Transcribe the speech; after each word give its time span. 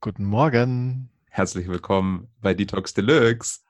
Guten 0.00 0.26
Morgen. 0.26 1.10
Herzlich 1.28 1.66
willkommen 1.66 2.28
bei 2.40 2.54
Detox 2.54 2.94
Deluxe. 2.94 3.62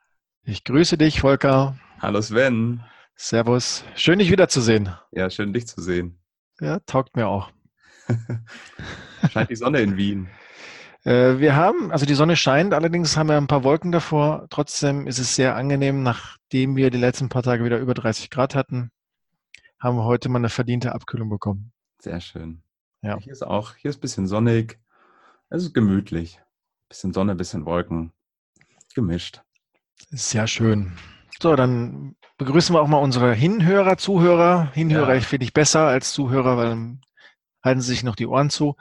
Ich 0.42 0.62
grüße 0.62 0.98
dich, 0.98 1.22
Volker. 1.22 1.78
Hallo 2.00 2.20
Sven. 2.20 2.84
Servus. 3.16 3.82
Schön, 3.94 4.18
dich 4.18 4.30
wiederzusehen. 4.30 4.90
Ja, 5.10 5.30
schön, 5.30 5.54
dich 5.54 5.66
zu 5.66 5.80
sehen. 5.80 6.18
Ja, 6.60 6.80
taugt 6.80 7.16
mir 7.16 7.28
auch. 7.28 7.50
Scheint 9.32 9.48
die 9.48 9.56
Sonne 9.56 9.80
in 9.80 9.96
Wien. 9.96 10.28
Äh, 11.04 11.38
wir 11.38 11.56
haben, 11.56 11.90
also 11.90 12.04
die 12.04 12.12
Sonne 12.12 12.36
scheint, 12.36 12.74
allerdings 12.74 13.16
haben 13.16 13.30
wir 13.30 13.38
ein 13.38 13.46
paar 13.46 13.64
Wolken 13.64 13.90
davor. 13.90 14.48
Trotzdem 14.50 15.06
ist 15.06 15.18
es 15.18 15.34
sehr 15.34 15.56
angenehm, 15.56 16.02
nachdem 16.02 16.76
wir 16.76 16.90
die 16.90 16.98
letzten 16.98 17.30
paar 17.30 17.42
Tage 17.42 17.64
wieder 17.64 17.78
über 17.78 17.94
30 17.94 18.28
Grad 18.28 18.54
hatten, 18.54 18.90
haben 19.78 19.96
wir 19.96 20.04
heute 20.04 20.28
mal 20.28 20.40
eine 20.40 20.50
verdiente 20.50 20.94
Abkühlung 20.94 21.30
bekommen. 21.30 21.72
Sehr 22.02 22.20
schön. 22.20 22.62
Ja. 23.00 23.16
Hier 23.18 23.32
ist 23.32 23.46
auch, 23.46 23.76
hier 23.76 23.88
ist 23.88 23.96
ein 23.96 24.02
bisschen 24.02 24.26
sonnig. 24.26 24.78
Es 25.50 25.62
ist 25.62 25.72
gemütlich. 25.72 26.40
Bisschen 26.90 27.14
Sonne, 27.14 27.34
bisschen 27.34 27.64
Wolken. 27.64 28.12
Gemischt. 28.94 29.40
Sehr 30.10 30.46
schön. 30.46 30.92
So, 31.40 31.56
dann 31.56 32.16
begrüßen 32.36 32.74
wir 32.74 32.82
auch 32.82 32.88
mal 32.88 32.98
unsere 32.98 33.32
Hinhörer, 33.32 33.96
Zuhörer. 33.96 34.70
Hinhörer 34.72 35.14
ja. 35.14 35.20
finde 35.20 35.44
ich 35.44 35.54
besser 35.54 35.86
als 35.86 36.12
Zuhörer, 36.12 36.58
weil 36.58 36.68
dann 36.68 37.00
halten 37.64 37.80
sie 37.80 37.88
sich 37.88 38.02
noch 38.02 38.14
die 38.14 38.26
Ohren 38.26 38.50
zu. 38.50 38.76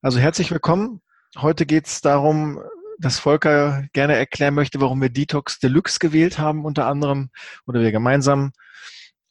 Also 0.00 0.20
herzlich 0.20 0.52
willkommen. 0.52 1.00
Heute 1.36 1.66
geht 1.66 1.88
es 1.88 2.00
darum, 2.00 2.62
dass 2.98 3.18
Volker 3.18 3.84
gerne 3.92 4.14
erklären 4.14 4.54
möchte, 4.54 4.80
warum 4.80 5.02
wir 5.02 5.10
Detox 5.10 5.58
Deluxe 5.58 5.98
gewählt 5.98 6.38
haben, 6.38 6.64
unter 6.64 6.86
anderem, 6.86 7.30
oder 7.66 7.80
wir 7.80 7.90
gemeinsam. 7.90 8.52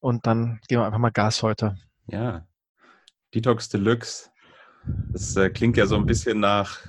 Und 0.01 0.27
dann 0.27 0.59
geben 0.67 0.81
wir 0.81 0.85
einfach 0.85 0.99
mal 0.99 1.11
Gas 1.11 1.41
heute. 1.41 1.77
Ja, 2.07 2.45
Detox 3.33 3.69
Deluxe 3.69 4.28
das 5.11 5.35
äh, 5.35 5.49
klingt 5.49 5.77
ja 5.77 5.85
so 5.85 5.95
ein 5.95 6.05
bisschen 6.05 6.39
nach 6.39 6.79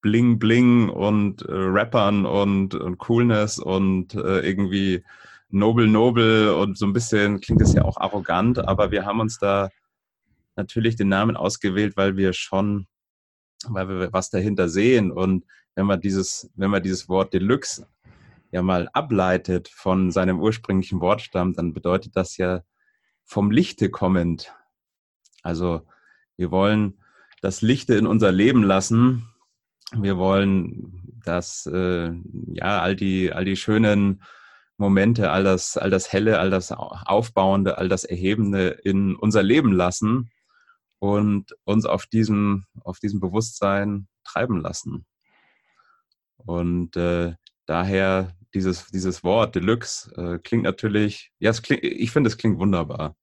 Bling 0.00 0.38
Bling 0.38 0.90
und 0.90 1.42
äh, 1.42 1.52
Rappern 1.52 2.26
und, 2.26 2.74
und, 2.74 2.98
Coolness 2.98 3.58
und 3.58 4.14
äh, 4.14 4.40
irgendwie 4.40 5.02
Nobel 5.48 5.86
Nobel 5.86 6.50
und 6.50 6.76
so 6.76 6.84
ein 6.86 6.92
bisschen 6.92 7.40
klingt 7.40 7.62
es 7.62 7.72
ja 7.72 7.84
auch 7.84 7.96
arrogant, 7.96 8.58
aber 8.58 8.90
wir 8.90 9.06
haben 9.06 9.20
uns 9.20 9.38
da 9.38 9.70
natürlich 10.56 10.96
den 10.96 11.08
Namen 11.08 11.36
ausgewählt, 11.36 11.96
weil 11.96 12.16
wir 12.16 12.32
schon, 12.32 12.86
weil 13.66 13.88
wir 13.88 14.12
was 14.12 14.30
dahinter 14.30 14.68
sehen 14.68 15.10
und 15.10 15.44
wenn 15.74 15.86
man 15.86 16.00
dieses, 16.00 16.50
wenn 16.54 16.70
man 16.70 16.82
dieses 16.82 17.08
Wort 17.08 17.32
Deluxe 17.32 17.86
ja 18.50 18.62
mal 18.62 18.88
ableitet 18.92 19.68
von 19.68 20.10
seinem 20.10 20.38
ursprünglichen 20.38 21.00
Wortstamm, 21.00 21.54
dann 21.54 21.72
bedeutet 21.72 22.14
das 22.14 22.36
ja 22.36 22.62
vom 23.24 23.50
Lichte 23.50 23.90
kommend. 23.90 24.54
Also 25.42 25.82
wir 26.36 26.50
wollen 26.50 26.98
das 27.44 27.60
Lichte 27.60 27.94
in 27.94 28.06
unser 28.06 28.32
Leben 28.32 28.62
lassen. 28.62 29.28
Wir 29.92 30.16
wollen, 30.16 31.20
dass 31.26 31.66
äh, 31.66 32.10
ja 32.54 32.80
all 32.80 32.96
die 32.96 33.34
all 33.34 33.44
die 33.44 33.56
schönen 33.56 34.22
Momente, 34.78 35.30
all 35.30 35.44
das 35.44 35.76
all 35.76 35.90
das 35.90 36.10
helle, 36.10 36.38
all 36.38 36.48
das 36.48 36.72
aufbauende, 36.72 37.76
all 37.76 37.90
das 37.90 38.04
erhebende 38.04 38.68
in 38.68 39.14
unser 39.14 39.42
Leben 39.42 39.72
lassen 39.72 40.30
und 41.00 41.54
uns 41.64 41.84
auf 41.84 42.06
diesem 42.06 42.64
auf 42.82 42.98
diesem 42.98 43.20
Bewusstsein 43.20 44.08
treiben 44.24 44.62
lassen. 44.62 45.04
Und 46.38 46.96
äh, 46.96 47.34
daher 47.66 48.32
dieses, 48.54 48.86
dieses 48.86 49.22
Wort 49.22 49.54
Deluxe 49.54 50.10
äh, 50.16 50.38
klingt 50.38 50.64
natürlich, 50.64 51.30
ja, 51.38 51.52
klingt, 51.52 51.84
ich 51.84 52.10
finde, 52.10 52.28
es 52.28 52.38
klingt 52.38 52.58
wunderbar. 52.58 53.16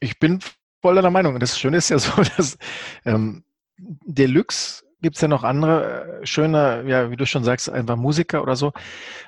Ich 0.00 0.18
bin 0.18 0.40
voll 0.86 0.94
deiner 0.94 1.10
Meinung. 1.10 1.40
das 1.40 1.58
Schöne 1.58 1.78
ist 1.78 1.88
ja 1.88 1.98
so, 1.98 2.12
dass 2.36 2.56
ähm, 3.04 3.42
Deluxe 3.76 4.84
gibt 5.02 5.16
es 5.16 5.22
ja 5.22 5.26
noch 5.26 5.42
andere 5.42 6.20
äh, 6.22 6.26
schöne, 6.26 6.84
ja, 6.86 7.10
wie 7.10 7.16
du 7.16 7.26
schon 7.26 7.42
sagst, 7.42 7.68
einfach 7.68 7.96
Musiker 7.96 8.40
oder 8.40 8.54
so. 8.54 8.72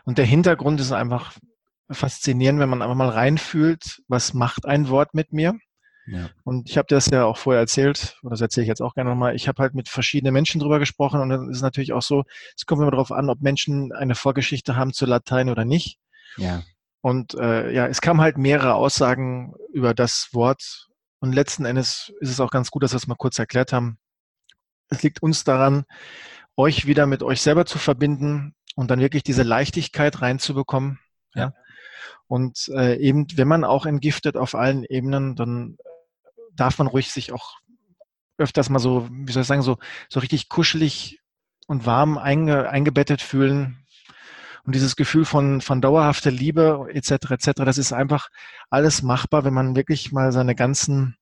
Und 0.05 0.19
der 0.19 0.25
Hintergrund 0.25 0.81
ist 0.81 0.93
einfach 0.93 1.33
faszinierend, 1.91 2.61
wenn 2.61 2.69
man 2.69 2.81
einfach 2.81 2.95
mal 2.95 3.09
reinfühlt, 3.09 4.03
was 4.07 4.35
macht 4.35 4.67
ein 4.67 4.89
Wort 4.89 5.15
mit 5.15 5.33
mir. 5.33 5.59
Ja. 6.07 6.31
Und 6.45 6.71
ich 6.71 6.79
habe 6.79 6.87
das 6.89 7.07
ja 7.07 7.25
auch 7.25 7.39
vorher 7.39 7.61
erzählt, 7.61 8.19
oder 8.23 8.31
das 8.31 8.41
erzähle 8.41 8.63
ich 8.63 8.69
jetzt 8.69 8.81
auch 8.81 8.95
gerne 8.95 9.11
nochmal, 9.11 9.35
ich 9.35 9.49
habe 9.49 9.61
halt 9.61 9.75
mit 9.75 9.89
verschiedenen 9.89 10.33
Menschen 10.33 10.61
drüber 10.61 10.79
gesprochen 10.79 11.21
und 11.21 11.29
dann 11.31 11.51
ist 11.51 11.57
es 11.57 11.63
natürlich 11.63 11.93
auch 11.93 12.03
so, 12.03 12.23
es 12.57 12.67
kommt 12.67 12.81
immer 12.83 12.93
darauf 12.93 13.11
an, 13.11 13.31
ob 13.31 13.41
Menschen 13.41 13.91
eine 13.93 14.15
Vorgeschichte 14.15 14.77
haben 14.77 14.93
zu 14.93 15.07
Latein 15.07 15.49
oder 15.49 15.65
nicht. 15.65 15.99
Ja. 16.37 16.63
Und 17.01 17.35
äh, 17.35 17.73
ja, 17.73 17.89
es 17.89 18.01
kamen 18.01 18.21
halt 18.21 18.39
mehrere 18.39 18.75
Aussagen 18.75 19.55
über 19.73 19.93
das 19.93 20.29
Wort 20.33 20.88
und 21.21 21.35
letzten 21.35 21.65
Endes 21.65 22.13
ist 22.21 22.31
es 22.31 22.41
auch 22.41 22.51
ganz 22.51 22.71
gut, 22.71 22.83
dass 22.83 22.93
wir 22.93 22.97
es 22.97 23.07
mal 23.07 23.17
kurz 23.17 23.39
erklärt 23.39 23.73
haben. 23.73 23.99
Es 24.89 25.03
liegt 25.03 25.23
uns 25.23 25.45
daran, 25.45 25.85
euch 26.57 26.87
wieder 26.87 27.07
mit 27.07 27.23
euch 27.23 27.41
selber 27.41 27.67
zu 27.67 27.79
verbinden 27.79 28.55
und 28.75 28.91
dann 28.91 29.01
wirklich 29.01 29.23
diese 29.23 29.43
Leichtigkeit 29.43 30.23
reinzubekommen. 30.23 30.99
Ja. 31.35 31.43
ja. 31.43 31.53
Und 32.27 32.69
äh, 32.75 32.97
eben, 32.97 33.27
wenn 33.35 33.49
man 33.49 33.65
auch 33.65 33.87
entgiftet 33.87 34.37
auf 34.37 34.55
allen 34.55 34.85
Ebenen, 34.85 35.35
dann 35.35 35.79
darf 36.55 36.79
man 36.79 36.87
ruhig 36.87 37.11
sich 37.11 37.33
auch 37.33 37.57
öfters 38.37 38.71
mal 38.71 38.79
so, 38.79 39.09
wie 39.11 39.33
soll 39.33 39.43
ich 39.43 39.49
sagen, 39.49 39.63
so, 39.63 39.79
so 40.09 40.21
richtig 40.21 40.49
kuschelig 40.49 41.21
und 41.67 41.87
warm 41.87 42.19
einge, 42.19 42.69
eingebettet 42.69 43.21
fühlen. 43.21 43.85
Und 44.69 44.75
dieses 44.75 44.97
Gefühl 44.97 45.25
von, 45.25 45.63
von 45.63 45.81
dauerhafter 45.81 46.31
Liebe 46.31 46.89
etc. 46.93 47.31
etc. 47.31 47.51
Das 47.65 47.79
ist 47.79 47.95
einfach 47.95 48.29
alles 48.69 49.01
machbar, 49.01 49.45
wenn 49.45 49.55
man 49.55 49.77
wirklich 49.77 50.13
mal 50.13 50.31
seine 50.31 50.55
ganzen 50.55 51.17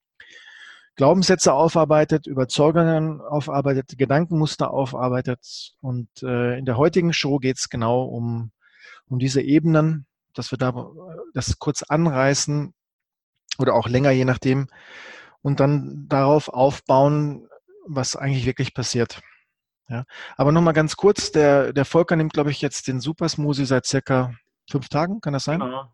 Glaubenssätze 0.96 1.52
aufarbeitet, 1.52 2.26
Überzeugungen 2.26 3.20
aufarbeitet, 3.20 3.96
Gedankenmuster 3.96 4.72
aufarbeitet. 4.72 5.74
Und 5.80 6.08
äh, 6.24 6.58
in 6.58 6.64
der 6.64 6.76
heutigen 6.76 7.12
Show 7.12 7.38
geht 7.38 7.58
es 7.58 7.68
genau 7.68 8.02
um, 8.06 8.50
um 9.08 9.20
diese 9.20 9.42
Ebenen, 9.42 10.06
dass 10.34 10.50
wir 10.50 10.58
da 10.58 10.90
das 11.32 11.60
kurz 11.60 11.84
anreißen 11.84 12.74
oder 13.60 13.74
auch 13.74 13.86
länger, 13.86 14.10
je 14.10 14.24
nachdem, 14.24 14.66
und 15.42 15.60
dann 15.60 16.06
darauf 16.08 16.48
aufbauen, 16.48 17.46
was 17.86 18.16
eigentlich 18.16 18.44
wirklich 18.44 18.74
passiert. 18.74 19.22
Ja. 19.88 20.04
Aber 20.36 20.52
nochmal 20.52 20.74
ganz 20.74 20.96
kurz, 20.96 21.30
der, 21.30 21.72
der 21.72 21.84
Volker 21.84 22.16
nimmt, 22.16 22.32
glaube 22.32 22.50
ich, 22.50 22.60
jetzt 22.60 22.88
den 22.88 23.00
Super 23.00 23.28
Smoothie 23.28 23.66
seit 23.66 23.86
circa 23.86 24.34
fünf 24.68 24.88
Tagen, 24.88 25.20
kann 25.20 25.32
das 25.32 25.44
sein? 25.44 25.60
Genau. 25.60 25.92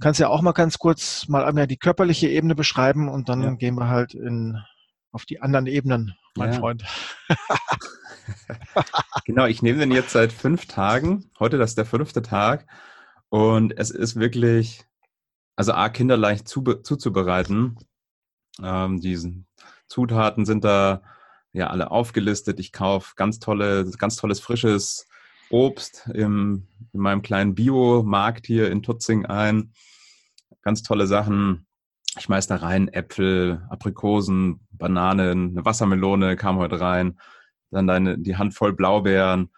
Kannst 0.00 0.20
ja 0.20 0.28
auch 0.28 0.42
mal 0.42 0.52
ganz 0.52 0.78
kurz 0.78 1.28
mal 1.28 1.66
die 1.66 1.76
körperliche 1.76 2.28
Ebene 2.28 2.54
beschreiben 2.54 3.08
und 3.08 3.28
dann 3.28 3.42
ja. 3.42 3.54
gehen 3.54 3.76
wir 3.76 3.88
halt 3.88 4.14
in, 4.14 4.58
auf 5.10 5.24
die 5.24 5.40
anderen 5.40 5.66
Ebenen, 5.66 6.14
mein 6.36 6.52
ja. 6.52 6.58
Freund. 6.58 6.84
genau, 9.24 9.46
ich 9.46 9.62
nehme 9.62 9.78
den 9.78 9.92
jetzt 9.92 10.10
seit 10.10 10.32
fünf 10.32 10.66
Tagen. 10.66 11.30
Heute 11.38 11.58
das 11.58 11.70
ist 11.70 11.78
der 11.78 11.86
fünfte 11.86 12.22
Tag. 12.22 12.66
Und 13.28 13.78
es 13.78 13.90
ist 13.90 14.16
wirklich, 14.16 14.84
also 15.56 15.72
A, 15.72 15.88
kinderleicht 15.88 16.48
zu, 16.48 16.62
zuzubereiten. 16.62 17.78
Ähm, 18.62 19.00
diese 19.00 19.32
Zutaten 19.86 20.44
sind 20.44 20.64
da 20.64 21.02
ja 21.52 21.68
alle 21.68 21.90
aufgelistet. 21.90 22.60
Ich 22.60 22.72
kaufe 22.72 23.12
ganz 23.16 23.38
tolle, 23.38 23.90
ganz 23.98 24.16
tolles 24.16 24.40
frisches 24.40 25.06
Obst 25.50 26.08
im, 26.14 26.66
in 26.92 27.00
meinem 27.00 27.22
kleinen 27.22 27.54
Biomarkt 27.54 28.46
hier 28.46 28.70
in 28.70 28.82
Tutzing 28.82 29.26
ein. 29.26 29.72
Ganz 30.62 30.82
tolle 30.82 31.06
Sachen. 31.06 31.66
Ich 32.16 32.24
schmeiß 32.24 32.46
da 32.46 32.56
rein 32.56 32.88
Äpfel, 32.88 33.66
Aprikosen, 33.70 34.60
Bananen, 34.70 35.50
eine 35.50 35.64
Wassermelone 35.64 36.36
kam 36.36 36.56
heute 36.56 36.80
rein. 36.80 37.18
Dann 37.70 37.86
deine, 37.86 38.18
die 38.18 38.36
Handvoll 38.36 38.72
Blaubeeren. 38.74 39.50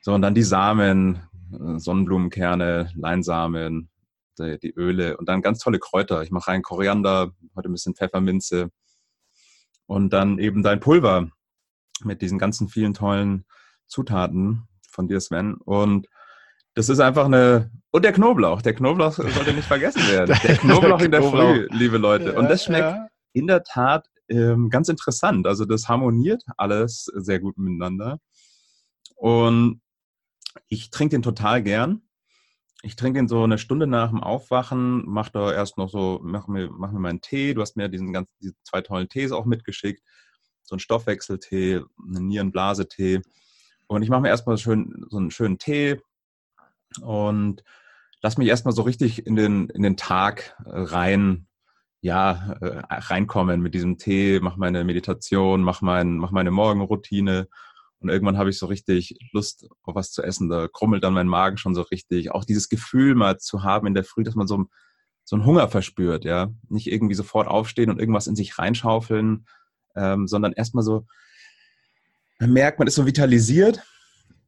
So, 0.00 0.14
und 0.14 0.22
dann 0.22 0.34
die 0.34 0.42
Samen, 0.42 1.20
äh, 1.52 1.78
Sonnenblumenkerne, 1.78 2.90
Leinsamen, 2.94 3.88
die, 4.38 4.58
die 4.58 4.70
Öle 4.70 5.16
und 5.16 5.28
dann 5.28 5.42
ganz 5.42 5.58
tolle 5.60 5.78
Kräuter. 5.78 6.22
Ich 6.22 6.30
mache 6.30 6.50
rein 6.50 6.62
Koriander, 6.62 7.32
heute 7.56 7.68
ein 7.68 7.72
bisschen 7.72 7.94
Pfefferminze. 7.94 8.70
Und 9.86 10.12
dann 10.12 10.38
eben 10.38 10.62
dein 10.62 10.80
Pulver 10.80 11.30
mit 12.02 12.22
diesen 12.22 12.38
ganzen 12.38 12.68
vielen 12.68 12.94
tollen 12.94 13.46
Zutaten 13.86 14.68
von 14.90 15.08
dir, 15.08 15.20
Sven. 15.20 15.54
Und 15.54 16.08
das 16.74 16.88
ist 16.88 17.00
einfach 17.00 17.26
eine. 17.26 17.70
Und 17.90 18.04
der 18.04 18.12
Knoblauch. 18.12 18.62
Der 18.62 18.74
Knoblauch 18.74 19.12
sollte 19.12 19.54
nicht 19.54 19.66
vergessen 19.66 20.02
werden. 20.10 20.36
Der 20.42 20.56
Knoblauch 20.56 21.00
in 21.00 21.10
der 21.10 21.22
Früh, 21.22 21.68
liebe 21.70 21.98
Leute. 21.98 22.34
Und 22.34 22.50
das 22.50 22.64
schmeckt 22.64 22.90
ja. 22.90 23.08
in 23.32 23.46
der 23.46 23.62
Tat 23.62 24.06
ähm, 24.28 24.70
ganz 24.70 24.88
interessant. 24.88 25.46
Also 25.46 25.64
das 25.64 25.88
harmoniert 25.88 26.42
alles 26.56 27.10
sehr 27.14 27.40
gut 27.40 27.56
miteinander. 27.58 28.18
Und 29.14 29.80
ich 30.68 30.90
trinke 30.90 31.16
den 31.16 31.22
total 31.22 31.62
gern. 31.62 32.02
Ich 32.82 32.96
trinke 32.96 33.18
den 33.18 33.28
so 33.28 33.42
eine 33.42 33.58
Stunde 33.58 33.86
nach 33.86 34.10
dem 34.10 34.22
Aufwachen, 34.22 35.04
mach 35.06 35.30
da 35.30 35.52
erst 35.52 35.78
noch 35.78 35.88
so, 35.88 36.20
mach 36.22 36.46
mir, 36.46 36.70
mach 36.70 36.92
mir 36.92 37.00
meinen 37.00 37.20
Tee. 37.20 37.54
Du 37.54 37.62
hast 37.62 37.76
mir 37.76 37.88
diesen 37.88 38.12
ganzen, 38.12 38.34
diese 38.40 38.54
zwei 38.62 38.80
tollen 38.82 39.08
Tees 39.08 39.32
auch 39.32 39.46
mitgeschickt. 39.46 40.02
So 40.62 40.76
ein 40.76 40.80
Stoffwechseltee, 40.80 41.80
einen 41.98 42.26
Nierenblasetee. 42.26 43.22
Und 43.86 44.02
ich 44.02 44.10
mache 44.10 44.20
mir 44.20 44.28
erstmal 44.28 44.58
schön, 44.58 45.06
so 45.08 45.16
einen 45.16 45.30
schönen 45.30 45.58
Tee 45.58 46.00
und 47.00 47.62
lass 48.22 48.38
mich 48.38 48.48
erstmal 48.48 48.74
so 48.74 48.82
richtig 48.82 49.26
in 49.26 49.36
den, 49.36 49.68
in 49.70 49.82
den 49.82 49.96
Tag 49.96 50.56
äh, 50.64 50.70
rein, 50.72 51.46
ja, 52.00 52.56
äh, 52.60 52.82
reinkommen 52.88 53.60
mit 53.60 53.74
diesem 53.74 53.98
Tee, 53.98 54.40
mach 54.40 54.56
meine 54.56 54.84
Meditation, 54.84 55.62
mach, 55.62 55.80
mein, 55.82 56.18
mach 56.18 56.30
meine 56.30 56.50
Morgenroutine. 56.50 57.48
Und 58.00 58.08
irgendwann 58.08 58.38
habe 58.38 58.50
ich 58.50 58.58
so 58.58 58.66
richtig 58.66 59.16
Lust 59.32 59.68
auf 59.82 59.94
was 59.94 60.12
zu 60.12 60.22
essen. 60.22 60.48
Da 60.48 60.68
krummelt 60.68 61.02
dann 61.02 61.14
mein 61.14 61.28
Magen 61.28 61.56
schon 61.56 61.74
so 61.74 61.82
richtig. 61.82 62.30
Auch 62.30 62.44
dieses 62.44 62.68
Gefühl 62.68 63.14
mal 63.14 63.38
zu 63.38 63.62
haben 63.62 63.86
in 63.86 63.94
der 63.94 64.04
Früh, 64.04 64.22
dass 64.22 64.34
man 64.34 64.46
so, 64.46 64.66
so 65.24 65.36
einen 65.36 65.46
Hunger 65.46 65.68
verspürt, 65.68 66.24
ja. 66.24 66.50
Nicht 66.68 66.90
irgendwie 66.90 67.14
sofort 67.14 67.48
aufstehen 67.48 67.90
und 67.90 67.98
irgendwas 67.98 68.26
in 68.26 68.36
sich 68.36 68.58
reinschaufeln, 68.58 69.46
ähm, 69.96 70.28
sondern 70.28 70.52
erstmal 70.52 70.84
so, 70.84 71.06
man 72.38 72.52
merkt, 72.52 72.78
man 72.78 72.88
ist 72.88 72.94
so 72.94 73.06
vitalisiert 73.06 73.82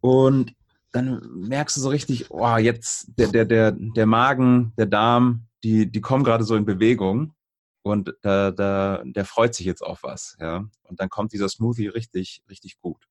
und 0.00 0.54
dann 0.92 1.20
merkst 1.34 1.76
du 1.76 1.80
so 1.80 1.88
richtig, 1.88 2.30
oh, 2.30 2.56
jetzt 2.56 3.10
der, 3.18 3.28
der, 3.28 3.44
der, 3.44 3.72
der 3.72 4.06
Magen, 4.06 4.72
der 4.76 4.86
Darm, 4.86 5.46
die, 5.64 5.90
die 5.90 6.00
kommen 6.00 6.24
gerade 6.24 6.44
so 6.44 6.54
in 6.54 6.64
Bewegung 6.64 7.34
und 7.82 8.14
da, 8.22 8.50
da, 8.50 9.02
der 9.04 9.24
freut 9.24 9.54
sich 9.54 9.66
jetzt 9.66 9.82
auf 9.82 10.02
was, 10.02 10.36
ja. 10.40 10.64
Und 10.84 11.00
dann 11.00 11.08
kommt 11.08 11.32
dieser 11.32 11.48
Smoothie 11.48 11.88
richtig, 11.88 12.42
richtig 12.48 12.78
gut. 12.80 13.08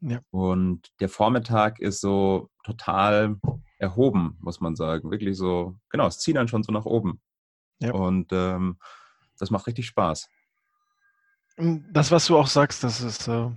Ja. 0.00 0.20
Und 0.30 0.90
der 1.00 1.08
Vormittag 1.08 1.78
ist 1.78 2.00
so 2.00 2.50
total 2.64 3.36
erhoben, 3.78 4.36
muss 4.40 4.60
man 4.60 4.76
sagen. 4.76 5.10
Wirklich 5.10 5.36
so, 5.36 5.76
genau, 5.90 6.06
es 6.06 6.18
zieht 6.18 6.36
dann 6.36 6.48
schon 6.48 6.62
so 6.62 6.72
nach 6.72 6.86
oben. 6.86 7.20
Ja. 7.80 7.92
Und 7.92 8.32
ähm, 8.32 8.78
das 9.38 9.50
macht 9.50 9.66
richtig 9.66 9.86
Spaß. 9.86 10.28
Das, 11.56 12.10
was 12.10 12.26
du 12.26 12.38
auch 12.38 12.46
sagst, 12.46 12.84
das 12.84 13.00
ist, 13.00 13.28
äh, 13.28 13.50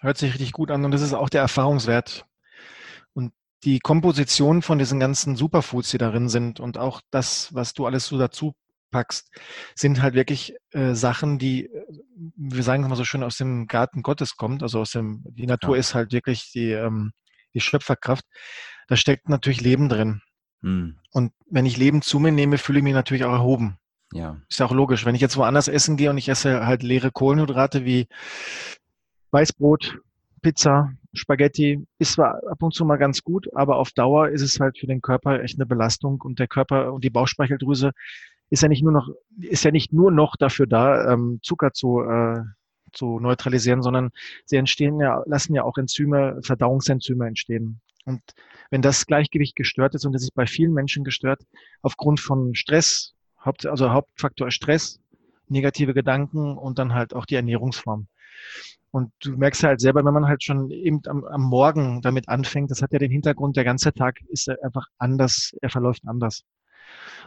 hört 0.00 0.18
sich 0.18 0.32
richtig 0.32 0.52
gut 0.52 0.70
an 0.70 0.84
und 0.84 0.90
das 0.90 1.02
ist 1.02 1.14
auch 1.14 1.28
der 1.28 1.42
Erfahrungswert. 1.42 2.26
Und 3.12 3.32
die 3.64 3.78
Komposition 3.78 4.62
von 4.62 4.78
diesen 4.78 4.98
ganzen 4.98 5.36
Superfoods, 5.36 5.90
die 5.90 5.98
darin 5.98 6.28
sind 6.28 6.58
und 6.58 6.78
auch 6.78 7.00
das, 7.10 7.54
was 7.54 7.74
du 7.74 7.86
alles 7.86 8.06
so 8.06 8.18
dazu 8.18 8.54
packst, 8.90 9.30
sind 9.74 10.02
halt 10.02 10.14
wirklich 10.14 10.54
äh, 10.70 10.94
Sachen, 10.94 11.38
die, 11.38 11.66
äh, 11.66 11.84
wir 12.36 12.62
sagen 12.62 12.82
es 12.82 12.88
mal 12.88 12.96
so 12.96 13.04
schön, 13.04 13.22
aus 13.22 13.36
dem 13.36 13.66
Garten 13.66 14.02
Gottes 14.02 14.36
kommt. 14.36 14.62
Also 14.62 14.80
aus 14.80 14.92
dem, 14.92 15.22
die 15.24 15.46
Natur 15.46 15.76
ja. 15.76 15.80
ist 15.80 15.94
halt 15.94 16.12
wirklich 16.12 16.50
die, 16.52 16.72
ähm, 16.72 17.12
die 17.54 17.60
Schöpferkraft. 17.60 18.24
Da 18.88 18.96
steckt 18.96 19.28
natürlich 19.28 19.60
Leben 19.60 19.88
drin. 19.88 20.22
Hm. 20.62 20.98
Und 21.12 21.32
wenn 21.46 21.66
ich 21.66 21.76
Leben 21.76 22.02
zu 22.02 22.18
mir 22.18 22.32
nehme, 22.32 22.58
fühle 22.58 22.78
ich 22.78 22.84
mich 22.84 22.94
natürlich 22.94 23.24
auch 23.24 23.32
erhoben. 23.32 23.78
Ja. 24.12 24.40
Ist 24.48 24.58
ja 24.58 24.66
auch 24.66 24.72
logisch. 24.72 25.06
Wenn 25.06 25.14
ich 25.14 25.20
jetzt 25.20 25.36
woanders 25.36 25.68
essen 25.68 25.96
gehe 25.96 26.10
und 26.10 26.18
ich 26.18 26.28
esse 26.28 26.66
halt 26.66 26.82
leere 26.82 27.12
Kohlenhydrate 27.12 27.84
wie 27.84 28.08
Weißbrot, 29.30 29.98
Pizza, 30.42 30.92
Spaghetti, 31.12 31.86
ist 31.98 32.12
zwar 32.12 32.40
ab 32.48 32.62
und 32.62 32.74
zu 32.74 32.84
mal 32.84 32.96
ganz 32.96 33.22
gut, 33.22 33.48
aber 33.54 33.76
auf 33.76 33.90
Dauer 33.92 34.28
ist 34.30 34.42
es 34.42 34.58
halt 34.58 34.78
für 34.78 34.86
den 34.86 35.00
Körper 35.00 35.42
echt 35.42 35.56
eine 35.56 35.66
Belastung 35.66 36.20
und 36.20 36.38
der 36.38 36.48
Körper 36.48 36.92
und 36.92 37.04
die 37.04 37.10
Bauchspeicheldrüse 37.10 37.92
ist 38.50 38.62
ja 38.62 38.68
nicht 38.68 38.82
nur 38.82 38.92
noch, 38.92 39.08
ist 39.40 39.64
ja 39.64 39.70
nicht 39.70 39.92
nur 39.92 40.10
noch 40.10 40.36
dafür 40.36 40.66
da, 40.66 41.12
ähm, 41.12 41.40
Zucker 41.42 41.72
zu, 41.72 42.02
äh, 42.02 42.42
zu 42.92 43.20
neutralisieren, 43.20 43.82
sondern 43.82 44.10
sie 44.44 44.56
entstehen 44.56 45.00
ja, 45.00 45.22
lassen 45.26 45.54
ja 45.54 45.62
auch 45.62 45.78
Enzyme, 45.78 46.40
Verdauungsenzyme 46.42 47.26
entstehen. 47.26 47.80
Und 48.04 48.20
wenn 48.70 48.82
das 48.82 49.06
Gleichgewicht 49.06 49.54
gestört 49.56 49.94
ist, 49.94 50.04
und 50.04 50.12
das 50.12 50.22
ist 50.22 50.34
bei 50.34 50.46
vielen 50.46 50.72
Menschen 50.72 51.04
gestört, 51.04 51.42
aufgrund 51.82 52.20
von 52.20 52.54
Stress, 52.54 53.14
Haupt, 53.44 53.66
also 53.66 53.90
Hauptfaktor 53.90 54.50
Stress, 54.50 55.00
negative 55.48 55.94
Gedanken 55.94 56.56
und 56.56 56.78
dann 56.78 56.94
halt 56.94 57.14
auch 57.14 57.26
die 57.26 57.36
Ernährungsform. 57.36 58.06
Und 58.92 59.12
du 59.20 59.36
merkst 59.36 59.62
halt 59.62 59.80
selber, 59.80 60.04
wenn 60.04 60.14
man 60.14 60.26
halt 60.26 60.42
schon 60.42 60.70
eben 60.70 61.00
am, 61.06 61.24
am 61.24 61.42
Morgen 61.42 62.02
damit 62.02 62.28
anfängt, 62.28 62.70
das 62.70 62.82
hat 62.82 62.92
ja 62.92 62.98
den 62.98 63.10
Hintergrund, 63.10 63.56
der 63.56 63.64
ganze 63.64 63.92
Tag 63.92 64.20
ist 64.28 64.48
einfach 64.48 64.86
anders, 64.98 65.54
er 65.60 65.70
verläuft 65.70 66.02
anders. 66.06 66.42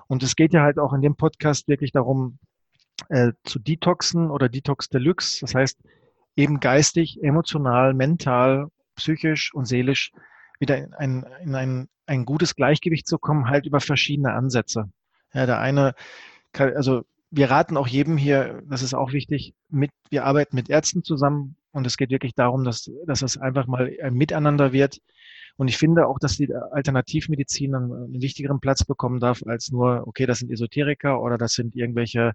Und 0.08 0.24
es 0.24 0.36
geht 0.36 0.54
ja 0.54 0.62
halt 0.62 0.80
auch 0.80 0.94
in 0.94 1.02
dem 1.02 1.16
Podcast 1.16 1.68
wirklich 1.68 1.92
darum, 1.92 2.40
äh, 3.10 3.32
zu 3.44 3.60
detoxen 3.60 4.30
oder 4.30 4.50
Detox 4.50 4.90
Deluxe. 4.90 5.40
Das 5.42 5.56
heißt, 5.56 5.80
eben 6.36 6.60
geistig, 6.60 7.22
emotional, 7.24 7.94
mental, 7.94 8.68
psychisch 8.96 9.54
und 9.54 9.66
seelisch 9.66 10.12
wieder 10.60 10.78
in 10.78 10.94
ein, 10.94 11.26
in 11.42 11.56
ein, 11.56 11.88
ein 12.06 12.26
gutes 12.26 12.56
Gleichgewicht 12.56 13.08
zu 13.08 13.18
kommen, 13.18 13.50
halt 13.50 13.66
über 13.66 13.80
verschiedene 13.80 14.34
Ansätze. 14.34 14.90
Ja, 15.34 15.46
der 15.46 15.60
eine, 15.60 15.94
kann, 16.52 16.76
also 16.76 17.04
wir 17.32 17.50
raten 17.50 17.78
auch 17.78 17.88
jedem 17.88 18.18
hier, 18.18 18.62
das 18.68 18.84
ist 18.84 18.94
auch 18.94 19.12
wichtig, 19.12 19.56
mit, 19.70 19.90
wir 20.10 20.26
arbeiten 20.26 20.56
mit 20.56 20.70
Ärzten 20.70 21.04
zusammen 21.04 21.56
und 21.72 21.88
es 21.88 21.98
geht 21.98 22.12
wirklich 22.12 22.36
darum, 22.36 22.64
dass, 22.64 22.92
dass 23.08 23.24
es 23.24 23.38
einfach 23.38 23.66
mal 23.66 23.92
ein 24.04 24.14
Miteinander 24.14 24.72
wird, 24.72 25.00
und 25.58 25.68
ich 25.68 25.78
finde 25.78 26.08
auch, 26.08 26.20
dass 26.20 26.38
die 26.38 26.54
Alternativmedizin 26.54 27.76
einen, 27.76 27.92
einen 27.92 28.22
wichtigeren 28.22 28.60
Platz 28.60 28.84
bekommen 28.84 29.20
darf 29.20 29.44
als 29.46 29.72
nur, 29.72 30.08
okay, 30.08 30.26
das 30.26 30.40
sind 30.40 30.52
Esoteriker 30.52 31.22
oder 31.22 31.38
das 31.38 31.54
sind 31.54 31.76
irgendwelche 31.76 32.34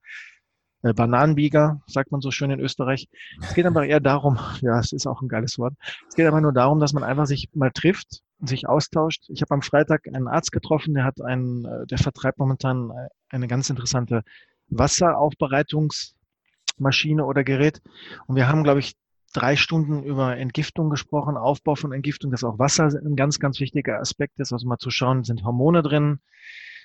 äh, 0.82 0.92
Bananenbieger, 0.92 1.80
sagt 1.86 2.12
man 2.12 2.20
so 2.20 2.30
schön 2.30 2.52
in 2.52 2.60
Österreich. 2.60 3.08
Es 3.42 3.54
geht 3.54 3.66
aber 3.66 3.86
eher 3.86 3.98
darum, 4.00 4.38
ja, 4.60 4.78
es 4.78 4.92
ist 4.92 5.06
auch 5.06 5.20
ein 5.20 5.28
geiles 5.28 5.58
Wort. 5.58 5.74
Es 6.08 6.14
geht 6.14 6.26
aber 6.26 6.40
nur 6.40 6.52
darum, 6.52 6.78
dass 6.78 6.92
man 6.92 7.02
einfach 7.02 7.26
sich 7.26 7.48
mal 7.54 7.72
trifft 7.72 8.20
und 8.38 8.48
sich 8.48 8.68
austauscht. 8.68 9.24
Ich 9.28 9.42
habe 9.42 9.54
am 9.54 9.62
Freitag 9.62 10.06
einen 10.06 10.28
Arzt 10.28 10.52
getroffen, 10.52 10.94
der 10.94 11.02
hat 11.04 11.20
einen, 11.20 11.64
äh, 11.64 11.84
der 11.86 11.98
vertreibt 11.98 12.38
momentan 12.38 12.90
äh, 12.90 13.08
eine 13.30 13.48
ganz 13.48 13.68
interessante 13.70 14.22
Wasseraufbereitungsmaschine 14.68 17.24
oder 17.24 17.42
Gerät. 17.42 17.80
Und 18.26 18.36
wir 18.36 18.46
haben, 18.48 18.62
glaube 18.62 18.78
ich, 18.80 18.94
drei 19.32 19.56
Stunden 19.56 20.02
über 20.02 20.36
Entgiftung 20.36 20.90
gesprochen, 20.90 21.36
Aufbau 21.36 21.74
von 21.74 21.92
Entgiftung, 21.92 22.30
dass 22.30 22.44
auch 22.44 22.58
Wasser 22.58 22.86
ein 22.86 23.16
ganz, 23.16 23.38
ganz 23.38 23.60
wichtiger 23.60 24.00
Aspekt 24.00 24.38
ist. 24.38 24.52
Also 24.52 24.66
mal 24.66 24.78
zu 24.78 24.90
schauen, 24.90 25.24
sind 25.24 25.44
Hormone 25.44 25.82
drin, 25.82 26.20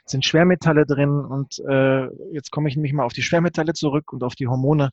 sind 0.05 0.25
Schwermetalle 0.25 0.85
drin 0.85 1.19
und 1.19 1.59
äh, 1.67 2.07
jetzt 2.33 2.51
komme 2.51 2.69
ich 2.69 2.75
nämlich 2.75 2.93
mal 2.93 3.05
auf 3.05 3.13
die 3.13 3.21
Schwermetalle 3.21 3.73
zurück 3.73 4.11
und 4.11 4.23
auf 4.23 4.35
die 4.35 4.47
Hormone. 4.47 4.89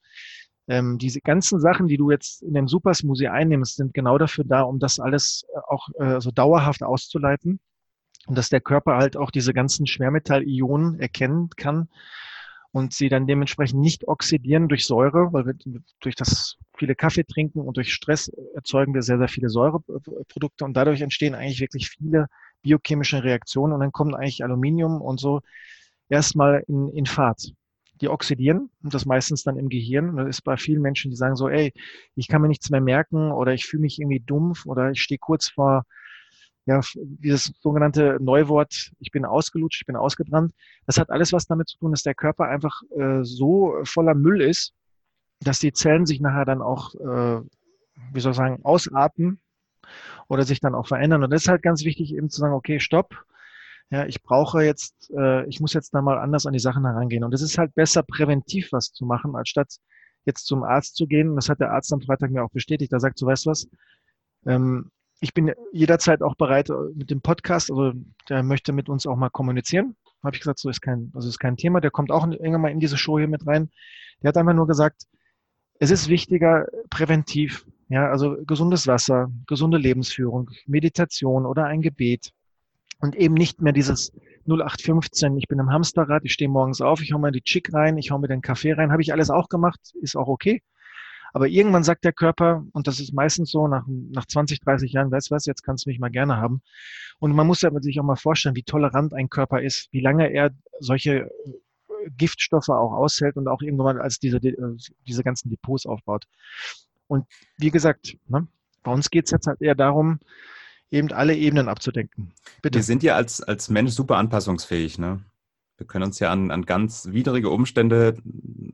Ähm, 0.69 0.99
diese 0.99 1.21
ganzen 1.21 1.59
Sachen, 1.59 1.89
die 1.89 1.97
du 1.97 2.11
jetzt 2.11 2.43
in 2.43 2.55
dem 2.55 2.69
Supersmoothie 2.69 3.29
einnimmst, 3.29 3.77
sind 3.77 3.93
genau 3.93 4.19
dafür 4.19 4.45
da, 4.45 4.63
um 4.63 4.79
das 4.79 5.01
alles 5.01 5.45
äh, 5.53 5.59
auch 5.67 5.89
äh, 5.99 6.21
so 6.21 6.31
dauerhaft 6.31 6.85
auszuleiten 6.85 7.59
und 8.27 8.39
dass 8.39 8.51
der 8.51 8.61
Körper 8.61 8.97
halt 8.97 9.17
auch 9.17 9.33
diese 9.33 9.53
ganzen 9.53 9.87
Schwermetallionen 9.87 11.01
erkennen 11.01 11.49
kann 11.57 11.89
und 12.73 12.93
sie 12.93 13.09
dann 13.09 13.27
dementsprechend 13.27 13.81
nicht 13.81 14.07
oxidieren 14.07 14.69
durch 14.69 14.87
Säure, 14.87 15.33
weil 15.33 15.47
wir 15.47 15.55
durch 16.01 16.15
das 16.15 16.57
viele 16.77 16.95
Kaffee 16.95 17.25
trinken 17.25 17.61
und 17.61 17.77
durch 17.77 17.93
Stress 17.93 18.31
erzeugen 18.55 18.95
wir 18.95 19.03
sehr, 19.03 19.19
sehr 19.19 19.29
viele 19.29 19.49
Säureprodukte 19.49 20.65
und 20.65 20.75
dadurch 20.75 21.01
entstehen 21.01 21.35
eigentlich 21.35 21.61
wirklich 21.61 21.91
viele 21.91 22.27
biochemische 22.63 23.25
Reaktionen 23.25 23.73
und 23.73 23.81
dann 23.81 23.93
kommt 23.93 24.15
eigentlich 24.15 24.45
Aluminium 24.45 25.01
und 25.01 25.19
so 25.19 25.41
erstmal 26.09 26.63
in, 26.69 26.89
in 26.91 27.07
Fahrt. 27.07 27.53
Die 28.01 28.09
oxidieren 28.09 28.71
und 28.83 28.95
das 28.95 29.05
meistens 29.05 29.43
dann 29.43 29.59
im 29.59 29.69
Gehirn. 29.69 30.17
Das 30.17 30.27
ist 30.27 30.43
bei 30.43 30.57
vielen 30.57 30.81
Menschen, 30.81 31.11
die 31.11 31.19
sagen 31.19 31.37
so, 31.37 31.51
ey, 31.51 31.73
ich 32.15 32.29
kann 32.29 32.41
mir 32.41 32.49
nichts 32.49 32.71
mehr 32.71 32.81
merken 32.81 33.31
oder 33.31 33.53
ich 33.53 33.67
fühle 33.67 33.83
mich 33.83 33.99
irgendwie 33.99 34.21
dumpf 34.21 34.65
oder 34.65 34.91
ich 34.93 35.03
stehe 35.03 35.19
kurz 35.19 35.51
vor 35.51 35.85
ja, 36.67 36.81
dieses 36.95 37.53
sogenannte 37.61 38.19
Neuwort, 38.21 38.93
ich 39.01 39.11
bin 39.11 39.25
ausgelutscht, 39.25 39.83
ich 39.83 39.87
bin 39.87 39.97
ausgebrannt, 39.97 40.53
das 40.87 40.99
hat 40.99 41.11
alles 41.11 41.33
was 41.33 41.47
damit 41.47 41.69
zu 41.69 41.79
tun, 41.79 41.91
dass 41.91 42.03
der 42.03 42.15
Körper 42.15 42.49
einfach 42.49 42.83
äh, 42.97 43.23
so 43.23 43.79
voller 43.85 44.15
Müll 44.15 44.41
ist, 44.41 44.75
dass 45.41 45.59
die 45.59 45.73
Zellen 45.73 46.07
sich 46.07 46.21
nachher 46.21 46.45
dann 46.45 46.63
auch, 46.63 46.95
äh, 46.95 47.41
wie 48.13 48.21
soll 48.21 48.33
ich 48.33 48.37
sagen, 48.37 48.61
ausatmen 48.63 49.41
oder 50.29 50.45
sich 50.45 50.61
dann 50.61 50.75
auch 50.75 50.87
verändern. 50.87 51.25
Und 51.25 51.31
das 51.31 51.43
ist 51.43 51.49
halt 51.49 51.63
ganz 51.63 51.85
wichtig, 51.85 52.15
eben 52.15 52.29
zu 52.29 52.41
sagen, 52.41 52.55
okay, 52.55 52.79
stopp. 52.79 53.25
Ja, 53.91 54.07
ich 54.07 54.23
brauche 54.23 54.63
jetzt, 54.63 55.11
äh, 55.17 55.45
ich 55.47 55.61
muss 55.61 55.73
jetzt 55.73 55.93
da 55.95 56.03
mal 56.03 56.19
anders 56.19 56.47
an 56.47 56.53
die 56.53 56.61
Sachen 56.61 56.85
herangehen. 56.85 57.25
Und 57.25 57.35
es 57.35 57.43
ist 57.43 57.59
halt 57.59 57.75
besser, 57.75 58.05
präventiv 58.05 58.71
was 58.71 58.93
zu 58.93 59.05
machen, 59.05 59.35
als 59.35 59.49
statt 59.49 59.69
jetzt 60.27 60.47
zum 60.47 60.63
Arzt 60.63 60.95
zu 60.95 61.07
gehen. 61.09 61.31
Und 61.31 61.37
das 61.37 61.49
hat 61.49 61.59
der 61.59 61.73
Arzt 61.73 61.93
am 61.93 62.01
Freitag 62.01 62.31
mir 62.31 62.45
auch 62.45 62.51
bestätigt. 62.51 62.93
Da 62.93 63.01
sagt, 63.01 63.19
so 63.19 63.27
weißt 63.27 63.47
du 63.47 63.51
was, 63.51 63.69
ähm, 64.47 64.93
ich 65.21 65.35
bin 65.35 65.53
jederzeit 65.73 66.23
auch 66.23 66.35
bereit 66.35 66.71
äh, 66.71 66.75
mit 66.95 67.11
dem 67.11 67.21
Podcast, 67.21 67.71
also 67.71 67.93
der 68.29 68.43
möchte 68.43 68.73
mit 68.73 68.89
uns 68.89 69.07
auch 69.07 69.17
mal 69.17 69.31
kommunizieren. 69.31 69.97
Habe 70.25 70.35
ich 70.35 70.41
gesagt, 70.41 70.59
so 70.59 70.69
ist 70.69 70.81
kein, 70.81 71.13
also 71.15 71.29
ist 71.29 71.39
kein 71.39 71.57
Thema. 71.57 71.81
Der 71.81 71.91
kommt 71.91 72.11
auch 72.11 72.27
irgendwann 72.27 72.61
mal 72.63 72.71
in 72.71 72.81
diese 72.81 72.99
Show 72.99 73.19
hier 73.19 73.29
mit 73.29 73.47
rein. 73.47 73.71
Der 74.23 74.29
hat 74.29 74.37
einfach 74.37 74.55
nur 74.55 74.67
gesagt, 74.67 75.05
es 75.79 75.91
ist 75.91 76.09
wichtiger 76.09 76.67
präventiv, 76.91 77.67
ja, 77.89 78.09
also 78.11 78.37
gesundes 78.47 78.87
Wasser, 78.87 79.31
gesunde 79.47 79.79
Lebensführung, 79.79 80.51
Meditation 80.67 81.47
oder 81.47 81.65
ein 81.65 81.81
Gebet 81.81 82.33
und 83.01 83.17
eben 83.17 83.35
nicht 83.35 83.63
mehr 83.63 83.73
dieses 83.73 84.13
0815, 84.47 85.37
ich 85.39 85.49
bin 85.49 85.59
im 85.59 85.71
Hamsterrad, 85.71 86.25
ich 86.25 86.33
stehe 86.33 86.51
morgens 86.51 86.81
auf, 86.83 87.01
ich 87.01 87.13
hau 87.13 87.19
mir 87.19 87.33
die 87.33 87.43
Chick 87.43 87.73
rein, 87.73 87.97
ich 87.97 88.11
hau 88.11 88.19
mir 88.19 88.29
den 88.29 88.43
Kaffee 88.43 88.73
rein, 88.73 88.93
habe 88.93 89.01
ich 89.03 89.13
alles 89.13 89.31
auch 89.31 89.49
gemacht, 89.49 89.81
ist 90.03 90.17
auch 90.17 90.29
okay. 90.29 90.63
Aber 91.33 91.49
irgendwann 91.49 91.85
sagt 91.85 92.05
der 92.05 92.13
Körper, 92.13 92.65
und 92.73 92.87
das 92.87 93.01
ist 93.01 93.13
meistens 93.13 93.51
so, 93.51 93.69
nach, 93.69 93.85
nach 93.87 94.27
20, 94.27 94.61
30 94.61 94.93
Jahren, 94.93 95.11
weißt 95.11 95.31
du 95.31 95.35
was, 95.35 95.47
jetzt 95.47 95.63
kannst 95.63 95.87
du 95.87 95.91
mich 95.91 95.99
mal 95.99 96.11
gerne 96.11 96.37
haben. 96.37 96.63
Und 97.19 97.35
man 97.35 97.47
muss 97.47 97.61
sich 97.61 98.01
auch 98.01 98.05
mal 98.05 98.17
vorstellen, 98.17 98.57
wie 98.57 98.63
tolerant 98.63 99.15
ein 99.15 99.29
Körper 99.29 99.63
ist, 99.63 99.89
wie 99.93 100.01
lange 100.01 100.33
er 100.33 100.51
solche 100.79 101.21
äh, 101.21 101.31
Giftstoffe 102.17 102.69
auch 102.69 102.93
aushält 102.93 103.37
und 103.37 103.49
auch 103.49 103.63
irgendwann 103.63 103.99
als 103.99 104.19
diese, 104.19 104.39
äh, 104.39 104.77
diese 105.07 105.23
ganzen 105.23 105.51
Depots 105.51 105.87
aufbaut. 105.87 106.25
Und 107.07 107.27
wie 107.59 107.71
gesagt, 107.71 108.17
ne, 108.29 108.47
bei 108.83 108.93
uns 108.93 109.11
geht 109.11 109.27
es 109.27 109.31
jetzt 109.31 109.47
halt 109.47 109.61
eher 109.61 109.75
darum, 109.75 110.21
eben 110.91 111.13
alle 111.13 111.35
Ebenen 111.37 111.69
abzudenken. 111.69 112.33
Bitte. 112.63 112.79
Wir 112.79 112.83
sind 112.83 113.03
ja 113.03 113.15
als, 113.15 113.43
als 113.43 113.69
Mensch 113.69 113.93
super 113.93 114.17
anpassungsfähig. 114.17 114.99
Ne? 114.99 115.21
Wir 115.81 115.87
können 115.87 116.05
uns 116.05 116.19
ja 116.19 116.31
an, 116.31 116.51
an 116.51 116.67
ganz 116.67 117.07
widrige 117.11 117.49
Umstände 117.49 118.19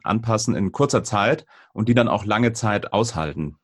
anpassen 0.03 0.57
in 0.57 0.73
kurzer 0.73 1.05
Zeit 1.05 1.47
und 1.73 1.89
die 1.89 1.95
dann 1.95 2.09
auch 2.09 2.25
lange 2.25 2.53
Zeit 2.53 2.93
aushalten. 2.93 3.57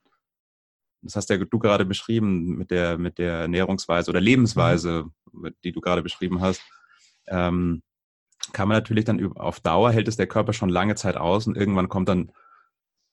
das 1.02 1.16
hast 1.16 1.28
ja 1.28 1.38
du 1.38 1.58
gerade 1.58 1.84
beschrieben 1.84 2.56
mit 2.56 2.70
der, 2.70 2.98
mit 2.98 3.18
der 3.18 3.32
Ernährungsweise 3.32 4.10
oder 4.12 4.20
Lebensweise, 4.20 5.06
die 5.64 5.72
du 5.72 5.80
gerade 5.80 6.02
beschrieben 6.02 6.40
hast, 6.40 6.62
ähm, 7.26 7.82
kann 8.52 8.68
man 8.68 8.76
natürlich 8.76 9.04
dann 9.06 9.36
auf 9.36 9.58
Dauer 9.58 9.90
hält 9.90 10.06
es 10.06 10.16
der 10.16 10.28
Körper 10.28 10.52
schon 10.52 10.68
lange 10.68 10.94
Zeit 10.94 11.16
aus 11.16 11.48
und 11.48 11.56
irgendwann 11.56 11.88
kommt 11.88 12.08
dann 12.08 12.30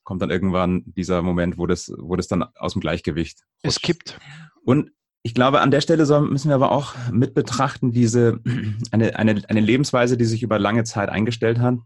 kommt 0.03 0.21
dann 0.21 0.29
irgendwann 0.31 0.83
dieser 0.85 1.23
Moment, 1.23 1.57
wo 1.57 1.65
das, 1.65 1.91
wo 1.97 2.15
das 2.15 2.27
dann 2.27 2.43
aus 2.55 2.73
dem 2.73 2.81
Gleichgewicht 2.81 3.45
rutscht. 3.63 3.77
Es 3.77 3.81
kippt. 3.81 4.19
Und 4.63 4.91
ich 5.21 5.33
glaube, 5.33 5.61
an 5.61 5.71
der 5.71 5.81
Stelle 5.81 6.05
müssen 6.21 6.49
wir 6.49 6.55
aber 6.55 6.71
auch 6.71 6.95
mit 7.11 7.33
betrachten, 7.33 7.91
diese, 7.91 8.39
eine, 8.91 9.17
eine, 9.17 9.41
eine 9.47 9.59
Lebensweise, 9.59 10.17
die 10.17 10.25
sich 10.25 10.43
über 10.43 10.59
lange 10.59 10.83
Zeit 10.83 11.09
eingestellt 11.09 11.59
hat, 11.59 11.79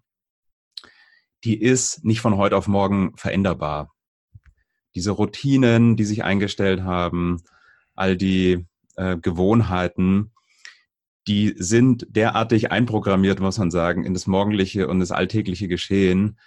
die 1.43 1.61
ist 1.61 2.05
nicht 2.05 2.21
von 2.21 2.37
heute 2.37 2.55
auf 2.55 2.67
morgen 2.67 3.15
veränderbar. 3.17 3.91
Diese 4.95 5.11
Routinen, 5.11 5.97
die 5.97 6.05
sich 6.05 6.23
eingestellt 6.23 6.83
haben, 6.83 7.41
all 7.95 8.15
die 8.15 8.65
äh, 8.95 9.17
Gewohnheiten, 9.17 10.31
die 11.27 11.53
sind 11.57 12.05
derartig 12.09 12.71
einprogrammiert, 12.71 13.39
muss 13.39 13.57
man 13.57 13.71
sagen, 13.71 14.03
in 14.03 14.13
das 14.13 14.27
morgendliche 14.27 14.87
und 14.87 14.99
das 14.99 15.11
alltägliche 15.11 15.67
Geschehen. 15.67 16.37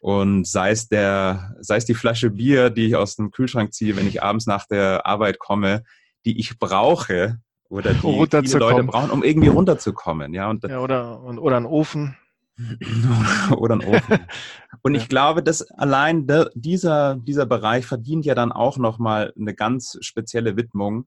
Und 0.00 0.46
sei 0.46 0.70
es 0.70 0.88
der, 0.88 1.54
sei 1.60 1.76
es 1.76 1.84
die 1.84 1.94
Flasche 1.94 2.30
Bier, 2.30 2.70
die 2.70 2.86
ich 2.86 2.96
aus 2.96 3.14
dem 3.14 3.30
Kühlschrank 3.30 3.72
ziehe, 3.72 3.94
wenn 3.94 4.08
ich 4.08 4.22
abends 4.22 4.46
nach 4.46 4.66
der 4.66 5.06
Arbeit 5.06 5.38
komme, 5.38 5.84
die 6.24 6.38
ich 6.38 6.58
brauche 6.58 7.40
oder 7.68 7.94
die 7.94 8.52
Leute 8.52 8.84
brauchen, 8.84 9.10
um 9.10 9.22
irgendwie 9.22 9.48
runterzukommen. 9.48 10.34
Ja, 10.34 10.50
und, 10.50 10.64
ja 10.64 10.80
oder, 10.80 11.22
oder 11.22 11.56
ein 11.56 11.66
Ofen. 11.66 12.16
oder 13.56 13.76
ein 13.76 13.84
Ofen. 13.84 14.18
Und 14.82 14.94
ich 14.94 15.08
glaube, 15.08 15.42
dass 15.42 15.62
allein 15.62 16.26
de, 16.26 16.50
dieser, 16.54 17.16
dieser 17.16 17.46
Bereich 17.46 17.86
verdient 17.86 18.26
ja 18.26 18.34
dann 18.34 18.52
auch 18.52 18.76
nochmal 18.76 19.32
eine 19.38 19.54
ganz 19.54 19.96
spezielle 20.00 20.56
Widmung, 20.56 21.06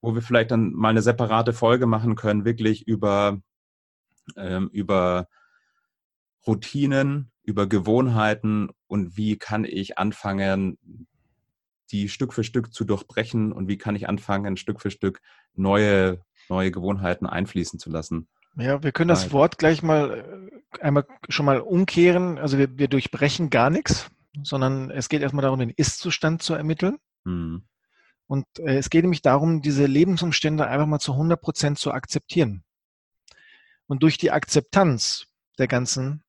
wo 0.00 0.14
wir 0.14 0.22
vielleicht 0.22 0.50
dann 0.50 0.72
mal 0.72 0.90
eine 0.90 1.02
separate 1.02 1.52
Folge 1.52 1.86
machen 1.86 2.16
können, 2.16 2.44
wirklich 2.44 2.86
über, 2.86 3.38
ähm, 4.36 4.68
über 4.72 5.28
Routinen, 6.46 7.30
über 7.42 7.66
Gewohnheiten 7.66 8.70
und 8.86 9.16
wie 9.16 9.36
kann 9.36 9.64
ich 9.64 9.98
anfangen, 9.98 10.78
die 11.90 12.08
Stück 12.08 12.32
für 12.32 12.44
Stück 12.44 12.72
zu 12.72 12.84
durchbrechen 12.84 13.52
und 13.52 13.68
wie 13.68 13.78
kann 13.78 13.96
ich 13.96 14.08
anfangen, 14.08 14.56
Stück 14.56 14.80
für 14.80 14.90
Stück 14.90 15.20
neue, 15.54 16.20
neue 16.48 16.70
Gewohnheiten 16.70 17.26
einfließen 17.26 17.78
zu 17.78 17.90
lassen. 17.90 18.28
Ja, 18.56 18.82
wir 18.82 18.92
können 18.92 19.08
das 19.08 19.32
Wort 19.32 19.58
gleich 19.58 19.82
mal 19.82 20.50
äh, 20.72 20.82
einmal 20.82 21.06
schon 21.28 21.46
mal 21.46 21.60
umkehren. 21.60 22.38
Also 22.38 22.58
wir, 22.58 22.78
wir 22.78 22.88
durchbrechen 22.88 23.50
gar 23.50 23.70
nichts, 23.70 24.10
sondern 24.42 24.90
es 24.90 25.08
geht 25.08 25.22
erstmal 25.22 25.42
darum, 25.42 25.58
den 25.58 25.70
Ist-Zustand 25.70 26.42
zu 26.42 26.54
ermitteln. 26.54 26.96
Hm. 27.24 27.66
Und 28.26 28.46
äh, 28.58 28.76
es 28.76 28.90
geht 28.90 29.02
nämlich 29.02 29.22
darum, 29.22 29.60
diese 29.60 29.86
Lebensumstände 29.86 30.66
einfach 30.66 30.86
mal 30.86 30.98
zu 30.98 31.12
100 31.12 31.40
Prozent 31.40 31.78
zu 31.78 31.92
akzeptieren. 31.92 32.64
Und 33.86 34.02
durch 34.02 34.18
die 34.18 34.30
Akzeptanz 34.30 35.26
der 35.58 35.68
ganzen 35.68 36.24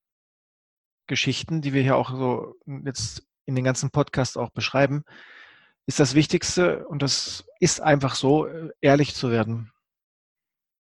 Geschichten, 1.08 1.62
die 1.62 1.74
wir 1.74 1.82
hier 1.82 1.96
auch 1.96 2.12
so 2.12 2.56
jetzt 2.86 3.24
in 3.46 3.56
den 3.56 3.64
ganzen 3.64 3.90
Podcast 3.90 4.38
auch 4.38 4.52
beschreiben, 4.52 5.04
ist 5.88 6.00
das 6.00 6.14
Wichtigste, 6.14 6.86
und 6.88 7.02
das 7.02 7.46
ist 7.60 7.82
einfach 7.82 8.16
so, 8.16 8.46
äh, 8.46 8.70
ehrlich 8.82 9.16
zu 9.16 9.32
werden. 9.32 9.72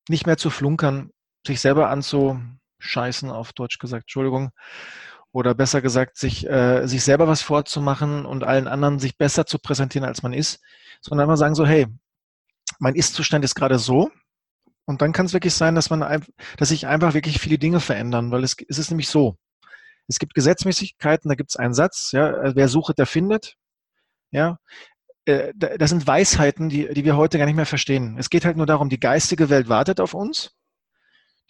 Nicht 0.09 0.27
mehr 0.27 0.37
zu 0.37 0.51
flunkern, 0.51 1.11
sich 1.47 1.61
selber 1.61 1.89
anzuscheißen, 1.91 3.31
auf 3.31 3.53
Deutsch 3.53 3.79
gesagt, 3.79 4.05
Entschuldigung, 4.05 4.51
oder 5.33 5.55
besser 5.55 5.81
gesagt, 5.81 6.17
sich, 6.19 6.47
äh, 6.49 6.87
sich 6.87 7.05
selber 7.05 7.29
was 7.29 7.43
vorzumachen 7.43 8.27
und 8.27 8.43
allen 8.43 8.67
anderen 8.69 8.99
sich 8.99 9.17
besser 9.17 9.47
zu 9.47 9.59
präsentieren, 9.59 10.07
als 10.07 10.23
man 10.23 10.33
ist, 10.33 10.61
sondern 11.01 11.29
einfach 11.29 11.39
sagen 11.39 11.55
so, 11.55 11.67
hey, 11.67 11.87
mein 12.79 12.97
Ist-Zustand 12.97 13.45
ist 13.45 13.55
gerade 13.55 13.79
so. 13.79 14.11
Und 14.87 15.03
dann 15.03 15.13
kann 15.13 15.27
es 15.27 15.33
wirklich 15.33 15.55
sein, 15.55 15.75
dass 15.75 15.91
man, 15.91 16.25
dass 16.57 16.69
sich 16.69 16.87
einfach 16.87 17.15
wirklich 17.15 17.41
viele 17.41 17.59
Dinge 17.59 17.81
verändern, 17.81 18.31
weil 18.31 18.45
es, 18.45 18.57
es 18.69 18.79
ist 18.79 18.91
nämlich 18.91 19.09
so. 19.09 19.37
Es 20.09 20.19
gibt 20.19 20.35
Gesetzmäßigkeiten, 20.35 21.29
da 21.29 21.35
gibt 21.35 21.51
es 21.51 21.57
einen 21.57 21.75
Satz, 21.75 22.13
ja, 22.13 22.55
wer 22.55 22.69
sucht, 22.69 22.99
der 22.99 23.07
findet. 23.07 23.57
Ja, 24.31 24.59
äh, 25.27 25.53
das 25.55 25.91
sind 25.91 26.07
Weisheiten, 26.07 26.69
die, 26.69 26.93
die 26.95 27.05
wir 27.05 27.17
heute 27.17 27.39
gar 27.39 27.47
nicht 27.47 27.57
mehr 27.57 27.67
verstehen. 27.67 28.17
Es 28.19 28.31
geht 28.31 28.45
halt 28.45 28.57
nur 28.57 28.67
darum, 28.67 28.89
die 28.89 29.01
geistige 29.01 29.51
Welt 29.51 29.69
wartet 29.69 30.01
auf 30.01 30.15
uns. 30.15 30.53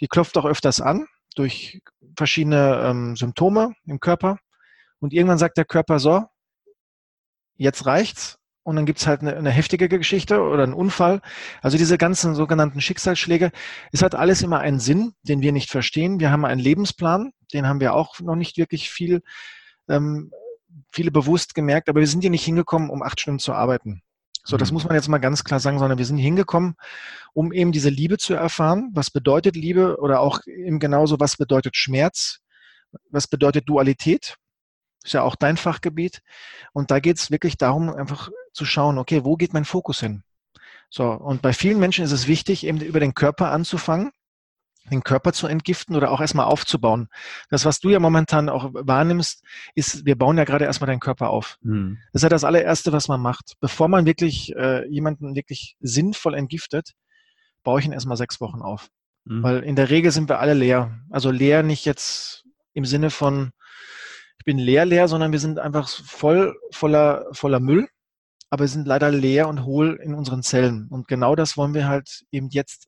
Die 0.00 0.08
klopft 0.08 0.36
auch 0.36 0.44
öfters 0.44 0.80
an 0.80 1.06
durch 1.36 1.80
verschiedene 2.16 2.80
ähm, 2.82 3.16
Symptome 3.16 3.74
im 3.84 4.00
Körper. 4.00 4.38
Und 4.98 5.12
irgendwann 5.12 5.38
sagt 5.38 5.58
der 5.58 5.64
Körper 5.66 5.98
so, 5.98 6.24
jetzt 7.56 7.86
reicht's. 7.86 8.38
Und 8.62 8.74
dann 8.74 8.86
gibt's 8.86 9.06
halt 9.06 9.20
eine, 9.20 9.36
eine 9.36 9.50
heftige 9.50 9.88
Geschichte 9.88 10.40
oder 10.40 10.64
einen 10.64 10.74
Unfall. 10.74 11.20
Also 11.62 11.78
diese 11.78 11.98
ganzen 11.98 12.34
sogenannten 12.34 12.80
Schicksalsschläge, 12.80 13.52
es 13.92 14.02
hat 14.02 14.16
alles 14.16 14.42
immer 14.42 14.58
einen 14.58 14.80
Sinn, 14.80 15.12
den 15.22 15.40
wir 15.40 15.52
nicht 15.52 15.70
verstehen. 15.70 16.18
Wir 16.18 16.32
haben 16.32 16.44
einen 16.44 16.60
Lebensplan, 16.60 17.30
den 17.52 17.68
haben 17.68 17.78
wir 17.78 17.94
auch 17.94 18.18
noch 18.20 18.34
nicht 18.34 18.56
wirklich 18.56 18.90
viel 18.90 19.22
ähm, 19.88 20.32
viele 20.90 21.10
bewusst 21.10 21.54
gemerkt, 21.54 21.88
aber 21.88 22.00
wir 22.00 22.06
sind 22.06 22.20
hier 22.20 22.30
nicht 22.30 22.44
hingekommen, 22.44 22.90
um 22.90 23.02
acht 23.02 23.20
Stunden 23.20 23.38
zu 23.38 23.52
arbeiten. 23.52 24.02
So, 24.44 24.56
das 24.56 24.70
mhm. 24.70 24.74
muss 24.74 24.84
man 24.84 24.94
jetzt 24.94 25.08
mal 25.08 25.18
ganz 25.18 25.42
klar 25.42 25.58
sagen, 25.58 25.78
sondern 25.78 25.98
wir 25.98 26.06
sind 26.06 26.18
hingekommen, 26.18 26.76
um 27.34 27.52
eben 27.52 27.72
diese 27.72 27.88
Liebe 27.88 28.16
zu 28.16 28.34
erfahren. 28.34 28.90
Was 28.94 29.10
bedeutet 29.10 29.56
Liebe 29.56 29.98
oder 29.98 30.20
auch 30.20 30.40
eben 30.46 30.78
genauso, 30.78 31.18
was 31.18 31.36
bedeutet 31.36 31.76
Schmerz? 31.76 32.40
Was 33.10 33.26
bedeutet 33.26 33.68
Dualität? 33.68 34.36
Ist 35.04 35.14
ja 35.14 35.22
auch 35.22 35.34
dein 35.34 35.56
Fachgebiet. 35.56 36.22
Und 36.72 36.90
da 36.90 37.00
geht 37.00 37.18
es 37.18 37.30
wirklich 37.30 37.56
darum, 37.56 37.90
einfach 37.90 38.30
zu 38.52 38.64
schauen, 38.64 38.98
okay, 38.98 39.24
wo 39.24 39.36
geht 39.36 39.52
mein 39.52 39.64
Fokus 39.64 40.00
hin? 40.00 40.22
So, 40.90 41.10
und 41.10 41.42
bei 41.42 41.52
vielen 41.52 41.80
Menschen 41.80 42.04
ist 42.04 42.12
es 42.12 42.28
wichtig, 42.28 42.64
eben 42.64 42.80
über 42.80 43.00
den 43.00 43.14
Körper 43.14 43.50
anzufangen 43.50 44.12
den 44.90 45.02
Körper 45.02 45.32
zu 45.32 45.46
entgiften 45.46 45.96
oder 45.96 46.10
auch 46.10 46.20
erstmal 46.20 46.46
aufzubauen. 46.46 47.08
Das, 47.50 47.64
was 47.64 47.80
du 47.80 47.90
ja 47.90 47.98
momentan 47.98 48.48
auch 48.48 48.70
wahrnimmst, 48.72 49.44
ist, 49.74 50.06
wir 50.06 50.16
bauen 50.16 50.38
ja 50.38 50.44
gerade 50.44 50.64
erstmal 50.64 50.86
deinen 50.86 51.00
Körper 51.00 51.30
auf. 51.30 51.58
Mhm. 51.62 51.98
Das 52.12 52.20
ist 52.20 52.22
ja 52.24 52.28
das 52.28 52.44
allererste, 52.44 52.92
was 52.92 53.08
man 53.08 53.20
macht. 53.20 53.54
Bevor 53.60 53.88
man 53.88 54.06
wirklich 54.06 54.54
äh, 54.56 54.88
jemanden 54.88 55.34
wirklich 55.34 55.76
sinnvoll 55.80 56.34
entgiftet, 56.34 56.92
baue 57.62 57.80
ich 57.80 57.86
ihn 57.86 57.92
erstmal 57.92 58.16
sechs 58.16 58.40
Wochen 58.40 58.62
auf. 58.62 58.88
Mhm. 59.24 59.42
Weil 59.42 59.60
in 59.60 59.76
der 59.76 59.90
Regel 59.90 60.10
sind 60.10 60.28
wir 60.28 60.40
alle 60.40 60.54
leer. 60.54 60.98
Also 61.10 61.30
leer 61.30 61.62
nicht 61.62 61.84
jetzt 61.84 62.44
im 62.72 62.84
Sinne 62.84 63.10
von, 63.10 63.50
ich 64.38 64.44
bin 64.44 64.58
leer, 64.58 64.84
leer, 64.84 65.08
sondern 65.08 65.32
wir 65.32 65.40
sind 65.40 65.58
einfach 65.58 65.88
voll, 65.88 66.56
voller, 66.70 67.26
voller 67.32 67.60
Müll. 67.60 67.88
Aber 68.48 68.64
wir 68.64 68.68
sind 68.68 68.86
leider 68.86 69.10
leer 69.10 69.48
und 69.48 69.64
hohl 69.64 69.98
in 70.00 70.14
unseren 70.14 70.42
Zellen. 70.42 70.86
Und 70.88 71.08
genau 71.08 71.34
das 71.34 71.56
wollen 71.56 71.74
wir 71.74 71.88
halt 71.88 72.24
eben 72.30 72.48
jetzt 72.50 72.86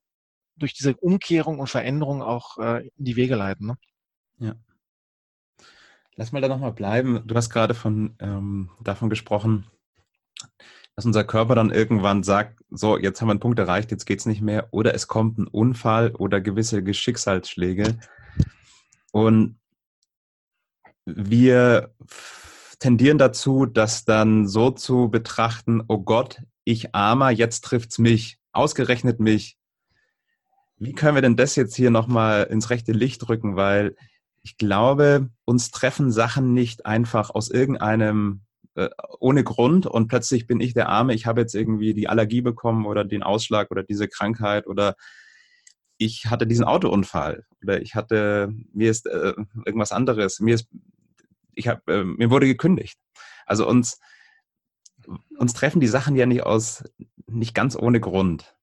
durch 0.58 0.74
diese 0.74 0.96
Umkehrung 0.96 1.58
und 1.58 1.68
Veränderung 1.68 2.22
auch 2.22 2.58
äh, 2.58 2.86
in 2.86 3.04
die 3.04 3.16
Wege 3.16 3.34
leiten. 3.34 3.68
Ne? 3.68 3.78
Ja. 4.38 4.54
Lass 6.16 6.32
mal 6.32 6.40
da 6.40 6.48
nochmal 6.48 6.72
bleiben. 6.72 7.22
Du 7.26 7.34
hast 7.34 7.50
gerade 7.50 7.74
von, 7.74 8.16
ähm, 8.18 8.70
davon 8.82 9.08
gesprochen, 9.08 9.66
dass 10.96 11.06
unser 11.06 11.22
Körper 11.24 11.54
dann 11.54 11.70
irgendwann 11.70 12.24
sagt, 12.24 12.60
so, 12.70 12.98
jetzt 12.98 13.20
haben 13.20 13.28
wir 13.28 13.32
einen 13.32 13.40
Punkt 13.40 13.60
erreicht, 13.60 13.92
jetzt 13.92 14.04
geht 14.04 14.18
es 14.18 14.26
nicht 14.26 14.40
mehr. 14.40 14.68
Oder 14.72 14.94
es 14.94 15.06
kommt 15.06 15.38
ein 15.38 15.46
Unfall 15.46 16.14
oder 16.16 16.40
gewisse 16.40 16.82
Geschicksalsschläge. 16.82 17.98
Und 19.12 19.58
wir 21.04 21.94
tendieren 22.78 23.18
dazu, 23.18 23.66
das 23.66 24.04
dann 24.04 24.46
so 24.46 24.70
zu 24.70 25.08
betrachten, 25.08 25.82
oh 25.88 25.98
Gott, 25.98 26.42
ich 26.64 26.94
armer, 26.94 27.30
jetzt 27.30 27.62
trifft 27.64 27.90
es 27.92 27.98
mich, 27.98 28.38
ausgerechnet 28.52 29.20
mich. 29.20 29.57
Wie 30.78 30.92
können 30.92 31.14
wir 31.14 31.22
denn 31.22 31.36
das 31.36 31.56
jetzt 31.56 31.74
hier 31.74 31.90
nochmal 31.90 32.44
ins 32.44 32.70
rechte 32.70 32.92
Licht 32.92 33.28
rücken? 33.28 33.56
Weil 33.56 33.96
ich 34.42 34.56
glaube, 34.56 35.28
uns 35.44 35.70
treffen 35.70 36.12
Sachen 36.12 36.54
nicht 36.54 36.86
einfach 36.86 37.30
aus 37.30 37.50
irgendeinem 37.50 38.42
äh, 38.78 38.90
ohne 39.18 39.42
Grund 39.42 39.86
und 39.86 40.06
plötzlich 40.06 40.46
bin 40.46 40.60
ich 40.60 40.72
der 40.72 40.88
Arme, 40.88 41.12
ich 41.12 41.26
habe 41.26 41.40
jetzt 41.40 41.54
irgendwie 41.54 41.94
die 41.94 42.08
Allergie 42.08 42.42
bekommen 42.42 42.86
oder 42.86 43.04
den 43.04 43.24
Ausschlag 43.24 43.72
oder 43.72 43.82
diese 43.82 44.06
Krankheit 44.06 44.68
oder 44.68 44.94
ich 45.96 46.26
hatte 46.26 46.46
diesen 46.46 46.64
Autounfall 46.64 47.44
oder 47.60 47.82
ich 47.82 47.96
hatte, 47.96 48.54
mir 48.72 48.90
ist 48.90 49.06
äh, 49.06 49.34
irgendwas 49.66 49.90
anderes, 49.90 50.38
mir 50.38 50.54
ist, 50.54 50.68
ich 51.54 51.66
habe, 51.66 51.92
äh, 51.92 52.04
mir 52.04 52.30
wurde 52.30 52.46
gekündigt. 52.46 52.98
Also 53.46 53.66
uns, 53.68 53.98
uns 55.36 55.54
treffen 55.54 55.80
die 55.80 55.88
Sachen 55.88 56.14
ja 56.14 56.26
nicht 56.26 56.44
aus, 56.44 56.84
nicht 57.26 57.54
ganz 57.54 57.74
ohne 57.74 57.98
Grund. 57.98 58.54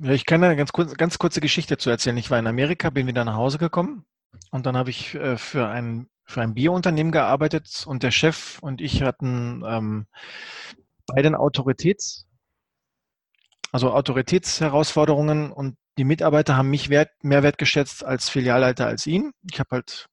Ja, 0.00 0.10
ich 0.10 0.26
kann 0.26 0.42
eine 0.42 0.56
ganz, 0.56 0.72
kurz, 0.72 0.94
ganz 0.94 1.18
kurze 1.18 1.40
Geschichte 1.40 1.78
zu 1.78 1.90
erzählen. 1.90 2.16
Ich 2.16 2.30
war 2.30 2.38
in 2.38 2.46
Amerika, 2.46 2.90
bin 2.90 3.06
wieder 3.06 3.24
nach 3.24 3.36
Hause 3.36 3.58
gekommen 3.58 4.04
und 4.50 4.66
dann 4.66 4.76
habe 4.76 4.90
ich 4.90 5.14
äh, 5.14 5.36
für 5.36 5.68
ein 5.68 6.08
für 6.26 6.40
ein 6.40 6.54
Bierunternehmen 6.54 7.12
gearbeitet 7.12 7.84
und 7.86 8.02
der 8.02 8.10
Chef 8.10 8.58
und 8.60 8.80
ich 8.80 9.02
hatten 9.02 9.62
ähm, 9.66 10.06
beide 11.06 11.38
Autoritäts, 11.38 12.26
also 13.72 13.92
Autoritätsherausforderungen 13.92 15.52
und 15.52 15.76
die 15.98 16.04
Mitarbeiter 16.04 16.56
haben 16.56 16.70
mich 16.70 16.88
wert, 16.88 17.10
mehr 17.22 17.42
wertgeschätzt 17.42 18.04
als 18.04 18.28
Filialleiter 18.28 18.86
als 18.86 19.06
ihn. 19.06 19.32
Ich 19.50 19.60
habe 19.60 19.68
halt, 19.70 20.08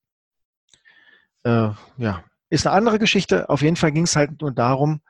äh, 1.44 1.70
ja, 1.96 2.24
ist 2.50 2.66
eine 2.66 2.76
andere 2.76 2.98
Geschichte. 2.98 3.48
Auf 3.48 3.62
jeden 3.62 3.76
Fall 3.76 3.92
ging 3.92 4.04
es 4.04 4.14
halt 4.14 4.40
nur 4.40 4.52
darum, 4.52 5.00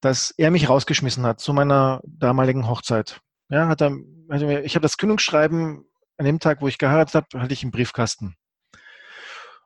dass 0.00 0.30
er 0.30 0.50
mich 0.50 0.68
rausgeschmissen 0.68 1.26
hat 1.26 1.40
zu 1.40 1.52
meiner 1.52 2.00
damaligen 2.04 2.68
Hochzeit. 2.68 3.20
Ja, 3.50 3.66
hat 3.68 3.82
er, 3.82 3.98
also 4.28 4.48
ich 4.48 4.76
habe 4.76 4.82
das 4.82 4.96
Kündigungsschreiben 4.96 5.84
an 6.16 6.24
dem 6.24 6.38
Tag, 6.38 6.62
wo 6.62 6.68
ich 6.68 6.78
geheiratet 6.78 7.14
habe, 7.14 7.42
hatte 7.42 7.52
ich 7.52 7.64
im 7.64 7.72
Briefkasten. 7.72 8.36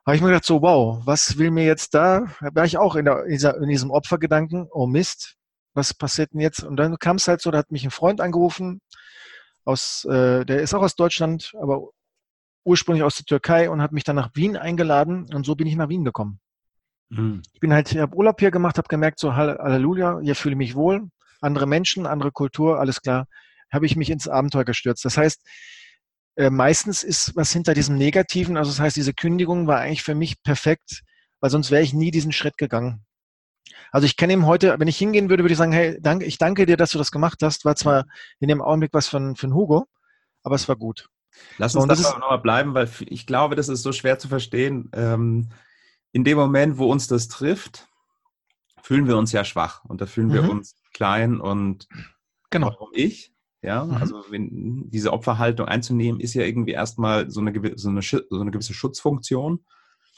Habe 0.05 0.15
ich 0.15 0.21
mir 0.21 0.29
gedacht, 0.29 0.45
so, 0.45 0.61
wow, 0.61 1.01
was 1.05 1.37
will 1.37 1.51
mir 1.51 1.65
jetzt 1.65 1.93
da? 1.93 2.25
Da 2.41 2.49
war 2.53 2.65
ich 2.65 2.77
auch 2.77 2.95
in, 2.95 3.05
der, 3.05 3.23
in, 3.25 3.31
dieser, 3.31 3.57
in 3.57 3.69
diesem 3.69 3.91
Opfergedanken, 3.91 4.67
oh 4.71 4.87
Mist, 4.87 5.35
was 5.73 5.93
passiert 5.93 6.33
denn 6.33 6.41
jetzt? 6.41 6.63
Und 6.63 6.77
dann 6.77 6.97
kam 6.97 7.17
es 7.17 7.27
halt 7.27 7.41
so, 7.41 7.51
da 7.51 7.59
hat 7.59 7.71
mich 7.71 7.83
ein 7.83 7.91
Freund 7.91 8.21
angerufen, 8.21 8.81
aus, 9.65 10.05
äh, 10.05 10.45
der 10.45 10.61
ist 10.61 10.73
auch 10.73 10.81
aus 10.81 10.95
Deutschland, 10.95 11.53
aber 11.59 11.89
ursprünglich 12.63 13.03
aus 13.03 13.15
der 13.15 13.25
Türkei 13.25 13.69
und 13.69 13.81
hat 13.81 13.91
mich 13.91 14.03
dann 14.03 14.15
nach 14.15 14.29
Wien 14.33 14.57
eingeladen 14.57 15.27
und 15.33 15.45
so 15.45 15.55
bin 15.55 15.67
ich 15.67 15.75
nach 15.75 15.89
Wien 15.89 16.03
gekommen. 16.03 16.39
Mhm. 17.09 17.41
Ich 17.53 17.59
bin 17.59 17.73
halt, 17.73 17.91
ich 17.91 17.97
habe 17.97 18.15
Urlaub 18.15 18.39
hier 18.39 18.51
gemacht, 18.51 18.77
habe 18.77 18.87
gemerkt, 18.87 19.19
so 19.19 19.35
Halleluja, 19.35 20.19
hier 20.21 20.35
fühle 20.35 20.53
ich 20.53 20.57
mich 20.57 20.75
wohl, 20.75 21.09
andere 21.41 21.67
Menschen, 21.67 22.07
andere 22.07 22.31
Kultur, 22.31 22.79
alles 22.79 23.01
klar, 23.01 23.27
habe 23.71 23.85
ich 23.85 23.95
mich 23.95 24.09
ins 24.09 24.27
Abenteuer 24.27 24.65
gestürzt. 24.65 25.05
Das 25.05 25.17
heißt, 25.17 25.41
äh, 26.35 26.49
meistens 26.49 27.03
ist 27.03 27.35
was 27.35 27.51
hinter 27.51 27.73
diesem 27.73 27.97
Negativen, 27.97 28.57
also 28.57 28.71
das 28.71 28.79
heißt, 28.79 28.95
diese 28.95 29.13
Kündigung 29.13 29.67
war 29.67 29.79
eigentlich 29.79 30.03
für 30.03 30.15
mich 30.15 30.41
perfekt, 30.43 31.03
weil 31.39 31.49
sonst 31.49 31.71
wäre 31.71 31.83
ich 31.83 31.93
nie 31.93 32.11
diesen 32.11 32.31
Schritt 32.31 32.57
gegangen. 32.57 33.05
Also 33.91 34.05
ich 34.05 34.17
kenne 34.17 34.33
ihm 34.33 34.45
heute, 34.45 34.75
wenn 34.77 34.87
ich 34.87 34.97
hingehen 34.97 35.29
würde, 35.29 35.43
würde 35.43 35.53
ich 35.53 35.57
sagen, 35.57 35.71
hey, 35.71 35.97
danke, 36.01 36.25
ich 36.25 36.37
danke 36.37 36.65
dir, 36.65 36.77
dass 36.77 36.91
du 36.91 36.97
das 36.97 37.11
gemacht 37.11 37.39
hast. 37.41 37.65
War 37.65 37.75
zwar 37.75 38.05
in 38.39 38.49
dem 38.49 38.61
Augenblick 38.61 38.93
was 38.93 39.07
für 39.07 39.17
einen 39.17 39.53
Hugo, 39.53 39.87
aber 40.43 40.55
es 40.55 40.67
war 40.67 40.75
gut. 40.75 41.07
Lass 41.57 41.75
uns 41.75 42.01
da 42.01 42.19
nochmal 42.19 42.39
bleiben, 42.39 42.73
weil 42.73 42.89
ich 43.07 43.25
glaube, 43.25 43.55
das 43.55 43.69
ist 43.69 43.83
so 43.83 43.91
schwer 43.91 44.19
zu 44.19 44.27
verstehen. 44.27 44.89
Ähm, 44.93 45.49
in 46.11 46.23
dem 46.23 46.37
Moment, 46.37 46.77
wo 46.77 46.89
uns 46.91 47.07
das 47.07 47.27
trifft, 47.27 47.87
fühlen 48.81 49.07
wir 49.07 49.17
uns 49.17 49.31
ja 49.31 49.43
schwach 49.43 49.83
und 49.85 50.01
da 50.01 50.05
fühlen 50.05 50.31
wir 50.31 50.43
mhm. 50.43 50.49
uns 50.49 50.75
klein 50.93 51.39
und 51.41 51.87
genau. 52.51 52.67
warum 52.67 52.89
ich? 52.93 53.34
Ja, 53.65 53.83
mhm. 53.83 53.93
also 53.95 54.23
wenn, 54.29 54.89
diese 54.89 55.11
Opferhaltung 55.11 55.67
einzunehmen, 55.67 56.19
ist 56.21 56.33
ja 56.35 56.43
irgendwie 56.43 56.73
erstmal 56.73 57.29
so 57.31 57.41
eine, 57.41 57.51
so 57.75 57.89
eine, 57.89 58.01
so 58.01 58.41
eine 58.41 58.51
gewisse 58.51 58.73
Schutzfunktion. 58.73 59.65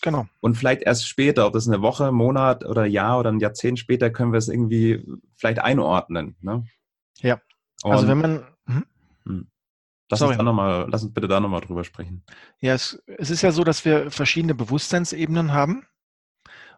Genau. 0.02 0.28
Und 0.42 0.56
vielleicht 0.56 0.84
erst 0.84 1.08
später, 1.08 1.48
ob 1.48 1.54
das 1.54 1.68
eine 1.68 1.82
Woche, 1.82 2.12
Monat 2.12 2.66
oder 2.66 2.86
Jahr 2.86 3.20
oder 3.20 3.32
ein 3.32 3.40
Jahrzehnt 3.40 3.80
später, 3.80 4.10
können 4.10 4.32
wir 4.32 4.38
es 4.38 4.50
irgendwie 4.50 5.06
vielleicht 5.36 5.60
einordnen. 5.60 6.36
Ne? 6.42 6.66
Ja. 7.20 7.42
Also 7.84 8.04
Und, 8.04 8.10
wenn 8.10 8.18
man. 8.18 8.48
Hm? 8.66 8.86
hm. 9.26 9.48
Lass 10.10 10.22
uns, 10.22 10.38
da 10.38 10.44
noch 10.44 10.54
mal, 10.54 10.88
lass 10.90 11.04
uns 11.04 11.14
bitte 11.14 11.28
da 11.28 11.40
nochmal 11.40 11.62
drüber 11.62 11.84
sprechen. 11.84 12.24
Ja, 12.62 12.74
es, 12.74 13.02
es, 13.06 13.30
ist 13.30 13.42
ja 13.42 13.52
so, 13.52 13.64
dass 13.64 13.84
wir 13.84 14.10
verschiedene 14.10 14.56
Bewusstseinsebenen 14.56 15.52
haben. 15.52 15.86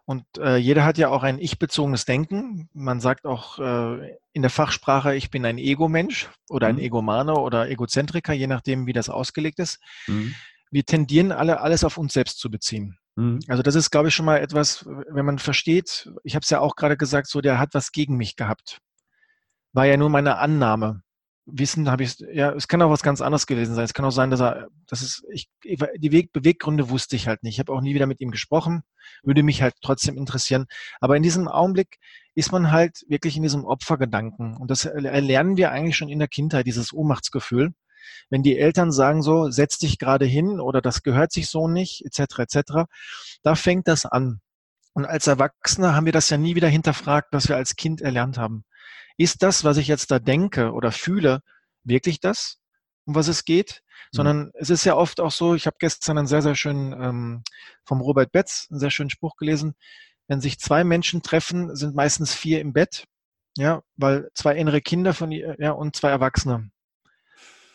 Und 0.04 0.24
äh, 0.38 0.56
jeder 0.56 0.84
hat 0.84 0.98
ja 0.98 1.08
auch 1.08 1.22
ein 1.22 1.38
ich-bezogenes 1.38 2.04
Denken. 2.04 2.68
Man 2.72 3.00
sagt 3.00 3.26
auch 3.26 3.58
äh, 3.58 4.16
in 4.32 4.42
der 4.42 4.50
Fachsprache, 4.50 5.14
ich 5.14 5.30
bin 5.30 5.44
ein 5.44 5.58
Ego-Mensch 5.58 6.28
oder 6.48 6.66
ein 6.66 6.76
mhm. 6.76 6.82
Egomane 6.82 7.34
oder 7.34 7.68
Egozentriker, 7.68 8.32
je 8.32 8.46
nachdem, 8.46 8.86
wie 8.86 8.92
das 8.92 9.08
ausgelegt 9.08 9.58
ist. 9.58 9.78
Mhm. 10.06 10.34
Wir 10.70 10.84
tendieren 10.84 11.32
alle, 11.32 11.60
alles 11.60 11.84
auf 11.84 11.98
uns 11.98 12.12
selbst 12.12 12.38
zu 12.38 12.50
beziehen. 12.50 12.98
Mhm. 13.16 13.40
Also 13.48 13.62
das 13.62 13.74
ist, 13.74 13.90
glaube 13.90 14.08
ich, 14.08 14.14
schon 14.14 14.26
mal 14.26 14.38
etwas, 14.38 14.86
wenn 14.86 15.26
man 15.26 15.38
versteht, 15.38 16.10
ich 16.24 16.34
habe 16.34 16.42
es 16.42 16.50
ja 16.50 16.60
auch 16.60 16.76
gerade 16.76 16.96
gesagt, 16.96 17.28
so 17.28 17.40
der 17.40 17.58
hat 17.58 17.74
was 17.74 17.92
gegen 17.92 18.16
mich 18.16 18.36
gehabt. 18.36 18.78
War 19.72 19.86
ja 19.86 19.96
nur 19.96 20.10
meine 20.10 20.38
Annahme. 20.38 21.02
Wissen 21.52 21.90
habe 21.90 22.02
ich, 22.02 22.18
ja, 22.32 22.52
es 22.52 22.68
kann 22.68 22.82
auch 22.82 22.90
was 22.90 23.02
ganz 23.02 23.20
anderes 23.20 23.46
gewesen 23.46 23.74
sein. 23.74 23.84
Es 23.84 23.94
kann 23.94 24.04
auch 24.04 24.10
sein, 24.10 24.30
dass 24.30 24.40
er, 24.40 24.68
das 24.86 25.02
ist, 25.02 25.24
ich, 25.30 25.48
die 25.64 26.12
Weg, 26.12 26.32
Beweggründe 26.32 26.90
wusste 26.90 27.16
ich 27.16 27.28
halt 27.28 27.42
nicht. 27.42 27.54
Ich 27.54 27.58
habe 27.60 27.72
auch 27.72 27.80
nie 27.80 27.94
wieder 27.94 28.06
mit 28.06 28.20
ihm 28.20 28.30
gesprochen, 28.30 28.82
würde 29.22 29.42
mich 29.42 29.62
halt 29.62 29.74
trotzdem 29.82 30.16
interessieren. 30.16 30.66
Aber 31.00 31.16
in 31.16 31.22
diesem 31.22 31.48
Augenblick 31.48 31.98
ist 32.34 32.52
man 32.52 32.70
halt 32.70 33.04
wirklich 33.08 33.36
in 33.36 33.42
diesem 33.42 33.64
Opfergedanken. 33.64 34.56
Und 34.56 34.70
das 34.70 34.84
erlernen 34.84 35.56
wir 35.56 35.70
eigentlich 35.70 35.96
schon 35.96 36.08
in 36.08 36.18
der 36.18 36.28
Kindheit, 36.28 36.66
dieses 36.66 36.92
Ohnmachtsgefühl 36.92 37.72
wenn 38.30 38.42
die 38.42 38.58
Eltern 38.58 38.92
sagen 38.92 39.22
so, 39.22 39.50
setz 39.50 39.78
dich 39.78 39.98
gerade 39.98 40.24
hin 40.24 40.60
oder 40.60 40.80
das 40.80 41.02
gehört 41.02 41.32
sich 41.32 41.48
so 41.48 41.68
nicht, 41.68 42.04
etc., 42.04 42.38
etc., 42.38 42.60
da 43.42 43.54
fängt 43.54 43.88
das 43.88 44.06
an. 44.06 44.40
Und 44.92 45.04
als 45.04 45.26
Erwachsene 45.26 45.94
haben 45.94 46.06
wir 46.06 46.12
das 46.12 46.30
ja 46.30 46.36
nie 46.36 46.56
wieder 46.56 46.68
hinterfragt, 46.68 47.28
was 47.32 47.48
wir 47.48 47.56
als 47.56 47.76
Kind 47.76 48.00
erlernt 48.00 48.38
haben. 48.38 48.64
Ist 49.20 49.42
das, 49.42 49.64
was 49.64 49.76
ich 49.76 49.86
jetzt 49.86 50.10
da 50.10 50.18
denke 50.18 50.72
oder 50.72 50.92
fühle, 50.92 51.42
wirklich 51.84 52.20
das, 52.20 52.58
um 53.04 53.14
was 53.14 53.28
es 53.28 53.44
geht? 53.44 53.82
Mhm. 53.82 54.16
Sondern 54.16 54.50
es 54.54 54.70
ist 54.70 54.86
ja 54.86 54.96
oft 54.96 55.20
auch 55.20 55.30
so, 55.30 55.54
ich 55.54 55.66
habe 55.66 55.76
gestern 55.78 56.16
einen 56.16 56.26
sehr, 56.26 56.40
sehr 56.40 56.54
schönen 56.54 56.94
ähm, 56.94 57.42
vom 57.84 58.00
Robert 58.00 58.32
Betz, 58.32 58.66
einen 58.70 58.80
sehr 58.80 58.90
schönen 58.90 59.10
Spruch 59.10 59.36
gelesen, 59.36 59.74
wenn 60.26 60.40
sich 60.40 60.58
zwei 60.58 60.84
Menschen 60.84 61.20
treffen, 61.20 61.76
sind 61.76 61.94
meistens 61.94 62.34
vier 62.34 62.62
im 62.62 62.72
Bett, 62.72 63.04
ja, 63.58 63.82
weil 63.96 64.30
zwei 64.32 64.56
innere 64.56 64.80
Kinder 64.80 65.12
von 65.12 65.30
ihr, 65.32 65.54
ja, 65.58 65.72
und 65.72 65.94
zwei 65.94 66.08
Erwachsene. 66.08 66.70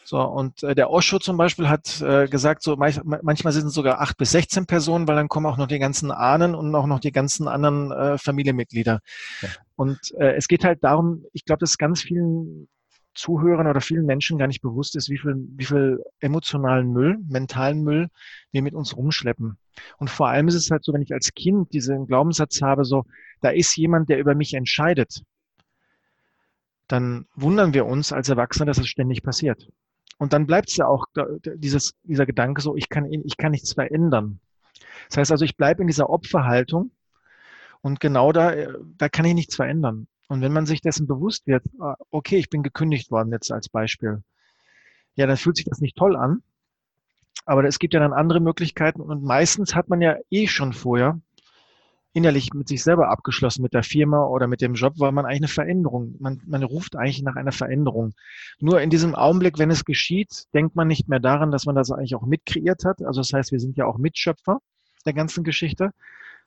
So, 0.07 0.21
und 0.21 0.61
äh, 0.61 0.75
der 0.75 0.91
Osho 0.91 1.17
zum 1.17 1.35
Beispiel 1.35 1.67
hat 1.67 1.99
äh, 1.99 2.27
gesagt, 2.27 2.61
so 2.61 2.75
manch, 2.75 3.01
manchmal 3.03 3.53
sind 3.53 3.65
es 3.65 3.73
sogar 3.73 4.01
acht 4.01 4.17
bis 4.17 4.31
16 4.31 4.67
Personen, 4.67 5.07
weil 5.07 5.15
dann 5.15 5.29
kommen 5.29 5.47
auch 5.47 5.57
noch 5.57 5.67
die 5.67 5.79
ganzen 5.79 6.11
Ahnen 6.11 6.53
und 6.53 6.73
auch 6.75 6.85
noch 6.85 6.99
die 6.99 7.11
ganzen 7.11 7.47
anderen 7.47 7.91
äh, 7.91 8.17
Familienmitglieder. 8.19 8.99
Ja. 9.41 9.49
Und 9.75 9.97
äh, 10.19 10.35
es 10.35 10.47
geht 10.47 10.63
halt 10.63 10.83
darum, 10.83 11.25
ich 11.33 11.43
glaube, 11.43 11.59
dass 11.59 11.79
ganz 11.79 12.01
vielen 12.01 12.67
Zuhörern 13.15 13.65
oder 13.65 13.81
vielen 13.81 14.05
Menschen 14.05 14.37
gar 14.37 14.45
nicht 14.45 14.61
bewusst 14.61 14.95
ist, 14.95 15.09
wie 15.09 15.17
viel, 15.17 15.35
wie 15.55 15.65
viel 15.65 16.03
emotionalen 16.19 16.91
Müll, 16.91 17.17
mentalen 17.27 17.81
Müll 17.81 18.09
wir 18.51 18.61
mit 18.61 18.75
uns 18.75 18.95
rumschleppen. 18.95 19.57
Und 19.97 20.09
vor 20.11 20.27
allem 20.27 20.47
ist 20.47 20.55
es 20.55 20.69
halt 20.69 20.83
so, 20.83 20.93
wenn 20.93 21.01
ich 21.01 21.13
als 21.13 21.33
Kind 21.33 21.73
diesen 21.73 22.05
Glaubenssatz 22.05 22.61
habe, 22.61 22.85
so, 22.85 23.05
da 23.41 23.49
ist 23.49 23.75
jemand, 23.75 24.09
der 24.09 24.19
über 24.19 24.35
mich 24.35 24.53
entscheidet, 24.53 25.23
dann 26.87 27.25
wundern 27.33 27.73
wir 27.73 27.87
uns 27.87 28.13
als 28.13 28.29
Erwachsene, 28.29 28.67
dass 28.67 28.77
es 28.77 28.87
ständig 28.87 29.23
passiert. 29.23 29.67
Und 30.17 30.33
dann 30.33 30.47
bleibt 30.47 30.69
es 30.69 30.77
ja 30.77 30.87
auch 30.87 31.05
dieses, 31.45 31.93
dieser 32.03 32.25
Gedanke 32.25 32.61
so, 32.61 32.75
ich 32.75 32.89
kann, 32.89 33.11
ich 33.11 33.37
kann 33.37 33.51
nichts 33.51 33.73
verändern. 33.73 34.39
Das 35.09 35.17
heißt 35.17 35.31
also, 35.31 35.45
ich 35.45 35.57
bleibe 35.57 35.81
in 35.81 35.87
dieser 35.87 36.09
Opferhaltung 36.09 36.91
und 37.81 37.99
genau 37.99 38.31
da, 38.31 38.53
da 38.97 39.09
kann 39.09 39.25
ich 39.25 39.33
nichts 39.33 39.55
verändern. 39.55 40.07
Und 40.27 40.41
wenn 40.41 40.53
man 40.53 40.65
sich 40.65 40.81
dessen 40.81 41.05
bewusst 41.05 41.45
wird, 41.45 41.63
ah, 41.79 41.95
okay, 42.09 42.37
ich 42.37 42.49
bin 42.49 42.63
gekündigt 42.63 43.11
worden 43.11 43.31
jetzt 43.31 43.51
als 43.51 43.69
Beispiel, 43.69 44.23
ja, 45.15 45.27
dann 45.27 45.37
fühlt 45.37 45.57
sich 45.57 45.65
das 45.65 45.79
nicht 45.79 45.95
toll 45.95 46.15
an. 46.15 46.41
Aber 47.45 47.63
es 47.65 47.77
gibt 47.77 47.93
ja 47.93 47.99
dann 47.99 48.13
andere 48.13 48.39
Möglichkeiten 48.39 49.01
und 49.01 49.23
meistens 49.23 49.75
hat 49.75 49.89
man 49.89 50.01
ja 50.01 50.15
eh 50.31 50.47
schon 50.47 50.73
vorher 50.73 51.19
innerlich 52.15 52.53
mit 52.53 52.69
sich 52.69 52.81
selber 52.81 53.09
abgeschlossen, 53.09 53.61
mit 53.61 53.73
der 53.73 53.83
Firma 53.83 54.25
oder 54.25 54.47
mit 54.47 54.61
dem 54.61 54.73
Job, 54.73 54.93
weil 54.97 55.11
man 55.11 55.25
eigentlich 55.25 55.41
eine 55.41 55.47
Veränderung, 55.49 56.15
man, 56.19 56.41
man 56.47 56.63
ruft 56.63 56.95
eigentlich 56.95 57.21
nach 57.21 57.35
einer 57.35 57.51
Veränderung. 57.51 58.13
Nur 58.59 58.79
in 58.81 58.89
diesem 58.89 59.15
Augenblick, 59.15 59.59
wenn 59.59 59.69
es 59.69 59.83
geschieht, 59.83 60.45
denkt 60.53 60.77
man 60.77 60.87
nicht 60.87 61.09
mehr 61.09 61.19
daran, 61.19 61.51
dass 61.51 61.65
man 61.65 61.75
das 61.75 61.91
eigentlich 61.91 62.15
auch 62.15 62.25
mitkreiert 62.25 62.85
hat. 62.85 63.03
Also 63.03 63.19
das 63.19 63.33
heißt, 63.33 63.51
wir 63.51 63.59
sind 63.59 63.75
ja 63.75 63.85
auch 63.85 63.97
Mitschöpfer 63.97 64.59
der 65.05 65.11
ganzen 65.13 65.43
Geschichte, 65.43 65.91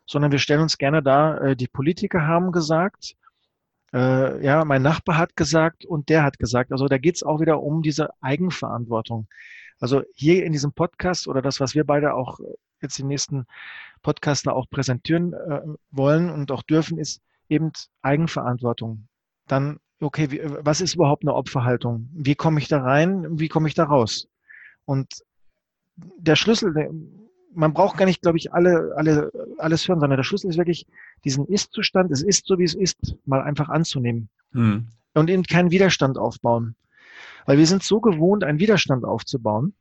sondern 0.07 0.33
wir 0.33 0.39
stellen 0.39 0.63
uns 0.63 0.79
gerne 0.79 1.03
da, 1.03 1.37
äh, 1.37 1.57
die 1.57 1.69
Politiker 1.69 2.27
haben 2.27 2.51
gesagt, 2.51 3.15
äh, 3.93 4.43
ja, 4.43 4.65
mein 4.65 4.81
Nachbar 4.81 5.19
hat 5.19 5.37
gesagt 5.37 5.85
und 5.85 6.09
der 6.09 6.23
hat 6.23 6.39
gesagt. 6.39 6.73
Also 6.73 6.87
da 6.89 6.97
geht 6.97 7.17
es 7.17 7.23
auch 7.23 7.41
wieder 7.41 7.63
um 7.63 7.83
diese 7.83 8.09
Eigenverantwortung. 8.23 9.29
Also 9.81 10.03
hier 10.15 10.47
in 10.47 10.53
diesem 10.53 10.73
Podcast 10.73 11.29
oder 11.29 11.43
das, 11.43 11.61
was 11.61 11.75
wir 11.75 11.85
beide 11.85 12.15
auch 12.15 12.41
jetzt 12.83 12.99
die 12.99 13.05
nächsten 13.05 13.47
Podcaster 14.03 14.55
auch 14.55 14.69
präsentieren 14.71 15.33
äh, 15.33 15.61
wollen 15.91 16.31
und 16.31 16.51
auch 16.53 16.63
dürfen, 16.63 16.99
ist 16.99 17.21
eben 17.49 17.73
Eigenverantwortung. 18.03 19.09
Dann, 19.47 19.79
okay, 20.01 20.31
wie, 20.31 20.41
was 20.45 20.81
ist 20.81 20.95
überhaupt 20.95 21.25
eine 21.25 21.35
Opferhaltung? 21.35 22.09
Wie 22.13 22.35
komme 22.35 22.61
ich 22.61 22.69
da 22.69 22.83
rein? 22.83 23.39
Wie 23.39 23.49
komme 23.49 23.69
ich 23.69 23.75
da 23.75 23.85
raus? 23.85 24.29
Und 24.85 25.25
der 25.97 26.37
Schlüssel, 26.37 26.91
man 27.55 27.73
braucht 27.73 27.97
gar 27.97 28.05
nicht, 28.05 28.23
glaube 28.23 28.39
ich, 28.39 28.53
alle, 28.53 28.93
alle, 28.97 29.33
alles 29.59 29.89
hören, 29.89 30.01
sondern 30.01 30.19
der 30.19 30.25
Schlüssel 30.25 30.51
ist 30.51 30.59
wirklich, 30.59 30.87
diesen 31.25 31.47
Ist-Zustand, 31.47 32.11
es 32.13 32.23
ist 32.23 32.47
so, 32.47 32.59
wie 32.59 32.65
es 32.65 32.75
ist, 32.75 33.17
mal 33.25 33.43
einfach 33.43 33.69
anzunehmen. 33.69 34.29
Hm. 34.53 34.89
Und 35.15 35.31
eben 35.31 35.43
keinen 35.43 35.71
Widerstand 35.71 36.19
aufbauen. 36.19 36.77
Weil 37.47 37.59
wir 37.59 37.67
sind 37.67 37.83
so 37.83 38.01
gewohnt, 38.01 38.45
einen 38.45 38.61
Widerstand 38.61 39.05
aufzubauen, 39.05 39.75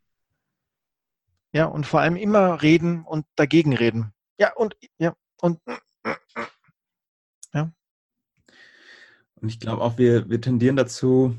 ja, 1.53 1.65
und 1.65 1.85
vor 1.85 2.01
allem 2.01 2.15
immer 2.15 2.61
reden 2.61 3.03
und 3.03 3.25
dagegen 3.35 3.75
reden. 3.75 4.13
Ja, 4.39 4.53
und, 4.53 4.75
ja, 4.99 5.13
und, 5.41 5.59
ja. 7.53 7.71
Und 9.35 9.49
ich 9.49 9.59
glaube 9.59 9.81
auch, 9.81 9.97
wir, 9.97 10.29
wir 10.29 10.41
tendieren 10.41 10.75
dazu, 10.75 11.37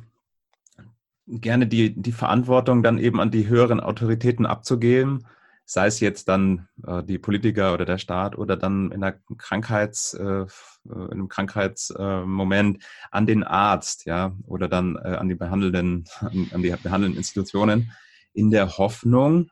gerne 1.29 1.67
die, 1.67 1.95
die 1.95 2.13
Verantwortung 2.13 2.83
dann 2.83 2.99
eben 2.99 3.21
an 3.21 3.31
die 3.31 3.49
höheren 3.49 3.81
Autoritäten 3.81 4.47
abzugeben, 4.47 5.27
sei 5.65 5.87
es 5.87 6.01
jetzt 6.01 6.29
dann 6.29 6.69
äh, 6.87 7.03
die 7.03 7.19
Politiker 7.19 7.75
oder 7.75 7.85
der 7.85 7.99
Staat 7.99 8.39
oder 8.39 8.57
dann 8.57 8.91
in, 8.91 9.03
der 9.03 9.21
Krankheits, 9.37 10.15
äh, 10.15 10.47
in 10.87 11.11
einem 11.11 11.29
Krankheitsmoment 11.29 12.83
äh, 12.83 12.87
an 13.11 13.27
den 13.27 13.45
Arzt, 13.45 14.07
ja, 14.07 14.35
oder 14.47 14.69
dann 14.69 14.97
äh, 14.97 15.17
an 15.17 15.29
die 15.29 15.35
behandelnden, 15.35 16.05
an, 16.21 16.51
an 16.53 16.63
die 16.63 16.71
behandelnden 16.71 17.19
Institutionen, 17.19 17.93
in 18.33 18.51
der 18.51 18.79
Hoffnung, 18.79 19.51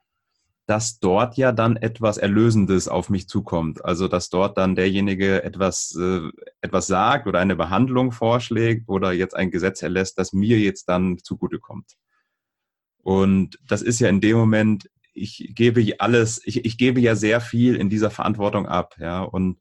dass 0.66 0.98
dort 0.98 1.36
ja 1.36 1.52
dann 1.52 1.76
etwas 1.76 2.18
Erlösendes 2.18 2.88
auf 2.88 3.08
mich 3.08 3.28
zukommt. 3.28 3.84
Also 3.84 4.08
dass 4.08 4.30
dort 4.30 4.58
dann 4.58 4.74
derjenige 4.74 5.44
etwas, 5.44 5.96
äh, 5.98 6.28
etwas 6.60 6.88
sagt 6.88 7.28
oder 7.28 7.38
eine 7.38 7.56
Behandlung 7.56 8.10
vorschlägt 8.10 8.88
oder 8.88 9.12
jetzt 9.12 9.36
ein 9.36 9.50
Gesetz 9.50 9.82
erlässt, 9.82 10.18
das 10.18 10.32
mir 10.32 10.58
jetzt 10.58 10.88
dann 10.88 11.18
zugutekommt. 11.18 11.92
Und 12.98 13.58
das 13.68 13.82
ist 13.82 14.00
ja 14.00 14.08
in 14.08 14.20
dem 14.20 14.36
Moment, 14.36 14.90
ich 15.14 15.52
gebe 15.54 15.94
alles, 16.00 16.42
ich, 16.44 16.64
ich 16.64 16.76
gebe 16.76 17.00
ja 17.00 17.14
sehr 17.14 17.40
viel 17.40 17.76
in 17.76 17.88
dieser 17.88 18.10
Verantwortung 18.10 18.66
ab, 18.66 18.96
ja. 18.98 19.22
Und 19.22 19.60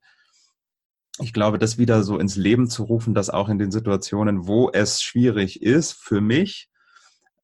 ich 1.20 1.32
glaube, 1.32 1.60
das 1.60 1.78
wieder 1.78 2.04
so 2.04 2.18
ins 2.18 2.36
Leben 2.36 2.70
zu 2.70 2.84
rufen, 2.84 3.14
dass 3.14 3.30
auch 3.30 3.48
in 3.48 3.60
den 3.60 3.72
Situationen, 3.72 4.48
wo 4.48 4.70
es 4.72 5.02
schwierig 5.02 5.62
ist 5.62 5.94
für 5.94 6.20
mich, 6.20 6.70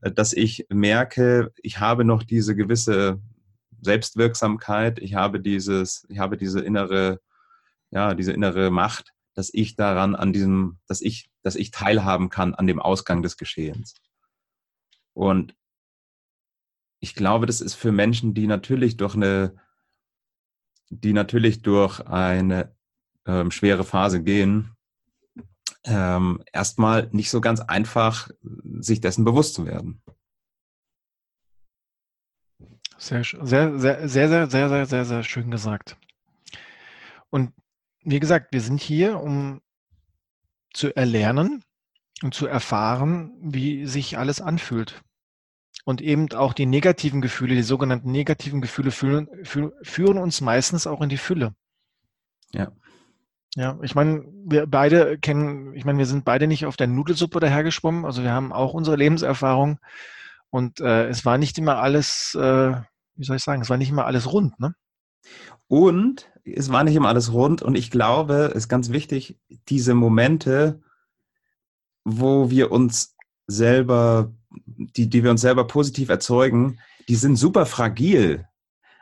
äh, 0.02 0.12
dass 0.12 0.34
ich 0.34 0.66
merke, 0.70 1.54
ich 1.62 1.80
habe 1.80 2.04
noch 2.04 2.24
diese 2.24 2.56
gewisse 2.56 3.22
Selbstwirksamkeit, 3.82 5.00
ich 5.00 5.16
habe 5.16 5.40
dieses, 5.40 6.06
ich 6.10 6.20
habe 6.20 6.38
diese 6.38 6.62
innere, 6.62 7.20
ja, 7.90 8.14
diese 8.14 8.32
innere 8.32 8.72
Macht, 8.72 9.14
dass 9.34 9.50
ich 9.54 9.76
daran 9.76 10.16
an 10.16 10.34
diesem, 10.34 10.80
dass 10.88 11.02
ich, 11.02 11.30
dass 11.42 11.56
ich 11.56 11.72
teilhaben 11.72 12.30
kann 12.30 12.54
an 12.54 12.68
dem 12.68 12.80
Ausgang 12.80 13.22
des 13.22 13.38
Geschehens. 13.38 13.96
Und 15.14 15.56
ich 17.00 17.16
glaube, 17.16 17.46
das 17.46 17.62
ist 17.62 17.74
für 17.74 17.92
Menschen, 17.92 18.34
die 18.34 18.48
natürlich 18.48 18.98
durch 18.98 19.16
eine, 19.16 19.56
die 20.90 21.14
natürlich 21.14 21.62
durch 21.62 22.00
eine 22.02 22.76
ähm, 23.26 23.52
schwere 23.52 23.84
Phase 23.84 24.22
gehen, 24.22 24.76
ähm, 25.84 26.44
erstmal 26.54 27.10
nicht 27.12 27.32
so 27.32 27.42
ganz 27.42 27.60
einfach, 27.60 28.30
sich 28.80 29.02
dessen 29.02 29.26
bewusst 29.26 29.56
zu 29.56 29.66
werden. 29.66 30.02
Sehr, 33.02 33.24
sehr, 33.24 33.80
sehr, 33.80 34.08
sehr, 34.08 34.48
sehr, 34.48 34.70
sehr, 34.70 34.86
sehr, 34.86 35.06
sehr 35.06 35.24
schön 35.24 35.50
gesagt. 35.50 35.98
Und 37.32 37.52
wie 38.04 38.20
gesagt, 38.20 38.54
wir 38.54 38.62
sind 38.62 38.80
hier, 38.80 39.20
um 39.20 39.62
zu 40.72 40.96
erlernen 40.96 41.64
und 42.22 42.36
zu 42.36 42.46
erfahren, 42.46 43.32
wie 43.42 43.88
sich 43.88 44.20
alles 44.20 44.40
anfühlt. 44.40 45.02
Und 45.84 46.00
eben 46.00 46.32
auch 46.34 46.54
die 46.54 46.68
negativen 46.68 47.22
Gefühle, 47.22 47.56
die 47.56 47.64
sogenannten 47.64 48.12
negativen 48.12 48.62
Gefühle 48.62 48.92
fühlen, 48.92 49.28
führen 49.44 50.20
uns 50.20 50.40
meistens 50.40 50.86
auch 50.86 51.02
in 51.02 51.10
die 51.10 51.18
Fülle. 51.18 51.56
Ja. 52.54 52.72
Ja, 53.56 53.80
ich 53.82 53.96
meine, 53.96 54.24
wir 54.46 54.68
beide 54.68 55.18
kennen, 55.18 55.74
ich 55.74 55.86
meine, 55.86 55.98
wir 55.98 56.06
sind 56.06 56.24
beide 56.24 56.46
nicht 56.46 56.68
auf 56.68 56.78
der 56.78 56.86
Nudelsuppe 56.86 57.40
dahergeschwommen, 57.40 58.06
also 58.06 58.22
wir 58.22 58.32
haben 58.32 58.54
auch 58.54 58.76
unsere 58.76 58.96
Lebenserfahrung 58.96 59.80
und 60.52 60.80
äh, 60.82 61.08
es 61.08 61.26
war 61.26 61.40
nicht 61.40 61.58
immer 61.58 61.78
alles 61.80 62.36
äh, 62.36 62.74
wie 63.22 63.26
soll 63.26 63.38
ich 63.38 63.44
sagen, 63.44 63.62
es 63.62 63.70
war 63.70 63.78
nicht 63.78 63.92
immer 63.92 64.06
alles 64.06 64.34
rund, 64.34 64.60
ne? 64.60 64.74
Und 65.68 66.30
es 66.44 66.72
war 66.72 66.84
nicht 66.84 66.96
immer 66.96 67.10
alles 67.10 67.32
rund 67.32 67.62
und 67.62 67.76
ich 67.76 67.92
glaube, 67.92 68.50
es 68.50 68.64
ist 68.64 68.68
ganz 68.68 68.90
wichtig, 68.90 69.40
diese 69.70 69.94
Momente, 69.94 70.82
wo 72.04 72.50
wir 72.50 72.72
uns 72.72 73.16
selber, 73.46 74.34
die, 74.50 75.08
die 75.08 75.24
wir 75.24 75.30
uns 75.30 75.42
selber 75.42 75.68
positiv 75.68 76.10
erzeugen, 76.10 76.80
die 77.08 77.16
sind 77.16 77.36
super 77.36 77.68
fragil. 77.68 78.48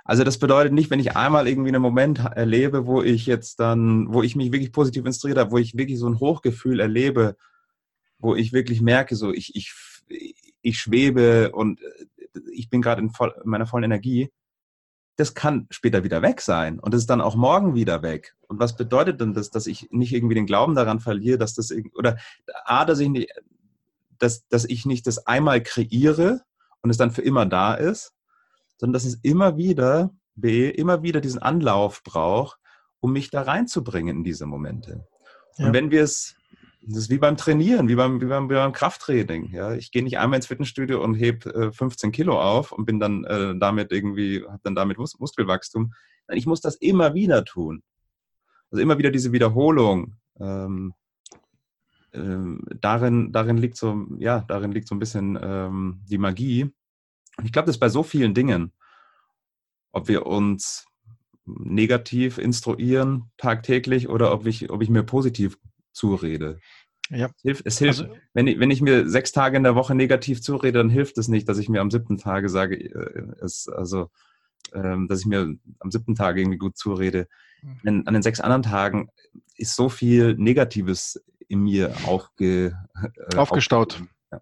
Also 0.03 0.25
das 0.25 0.37
bedeutet 0.37 0.73
nicht, 0.73 0.89
wenn 0.89 0.99
ich 0.99 1.15
einmal 1.15 1.47
irgendwie 1.47 1.69
einen 1.69 1.81
Moment 1.81 2.19
erlebe, 2.19 2.85
wo 2.85 3.01
ich 3.01 3.25
jetzt 3.25 3.61
dann, 3.61 4.13
wo 4.13 4.21
ich 4.21 4.35
mich 4.35 4.51
wirklich 4.51 4.73
positiv 4.73 5.05
inspiriert 5.05 5.39
habe, 5.39 5.51
wo 5.51 5.57
ich 5.57 5.77
wirklich 5.77 5.97
so 5.97 6.09
ein 6.09 6.19
Hochgefühl 6.19 6.81
erlebe, 6.81 7.37
wo 8.17 8.35
ich 8.35 8.51
wirklich 8.51 8.81
merke, 8.81 9.15
so 9.15 9.31
ich, 9.31 9.55
ich, 9.55 9.73
ich 10.61 10.77
schwebe 10.77 11.51
und 11.53 11.79
ich 12.51 12.69
bin 12.69 12.81
gerade 12.81 13.01
in, 13.01 13.09
voll, 13.09 13.33
in 13.43 13.49
meiner 13.49 13.65
vollen 13.65 13.83
Energie, 13.83 14.31
das 15.15 15.33
kann 15.33 15.67
später 15.69 16.03
wieder 16.03 16.21
weg 16.21 16.39
sein 16.39 16.79
und 16.79 16.93
das 16.93 17.01
ist 17.01 17.09
dann 17.09 17.19
auch 17.19 17.35
morgen 17.35 17.75
wieder 17.75 18.01
weg. 18.01 18.35
Und 18.47 18.59
was 18.59 18.77
bedeutet 18.77 19.19
denn 19.19 19.33
das, 19.33 19.49
dass 19.49 19.67
ich 19.67 19.89
nicht 19.91 20.13
irgendwie 20.13 20.35
den 20.35 20.45
Glauben 20.45 20.75
daran 20.75 21.01
verliere, 21.01 21.37
dass 21.37 21.53
das 21.53 21.73
oder 21.93 22.17
a, 22.63 22.85
dass 22.85 22.99
ich 22.99 23.09
nicht, 23.09 23.29
dass, 24.17 24.47
dass 24.47 24.63
ich 24.63 24.85
nicht 24.85 25.07
das 25.07 25.27
einmal 25.27 25.61
kreiere 25.61 26.41
und 26.81 26.89
es 26.89 26.97
dann 26.97 27.11
für 27.11 27.21
immer 27.21 27.45
da 27.45 27.73
ist, 27.73 28.13
sondern 28.77 28.93
dass 28.93 29.03
es 29.03 29.15
immer 29.21 29.57
wieder 29.57 30.11
b 30.35 30.69
immer 30.69 31.03
wieder 31.03 31.19
diesen 31.19 31.41
Anlauf 31.41 32.01
braucht, 32.03 32.57
um 33.01 33.11
mich 33.11 33.29
da 33.29 33.41
reinzubringen 33.41 34.17
in 34.17 34.23
diese 34.23 34.45
Momente. 34.45 35.05
Ja. 35.57 35.67
Und 35.67 35.73
wenn 35.73 35.91
wir 35.91 36.03
es 36.03 36.35
das 36.81 36.97
ist 36.97 37.09
wie 37.09 37.17
beim 37.17 37.37
Trainieren, 37.37 37.89
wie 37.89 37.95
beim, 37.95 38.21
wie 38.21 38.25
beim, 38.25 38.49
wie 38.49 38.53
beim 38.53 38.71
Krafttraining. 38.71 39.51
Ja? 39.51 39.73
Ich 39.73 39.91
gehe 39.91 40.03
nicht 40.03 40.17
einmal 40.17 40.37
ins 40.37 40.47
Fitnessstudio 40.47 41.03
und 41.03 41.15
heb 41.15 41.45
äh, 41.45 41.71
15 41.71 42.11
Kilo 42.11 42.41
auf 42.41 42.71
und 42.71 42.85
bin 42.85 42.99
dann 42.99 43.25
äh, 43.25 43.55
damit 43.57 43.91
irgendwie, 43.91 44.43
habe 44.45 44.61
dann 44.63 44.75
damit 44.75 44.97
Mus 44.97 45.19
Muskelwachstum. 45.19 45.93
Ich 46.29 46.45
muss 46.45 46.61
das 46.61 46.75
immer 46.75 47.13
wieder 47.13 47.43
tun. 47.43 47.83
Also 48.71 48.81
immer 48.81 48.97
wieder 48.97 49.11
diese 49.11 49.31
Wiederholung. 49.31 50.15
Ähm, 50.39 50.93
ähm, 52.13 52.63
darin, 52.79 53.31
darin 53.31 53.57
liegt 53.57 53.77
so, 53.77 54.07
ja, 54.17 54.45
darin 54.47 54.71
liegt 54.71 54.87
so 54.87 54.95
ein 54.95 54.99
bisschen 54.99 55.37
ähm, 55.41 56.01
die 56.09 56.17
Magie. 56.17 56.63
Und 57.37 57.45
ich 57.45 57.51
glaube, 57.51 57.67
das 57.67 57.75
ist 57.75 57.79
bei 57.79 57.89
so 57.89 58.03
vielen 58.03 58.33
Dingen, 58.33 58.71
ob 59.91 60.07
wir 60.07 60.25
uns 60.25 60.85
negativ 61.45 62.37
instruieren 62.37 63.31
tagtäglich 63.37 64.07
oder 64.07 64.31
ob 64.31 64.45
ich, 64.45 64.69
ob 64.69 64.81
ich 64.81 64.89
mir 64.89 65.03
positiv 65.03 65.57
zurede. 65.91 66.59
Ja. 67.09 67.25
Es 67.25 67.41
hilft, 67.41 67.65
es 67.65 67.77
hilft 67.79 68.01
also, 68.01 68.15
wenn, 68.33 68.47
ich, 68.47 68.59
wenn 68.59 68.71
ich 68.71 68.81
mir 68.81 69.09
sechs 69.09 69.31
Tage 69.31 69.57
in 69.57 69.63
der 69.63 69.75
Woche 69.75 69.95
negativ 69.95 70.41
zurede, 70.41 70.77
dann 70.77 70.89
hilft 70.89 71.17
es 71.17 71.27
nicht, 71.27 71.49
dass 71.49 71.57
ich 71.57 71.69
mir 71.69 71.81
am 71.81 71.91
siebten 71.91 72.17
Tage 72.17 72.49
sage, 72.49 72.75
äh, 72.75 73.43
es, 73.43 73.67
also, 73.67 74.09
ähm, 74.73 75.07
dass 75.07 75.21
ich 75.21 75.25
mir 75.25 75.55
am 75.79 75.91
siebten 75.91 76.15
Tag 76.15 76.37
irgendwie 76.37 76.59
gut 76.59 76.77
zurede. 76.77 77.27
Mhm. 77.61 77.79
Denn 77.83 78.07
an 78.07 78.13
den 78.13 78.23
sechs 78.23 78.39
anderen 78.39 78.63
Tagen 78.63 79.09
ist 79.55 79.75
so 79.75 79.89
viel 79.89 80.35
Negatives 80.35 81.23
in 81.47 81.63
mir 81.63 81.95
aufge, 82.05 82.77
äh, 83.31 83.35
aufgestaut. 83.35 84.03
Ja. 84.31 84.41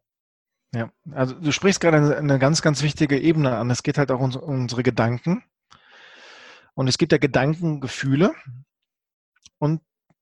ja. 0.75 0.91
also 1.11 1.35
du 1.35 1.51
sprichst 1.51 1.79
gerade 1.79 1.97
eine, 1.97 2.17
eine 2.17 2.39
ganz, 2.39 2.61
ganz 2.61 2.83
wichtige 2.83 3.17
Ebene 3.17 3.55
an. 3.55 3.69
Es 3.69 3.81
geht 3.83 3.97
halt 3.97 4.11
auch 4.11 4.19
um 4.19 4.35
unsere 4.35 4.83
Gedanken. 4.83 5.43
Und 6.73 6.87
es 6.87 6.97
gibt 6.97 7.13
ja 7.13 7.17
Gedankengefühle. 7.17 8.33
Und 9.57 9.81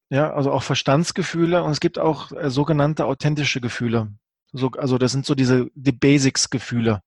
ja, 0.10 0.34
also 0.34 0.52
auch 0.52 0.64
Verstandsgefühle 0.64 1.64
und 1.64 1.72
es 1.72 1.80
gibt 1.80 2.00
auch 2.00 2.32
äh, 2.32 2.50
sogenannte 2.50 3.06
authentische 3.06 3.62
Gefühle. 3.62 4.12
So, 4.52 4.72
also 4.72 4.98
das 4.98 5.12
sind 5.12 5.26
so 5.26 5.36
diese 5.36 5.68
die 5.76 5.92
Basics-Gefühle, 5.92 7.02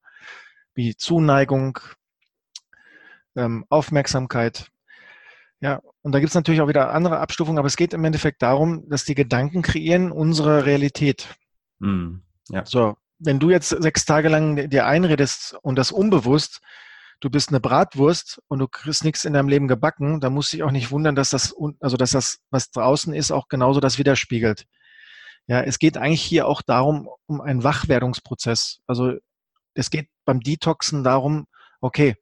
wie 0.74 0.96
Zuneigung, 0.96 1.78
ähm, 3.36 3.64
Aufmerksamkeit. 3.68 4.70
Ja, 5.60 5.80
und 6.02 6.12
da 6.12 6.20
gibt 6.20 6.30
es 6.30 6.34
natürlich 6.34 6.60
auch 6.60 6.68
wieder 6.68 6.92
andere 6.92 7.18
Abstufungen, 7.18 7.58
aber 7.58 7.66
es 7.66 7.76
geht 7.76 7.92
im 7.92 8.04
Endeffekt 8.04 8.42
darum, 8.42 8.88
dass 8.88 9.04
die 9.04 9.14
Gedanken 9.14 9.62
kreieren 9.62 10.12
unsere 10.12 10.66
Realität. 10.66 11.34
Mm, 11.78 12.18
ja. 12.48 12.64
So, 12.64 12.96
wenn 13.18 13.40
du 13.40 13.50
jetzt 13.50 13.70
sechs 13.70 14.04
Tage 14.04 14.28
lang 14.28 14.70
dir 14.70 14.86
einredest 14.86 15.56
und 15.62 15.76
das 15.76 15.90
unbewusst, 15.90 16.60
du 17.20 17.30
bist 17.30 17.48
eine 17.48 17.60
Bratwurst 17.60 18.40
und 18.48 18.60
du 18.60 18.68
kriegst 18.68 19.04
nichts 19.04 19.24
in 19.24 19.32
deinem 19.32 19.48
Leben 19.48 19.68
gebacken, 19.68 20.20
dann 20.20 20.32
musst 20.32 20.52
du 20.52 20.56
dich 20.56 20.64
auch 20.64 20.70
nicht 20.70 20.90
wundern, 20.90 21.14
dass 21.14 21.30
das, 21.30 21.54
also 21.80 21.96
dass 21.96 22.12
das, 22.12 22.40
was 22.50 22.70
draußen 22.70 23.12
ist, 23.12 23.32
auch 23.32 23.48
genauso 23.48 23.80
das 23.80 23.98
widerspiegelt. 23.98 24.66
Ja, 25.46 25.62
es 25.62 25.78
geht 25.78 25.96
eigentlich 25.96 26.22
hier 26.22 26.46
auch 26.46 26.62
darum, 26.62 27.08
um 27.26 27.40
einen 27.40 27.64
Wachwerdungsprozess. 27.64 28.80
Also 28.86 29.14
es 29.74 29.90
geht 29.90 30.08
beim 30.24 30.40
Detoxen 30.40 31.04
darum, 31.04 31.46
okay, 31.80 32.16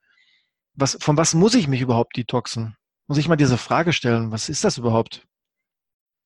was, 0.75 0.97
von 1.01 1.17
was 1.17 1.35
muss 1.35 1.55
ich 1.55 1.69
mich 1.69 1.81
überhaupt 1.81 2.17
detoxen? 2.17 2.77
Muss 3.09 3.19
ich 3.19 3.29
mal 3.29 3.37
diese 3.37 3.59
Frage 3.59 3.93
stellen, 3.93 4.31
was 4.31 4.49
ist 4.49 4.65
das 4.65 4.79
überhaupt? 4.79 5.27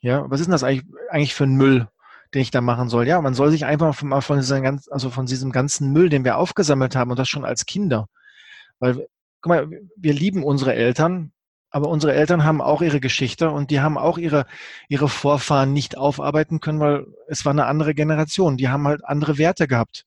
Ja, 0.01 0.29
was 0.31 0.41
ist 0.41 0.47
denn 0.47 0.53
das 0.53 0.65
eigentlich, 0.65 0.87
eigentlich 1.11 1.35
für 1.35 1.45
ein 1.45 1.57
Müll, 1.57 1.89
den 2.35 2.43
ich 2.43 2.51
da 2.51 2.61
machen 2.61 2.89
soll? 2.89 3.07
Ja, 3.07 3.21
man 3.21 3.35
soll 3.35 3.51
sich 3.51 3.65
einfach 3.65 4.03
mal 4.03 4.21
von, 4.21 4.39
diesem, 4.39 4.81
also 4.91 5.11
von 5.11 5.27
diesem 5.27 5.53
ganzen 5.53 5.93
Müll, 5.93 6.09
den 6.09 6.25
wir 6.25 6.37
aufgesammelt 6.37 6.97
haben 6.97 7.11
und 7.11 7.19
das 7.19 7.29
schon 7.29 7.45
als 7.45 7.67
Kinder, 7.67 8.09
weil, 8.81 9.07
guck 9.41 9.51
mal, 9.51 9.71
wir 9.97 10.13
lieben 10.13 10.43
unsere 10.43 10.75
Eltern, 10.75 11.33
aber 11.71 11.89
unsere 11.89 12.15
Eltern 12.15 12.45
haben 12.45 12.61
auch 12.61 12.83
ihre 12.83 12.99
Geschichte 12.99 13.51
und 13.51 13.71
die 13.71 13.81
haben 13.81 13.97
auch 13.97 14.19
ihre, 14.19 14.47
ihre 14.89 15.09
Vorfahren 15.09 15.73
nicht 15.73 15.97
aufarbeiten 15.97 16.59
können, 16.59 16.81
weil 16.81 17.07
es 17.29 17.45
war 17.45 17.53
eine 17.53 17.67
andere 17.67 17.95
Generation. 17.95 18.57
Die 18.57 18.69
haben 18.69 18.89
halt 18.89 19.05
andere 19.05 19.39
Werte 19.39 19.69
gehabt. 19.69 20.05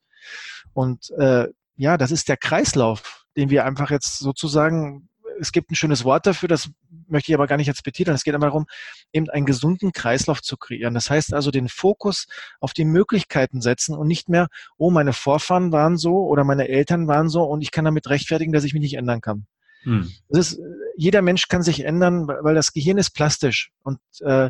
Und 0.74 1.12
äh, 1.18 1.48
ja, 1.78 1.98
das 1.98 2.12
ist 2.12 2.28
der 2.28 2.38
Kreislauf, 2.38 3.26
den 3.38 3.50
wir 3.50 3.66
einfach 3.66 3.92
jetzt 3.92 4.20
sozusagen 4.20 5.10
es 5.40 5.52
gibt 5.52 5.72
ein 5.72 5.76
schönes 5.76 6.04
Wort 6.04 6.26
dafür, 6.26 6.50
das 6.50 6.70
möchte 7.08 7.32
ich 7.32 7.36
aber 7.36 7.48
gar 7.48 7.58
nicht 7.58 7.68
jetzt 7.68 7.84
betiteln. 7.84 8.16
Es 8.16 8.24
geht 8.24 8.36
aber 8.36 8.48
darum, 8.48 8.66
eben 9.12 9.30
einen 9.30 9.46
gesunden 9.46 9.92
Kreislauf 9.92 10.42
zu 10.42 10.58
kreieren. 10.58 10.94
Das 10.94 11.10
heißt 11.10 11.34
also, 11.34 11.52
den 11.52 11.70
Fokus 11.70 12.28
auf 12.60 12.74
die 12.74 12.86
Möglichkeiten 12.86 13.62
setzen 13.62 13.96
und 13.96 14.08
nicht 14.08 14.30
mehr, 14.30 14.48
oh, 14.78 14.92
meine 14.92 15.14
Vorfahren 15.14 15.72
waren 15.72 15.98
so 15.98 16.26
oder 16.26 16.44
meine 16.44 16.68
Eltern 16.68 17.08
waren 17.08 17.30
so 17.30 17.44
und 17.44 17.62
ich 17.62 17.72
kann 17.72 17.86
damit 17.86 18.10
rechtfertigen, 18.10 18.54
dass 18.54 18.64
ich 18.64 18.74
mich 18.74 18.82
nicht 18.82 18.96
ändern 18.96 19.22
kann. 19.22 19.46
Hm. 19.84 20.12
Ist, 20.30 20.60
jeder 20.96 21.22
Mensch 21.22 21.48
kann 21.50 21.62
sich 21.62 21.84
ändern, 21.84 22.28
weil 22.28 22.56
das 22.56 22.72
Gehirn 22.72 22.98
ist 22.98 23.12
plastisch 23.12 23.72
und 23.84 24.00
äh, 24.22 24.50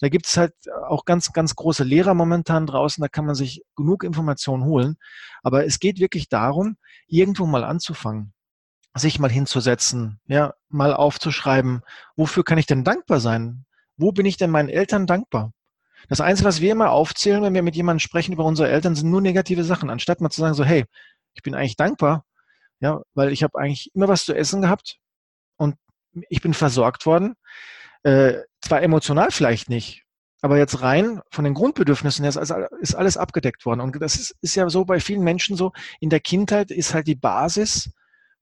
da 0.00 0.08
gibt 0.08 0.26
es 0.26 0.36
halt 0.36 0.52
auch 0.88 1.04
ganz, 1.04 1.32
ganz 1.32 1.54
große 1.54 1.84
Lehrer 1.84 2.14
momentan 2.14 2.66
draußen, 2.66 3.00
da 3.00 3.08
kann 3.08 3.24
man 3.24 3.34
sich 3.34 3.62
genug 3.76 4.04
Informationen 4.04 4.64
holen. 4.64 4.96
Aber 5.42 5.64
es 5.64 5.78
geht 5.78 5.98
wirklich 5.98 6.28
darum, 6.28 6.76
irgendwo 7.06 7.46
mal 7.46 7.64
anzufangen. 7.64 8.34
Sich 8.94 9.18
mal 9.18 9.30
hinzusetzen, 9.30 10.20
ja, 10.26 10.54
mal 10.68 10.94
aufzuschreiben, 10.94 11.82
wofür 12.16 12.44
kann 12.44 12.58
ich 12.58 12.66
denn 12.66 12.84
dankbar 12.84 13.20
sein? 13.20 13.64
Wo 13.96 14.12
bin 14.12 14.26
ich 14.26 14.36
denn 14.36 14.50
meinen 14.50 14.68
Eltern 14.68 15.06
dankbar? 15.06 15.52
Das 16.08 16.20
Einzige, 16.20 16.48
was 16.48 16.60
wir 16.60 16.72
immer 16.72 16.90
aufzählen, 16.90 17.42
wenn 17.42 17.54
wir 17.54 17.62
mit 17.62 17.76
jemandem 17.76 18.00
sprechen 18.00 18.32
über 18.32 18.44
unsere 18.44 18.68
Eltern, 18.68 18.94
sind 18.94 19.10
nur 19.10 19.20
negative 19.20 19.64
Sachen, 19.64 19.90
anstatt 19.90 20.20
mal 20.20 20.30
zu 20.30 20.40
sagen, 20.40 20.54
so, 20.54 20.64
hey, 20.64 20.84
ich 21.34 21.42
bin 21.42 21.54
eigentlich 21.54 21.76
dankbar, 21.76 22.24
ja, 22.80 23.00
weil 23.14 23.32
ich 23.32 23.42
habe 23.42 23.58
eigentlich 23.58 23.90
immer 23.94 24.08
was 24.08 24.24
zu 24.24 24.34
essen 24.34 24.62
gehabt 24.62 24.98
und 25.56 25.76
ich 26.28 26.40
bin 26.40 26.54
versorgt 26.54 27.06
worden. 27.06 27.34
Äh, 28.02 28.42
zwar 28.60 28.82
emotional 28.82 29.30
vielleicht 29.30 29.70
nicht, 29.70 30.04
aber 30.42 30.58
jetzt 30.58 30.82
rein 30.82 31.20
von 31.30 31.44
den 31.44 31.54
Grundbedürfnissen 31.54 32.22
her 32.24 32.70
ist 32.80 32.94
alles 32.94 33.16
abgedeckt 33.16 33.64
worden. 33.64 33.80
Und 33.80 34.00
das 34.00 34.16
ist, 34.16 34.36
ist 34.42 34.54
ja 34.54 34.68
so 34.68 34.84
bei 34.84 35.00
vielen 35.00 35.22
Menschen 35.22 35.56
so, 35.56 35.72
in 36.00 36.10
der 36.10 36.20
Kindheit 36.20 36.70
ist 36.70 36.92
halt 36.92 37.06
die 37.06 37.14
Basis 37.14 37.90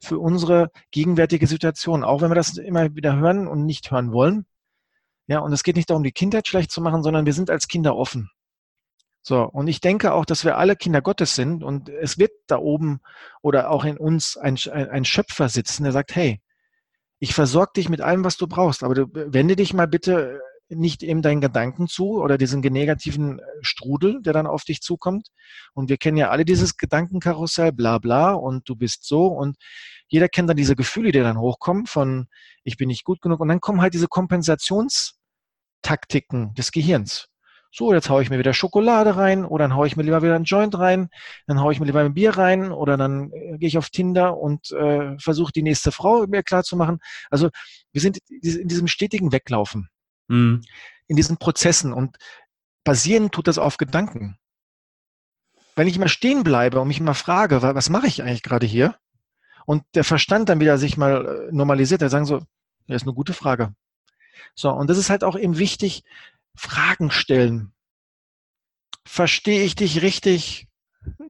für 0.03 0.19
unsere 0.19 0.71
gegenwärtige 0.91 1.47
Situation, 1.47 2.05
auch 2.05 2.21
wenn 2.21 2.31
wir 2.31 2.35
das 2.35 2.57
immer 2.57 2.95
wieder 2.95 3.17
hören 3.17 3.47
und 3.47 3.65
nicht 3.65 3.91
hören 3.91 4.12
wollen. 4.12 4.47
Ja, 5.27 5.38
und 5.38 5.53
es 5.53 5.62
geht 5.62 5.77
nicht 5.77 5.91
darum, 5.91 6.03
die 6.03 6.12
Kindheit 6.12 6.49
schlecht 6.49 6.71
zu 6.71 6.81
machen, 6.81 7.03
sondern 7.03 7.27
wir 7.27 7.33
sind 7.33 7.51
als 7.51 7.69
Kinder 7.69 7.97
offen. 7.97 8.31
So, 9.23 9.45
und 9.45 9.69
ich 9.69 9.81
denke 9.81 10.12
auch, 10.12 10.25
dass 10.25 10.45
wir 10.45 10.59
alle 10.59 10.75
Kinder 10.75 11.01
Gottes 11.01 11.37
sind 11.37 11.62
und 11.62 11.88
es 11.88 12.19
wird 12.19 12.33
da 12.49 12.59
oben 12.59 13.01
oder 13.41 13.71
auch 13.71 13.85
in 13.85 13.97
uns 13.97 14.37
ein, 14.37 14.59
ein 14.73 15.05
Schöpfer 15.05 15.49
sitzen, 15.49 15.85
der 15.85 15.93
sagt, 15.93 16.17
hey, 16.17 16.41
ich 17.21 17.33
versorge 17.33 17.73
dich 17.77 17.88
mit 17.88 18.01
allem, 18.01 18.25
was 18.25 18.37
du 18.37 18.49
brauchst, 18.49 18.83
aber 18.83 18.95
du 18.95 19.07
wende 19.12 19.55
dich 19.55 19.75
mal 19.75 19.87
bitte 19.87 20.41
nicht 20.74 21.02
eben 21.02 21.22
deinen 21.22 21.40
Gedanken 21.40 21.88
zu 21.88 22.20
oder 22.20 22.38
diesen 22.38 22.61
negativen 22.61 23.38
äh, 23.38 23.42
Strudel, 23.62 24.22
der 24.22 24.32
dann 24.32 24.46
auf 24.46 24.64
dich 24.64 24.80
zukommt. 24.80 25.28
Und 25.74 25.88
wir 25.88 25.96
kennen 25.96 26.16
ja 26.16 26.30
alle 26.30 26.44
dieses 26.44 26.76
Gedankenkarussell, 26.76 27.72
bla 27.72 27.98
bla, 27.98 28.32
und 28.32 28.68
du 28.68 28.76
bist 28.76 29.04
so. 29.04 29.26
Und 29.26 29.56
jeder 30.08 30.28
kennt 30.28 30.48
dann 30.48 30.56
diese 30.56 30.76
Gefühle, 30.76 31.12
die 31.12 31.20
dann 31.20 31.38
hochkommen 31.38 31.87
von 31.87 32.26
ich 32.64 32.76
bin 32.76 32.88
nicht 32.88 33.04
gut 33.04 33.20
genug. 33.20 33.40
Und 33.40 33.48
dann 33.48 33.61
kommen 33.61 33.80
halt 33.80 33.94
diese 33.94 34.08
Kompensationstaktiken 34.08 36.54
des 36.54 36.72
Gehirns. 36.72 37.28
So, 37.74 37.94
jetzt 37.94 38.11
haue 38.11 38.22
ich 38.22 38.28
mir 38.28 38.38
wieder 38.38 38.52
Schokolade 38.52 39.16
rein 39.16 39.46
oder 39.46 39.64
dann 39.64 39.74
haue 39.74 39.87
ich 39.87 39.96
mir 39.96 40.02
lieber 40.02 40.20
wieder 40.20 40.37
einen 40.37 40.44
Joint 40.44 40.78
rein, 40.78 41.08
dann 41.46 41.58
haue 41.58 41.72
ich 41.72 41.80
mir 41.80 41.87
lieber 41.87 42.00
ein 42.00 42.12
Bier 42.12 42.37
rein 42.37 42.70
oder 42.70 42.98
dann 42.98 43.32
äh, 43.32 43.56
gehe 43.56 43.68
ich 43.68 43.78
auf 43.78 43.88
Tinder 43.88 44.37
und 44.37 44.70
äh, 44.72 45.18
versuche 45.18 45.52
die 45.52 45.62
nächste 45.62 45.90
Frau 45.90 46.26
mir 46.28 46.42
klar 46.42 46.64
zu 46.64 46.76
machen. 46.76 46.98
Also 47.30 47.48
wir 47.92 48.02
sind 48.02 48.18
in 48.28 48.68
diesem 48.68 48.88
stetigen 48.88 49.32
Weglaufen 49.32 49.88
mhm. 50.28 50.62
in 51.06 51.16
diesen 51.16 51.37
Prozessen 51.37 51.92
und 51.92 52.16
basieren 52.85 53.30
tut 53.30 53.46
das 53.46 53.58
auf 53.58 53.76
Gedanken. 53.76 54.38
Wenn 55.74 55.88
ich 55.88 55.98
mal 55.98 56.08
stehen 56.08 56.42
bleibe 56.44 56.80
und 56.80 56.88
mich 56.88 57.00
mal 57.00 57.14
frage, 57.14 57.62
was 57.62 57.88
mache 57.88 58.06
ich 58.06 58.22
eigentlich 58.22 58.42
gerade 58.42 58.66
hier? 58.66 58.96
Und 59.64 59.85
der 59.94 60.04
Verstand 60.04 60.48
dann 60.48 60.61
wieder 60.61 60.76
sich 60.76 60.96
mal 60.96 61.48
äh, 61.48 61.52
normalisiert, 61.52 62.02
dann 62.02 62.11
sagen 62.11 62.26
so, 62.26 62.40
das 62.88 63.02
ist 63.02 63.02
eine 63.02 63.14
gute 63.14 63.32
Frage. 63.32 63.74
So, 64.54 64.70
und 64.70 64.90
das 64.90 64.98
ist 64.98 65.08
halt 65.08 65.24
auch 65.24 65.38
eben 65.38 65.56
wichtig, 65.56 66.04
Fragen 66.54 67.11
stellen. 67.11 67.72
Verstehe 69.06 69.64
ich 69.64 69.74
dich 69.74 70.02
richtig? 70.02 70.68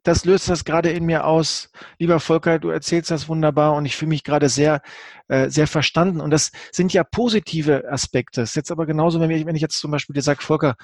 Das 0.03 0.25
löst 0.25 0.49
das 0.49 0.65
gerade 0.65 0.91
in 0.91 1.05
mir 1.05 1.27
aus. 1.27 1.71
Lieber 1.99 2.21
Volker, 2.21 2.59
du 2.59 2.71
erzählst 2.71 3.11
das 3.11 3.29
wunderbar 3.29 3.75
und 3.75 3.87
ich 3.87 3.97
fühle 3.97 4.11
mich 4.11 4.25
gerade 4.25 4.49
sehr, 4.49 4.83
äh, 5.29 5.49
sehr 5.49 5.67
verstanden. 5.67 6.21
Und 6.21 6.31
das 6.31 6.51
sind 6.73 6.93
ja 6.93 7.05
positive 7.05 7.91
Aspekte. 7.91 8.41
Das 8.41 8.51
ist 8.51 8.57
jetzt 8.57 8.73
aber 8.73 8.87
genauso, 8.87 9.21
wenn 9.21 9.31
ich, 9.31 9.47
wenn 9.47 9.57
ich 9.57 9.63
jetzt 9.63 9.79
zum 9.79 9.91
Beispiel 9.91 10.15
dir 10.15 10.23
sage, 10.23 10.43
Volker, 10.43 10.77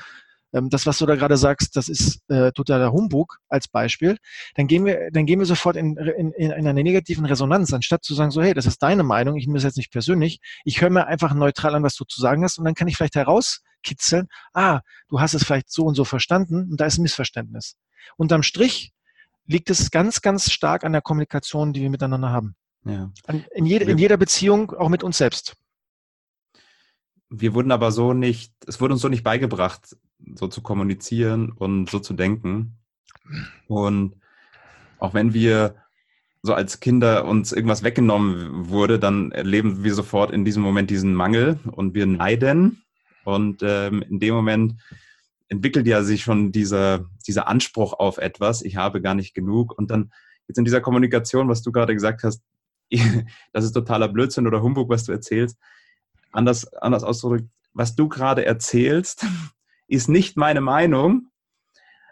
ähm, 0.52 0.70
das, 0.70 0.86
was 0.86 0.98
du 0.98 1.06
da 1.06 1.14
gerade 1.16 1.36
sagst, 1.36 1.76
das 1.76 1.88
ist 1.88 2.20
äh, 2.28 2.52
totaler 2.52 2.92
Humbug 2.92 3.38
als 3.48 3.68
Beispiel, 3.68 4.16
dann 4.54 4.66
gehen 4.66 4.84
wir, 4.84 5.10
dann 5.12 5.26
gehen 5.26 5.38
wir 5.38 5.46
sofort 5.46 5.76
in, 5.76 5.96
in, 5.96 6.32
in 6.32 6.52
einer 6.52 6.72
negativen 6.72 7.24
Resonanz, 7.26 7.72
anstatt 7.72 8.04
zu 8.04 8.14
sagen, 8.14 8.30
so, 8.30 8.42
hey, 8.42 8.54
das 8.54 8.66
ist 8.66 8.82
deine 8.82 9.02
Meinung, 9.02 9.36
ich 9.36 9.46
nehme 9.46 9.58
das 9.58 9.64
jetzt 9.64 9.76
nicht 9.76 9.92
persönlich, 9.92 10.40
ich 10.64 10.80
höre 10.80 10.90
mir 10.90 11.06
einfach 11.06 11.34
neutral 11.34 11.74
an, 11.74 11.82
was 11.82 11.96
du 11.96 12.04
zu 12.04 12.20
sagen 12.20 12.44
hast 12.44 12.58
und 12.58 12.64
dann 12.64 12.74
kann 12.74 12.88
ich 12.88 12.96
vielleicht 12.96 13.16
herauskitzeln, 13.16 14.28
ah, 14.54 14.80
du 15.08 15.20
hast 15.20 15.34
es 15.34 15.44
vielleicht 15.44 15.70
so 15.70 15.84
und 15.84 15.94
so 15.94 16.04
verstanden 16.04 16.68
und 16.70 16.80
da 16.80 16.86
ist 16.86 16.98
ein 16.98 17.02
Missverständnis. 17.02 17.76
Unterm 18.16 18.42
Strich 18.42 18.92
liegt 19.46 19.70
es 19.70 19.90
ganz, 19.90 20.20
ganz 20.20 20.52
stark 20.52 20.84
an 20.84 20.92
der 20.92 21.02
Kommunikation, 21.02 21.72
die 21.72 21.80
wir 21.80 21.90
miteinander 21.90 22.30
haben. 22.30 22.54
Ja. 22.84 23.10
In, 23.54 23.66
jede, 23.66 23.86
in 23.86 23.98
jeder 23.98 24.16
Beziehung, 24.16 24.72
auch 24.72 24.88
mit 24.88 25.02
uns 25.02 25.18
selbst. 25.18 25.56
Wir 27.30 27.54
wurden 27.54 27.72
aber 27.72 27.92
so 27.92 28.14
nicht, 28.14 28.54
es 28.66 28.80
wurde 28.80 28.94
uns 28.94 29.02
so 29.02 29.08
nicht 29.08 29.24
beigebracht, 29.24 29.96
so 30.34 30.48
zu 30.48 30.62
kommunizieren 30.62 31.52
und 31.52 31.90
so 31.90 31.98
zu 31.98 32.14
denken. 32.14 32.78
Und 33.66 34.16
auch 34.98 35.14
wenn 35.14 35.34
wir 35.34 35.76
so 36.42 36.54
als 36.54 36.80
Kinder 36.80 37.24
uns 37.26 37.52
irgendwas 37.52 37.82
weggenommen 37.82 38.70
wurde, 38.70 38.98
dann 38.98 39.32
erleben 39.32 39.84
wir 39.84 39.94
sofort 39.94 40.30
in 40.30 40.44
diesem 40.44 40.62
Moment 40.62 40.88
diesen 40.90 41.14
Mangel 41.14 41.58
und 41.72 41.94
wir 41.94 42.06
neiden. 42.06 42.82
Und 43.24 43.62
ähm, 43.62 44.02
in 44.02 44.20
dem 44.20 44.34
Moment 44.34 44.80
entwickelt 45.48 45.86
ja 45.86 46.02
sich 46.02 46.22
schon 46.22 46.52
dieser, 46.52 47.06
dieser 47.26 47.48
Anspruch 47.48 47.94
auf 47.94 48.18
etwas, 48.18 48.62
ich 48.62 48.76
habe 48.76 49.00
gar 49.00 49.14
nicht 49.14 49.34
genug. 49.34 49.76
Und 49.76 49.90
dann 49.90 50.12
jetzt 50.46 50.58
in 50.58 50.64
dieser 50.64 50.80
Kommunikation, 50.80 51.48
was 51.48 51.62
du 51.62 51.72
gerade 51.72 51.94
gesagt 51.94 52.22
hast, 52.22 52.42
das 53.52 53.64
ist 53.64 53.72
totaler 53.72 54.08
Blödsinn 54.08 54.46
oder 54.46 54.62
Humbug, 54.62 54.88
was 54.88 55.04
du 55.04 55.12
erzählst. 55.12 55.58
Anders, 56.32 56.72
anders 56.74 57.04
ausgedrückt, 57.04 57.48
was 57.72 57.94
du 57.94 58.08
gerade 58.08 58.44
erzählst, 58.44 59.26
ist 59.88 60.08
nicht 60.08 60.36
meine 60.36 60.60
Meinung, 60.60 61.28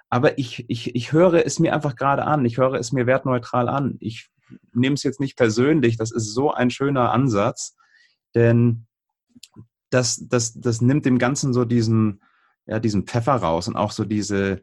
aber 0.08 0.38
ich, 0.38 0.64
ich, 0.68 0.94
ich 0.94 1.12
höre 1.12 1.44
es 1.44 1.58
mir 1.58 1.74
einfach 1.74 1.96
gerade 1.96 2.24
an. 2.24 2.44
Ich 2.44 2.58
höre 2.58 2.74
es 2.74 2.92
mir 2.92 3.06
wertneutral 3.06 3.68
an. 3.68 3.96
Ich 4.00 4.30
nehme 4.72 4.94
es 4.94 5.02
jetzt 5.02 5.20
nicht 5.20 5.36
persönlich. 5.36 5.96
Das 5.96 6.12
ist 6.12 6.32
so 6.32 6.52
ein 6.52 6.70
schöner 6.70 7.10
Ansatz, 7.12 7.76
denn 8.34 8.86
das, 9.90 10.26
das, 10.28 10.54
das 10.54 10.80
nimmt 10.80 11.06
dem 11.06 11.18
Ganzen 11.18 11.52
so 11.52 11.64
diesen, 11.64 12.22
ja, 12.66 12.80
diesen 12.80 13.06
Pfeffer 13.06 13.34
raus 13.34 13.68
und 13.68 13.76
auch 13.76 13.92
so 13.92 14.04
diese, 14.04 14.60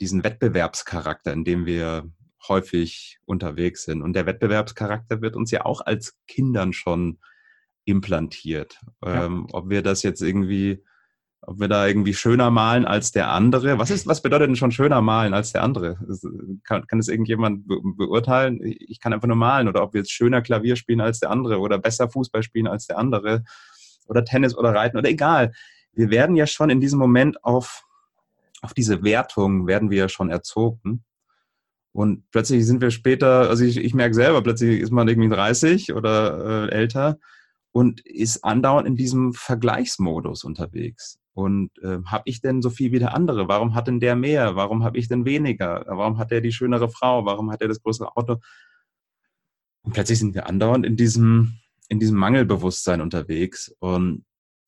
diesen 0.00 0.24
Wettbewerbscharakter, 0.24 1.32
in 1.32 1.44
dem 1.44 1.66
wir 1.66 2.10
häufig 2.48 3.18
unterwegs 3.24 3.84
sind. 3.84 4.02
Und 4.02 4.14
der 4.14 4.26
Wettbewerbscharakter 4.26 5.22
wird 5.22 5.36
uns 5.36 5.50
ja 5.50 5.64
auch 5.64 5.80
als 5.80 6.18
Kindern 6.26 6.72
schon 6.72 7.18
implantiert. 7.84 8.80
Ja. 9.04 9.26
Ähm, 9.26 9.46
ob 9.52 9.70
wir 9.70 9.82
das 9.82 10.02
jetzt 10.02 10.20
irgendwie, 10.20 10.82
ob 11.42 11.60
wir 11.60 11.68
da 11.68 11.86
irgendwie 11.86 12.14
schöner 12.14 12.50
malen 12.50 12.86
als 12.86 13.12
der 13.12 13.30
andere. 13.30 13.78
Was 13.78 13.90
ist, 13.90 14.06
was 14.06 14.22
bedeutet 14.22 14.48
denn 14.48 14.56
schon 14.56 14.72
schöner 14.72 15.00
malen 15.00 15.34
als 15.34 15.52
der 15.52 15.62
andere? 15.62 15.98
Kann, 16.64 16.86
kann 16.86 16.98
das 16.98 17.08
irgendjemand 17.08 17.66
be 17.66 17.78
beurteilen? 17.82 18.60
Ich 18.62 19.00
kann 19.00 19.12
einfach 19.12 19.28
nur 19.28 19.36
malen. 19.36 19.68
Oder 19.68 19.82
ob 19.82 19.94
wir 19.94 20.00
jetzt 20.00 20.12
schöner 20.12 20.42
Klavier 20.42 20.76
spielen 20.76 21.00
als 21.00 21.20
der 21.20 21.30
andere 21.30 21.58
oder 21.58 21.78
besser 21.78 22.08
Fußball 22.08 22.42
spielen 22.42 22.66
als 22.66 22.86
der 22.86 22.98
andere 22.98 23.44
oder 24.06 24.24
Tennis 24.24 24.56
oder 24.56 24.74
Reiten 24.74 24.98
oder 24.98 25.08
egal 25.08 25.52
wir 25.94 26.10
werden 26.10 26.36
ja 26.36 26.46
schon 26.46 26.70
in 26.70 26.80
diesem 26.80 26.98
Moment 26.98 27.44
auf, 27.44 27.84
auf 28.62 28.74
diese 28.74 29.02
Wertung 29.02 29.66
werden 29.66 29.90
wir 29.90 29.98
ja 29.98 30.08
schon 30.08 30.30
erzogen. 30.30 31.04
Und 31.92 32.28
plötzlich 32.32 32.66
sind 32.66 32.80
wir 32.80 32.90
später, 32.90 33.48
also 33.48 33.64
ich, 33.64 33.76
ich 33.76 33.94
merke 33.94 34.14
selber, 34.14 34.42
plötzlich 34.42 34.80
ist 34.80 34.90
man 34.90 35.06
irgendwie 35.06 35.28
30 35.28 35.92
oder 35.92 36.68
äh, 36.68 36.74
älter 36.74 37.18
und 37.70 38.04
ist 38.04 38.44
andauernd 38.44 38.88
in 38.88 38.96
diesem 38.96 39.32
Vergleichsmodus 39.32 40.42
unterwegs. 40.44 41.18
Und 41.34 41.70
äh, 41.82 41.98
habe 42.06 42.22
ich 42.26 42.40
denn 42.40 42.62
so 42.62 42.70
viel 42.70 42.92
wie 42.92 42.98
der 42.98 43.14
andere? 43.14 43.48
Warum 43.48 43.74
hat 43.74 43.88
denn 43.88 44.00
der 44.00 44.16
mehr? 44.16 44.56
Warum 44.56 44.84
habe 44.84 44.98
ich 44.98 45.08
denn 45.08 45.24
weniger? 45.24 45.84
Warum 45.86 46.18
hat 46.18 46.30
er 46.32 46.40
die 46.40 46.52
schönere 46.52 46.88
Frau? 46.88 47.24
Warum 47.26 47.50
hat 47.50 47.62
er 47.62 47.68
das 47.68 47.82
größere 47.82 48.16
Auto? 48.16 48.38
Und 49.82 49.92
plötzlich 49.92 50.18
sind 50.18 50.34
wir 50.34 50.48
andauernd 50.48 50.86
in 50.86 50.96
diesem, 50.96 51.54
in 51.88 51.98
diesem 52.00 52.16
Mangelbewusstsein 52.16 53.00
unterwegs. 53.00 53.74
Und 53.80 54.24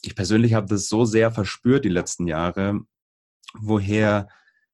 ich 0.06 0.14
persönlich 0.14 0.54
habe 0.54 0.66
das 0.66 0.88
so 0.88 1.04
sehr 1.04 1.30
verspürt 1.30 1.84
die 1.84 1.90
letzten 1.90 2.26
Jahre. 2.26 2.80
Woher, 3.54 4.28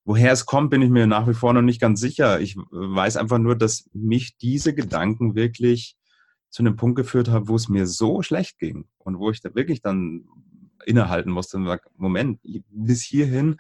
woher 0.05 0.33
es 0.33 0.47
kommt, 0.47 0.71
bin 0.71 0.83
ich 0.83 0.91
mir 0.91 1.07
nach 1.07 1.29
wie 1.29 1.35
vor 1.35 1.53
noch 1.53 1.63
nicht 1.63 1.81
ganz 1.81 2.01
sicher. 2.01 2.41
Ich 2.41 2.57
weiß 2.57 3.17
einfach 3.17 3.39
nur, 3.39 3.57
dass 3.57 3.89
mich 3.93 4.37
diese 4.39 4.75
Gedanken 4.75 5.35
wirklich 5.35 5.97
zu 6.51 6.63
einem 6.63 6.77
Punkt 6.77 6.97
geführt 6.97 7.29
haben, 7.29 7.49
wo 7.49 7.57
es 7.57 7.69
mir 7.69 7.87
so 7.87 8.23
schlecht 8.23 8.59
ging 8.59 8.87
und 8.99 9.19
wo 9.19 9.31
ich 9.31 9.41
da 9.41 9.55
wirklich 9.55 9.81
dann 9.81 10.27
innehalten 10.85 11.31
musste 11.31 11.57
und 11.57 11.67
sage, 11.67 11.89
Moment, 11.97 12.41
bis 12.69 13.03
hierhin 13.03 13.57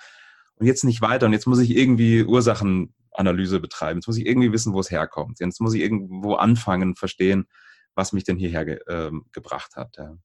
und 0.57 0.67
jetzt 0.67 0.85
nicht 0.85 1.01
weiter 1.01 1.27
und 1.27 1.33
jetzt 1.33 1.47
muss 1.47 1.61
ich 1.61 1.77
irgendwie 1.77 2.25
Ursachenanalyse 2.25 3.61
betreiben. 3.61 3.99
Jetzt 3.99 4.09
muss 4.09 4.19
ich 4.19 4.27
irgendwie 4.27 4.53
wissen, 4.53 4.75
wo 4.75 4.81
es 4.81 4.91
herkommt. 4.91 5.41
Jetzt 5.41 5.61
muss 5.61 5.75
ich 5.75 5.81
irgendwo 5.81 6.35
anfangen, 6.35 6.97
verstehen, 6.97 7.47
was 7.95 8.13
mich 8.13 8.25
denn 8.25 8.37
hierher 8.37 8.65
ge 8.65 8.79
äh, 8.87 9.11
gebracht 9.33 9.77
hat. 9.77 9.97
Ja. 9.97 10.19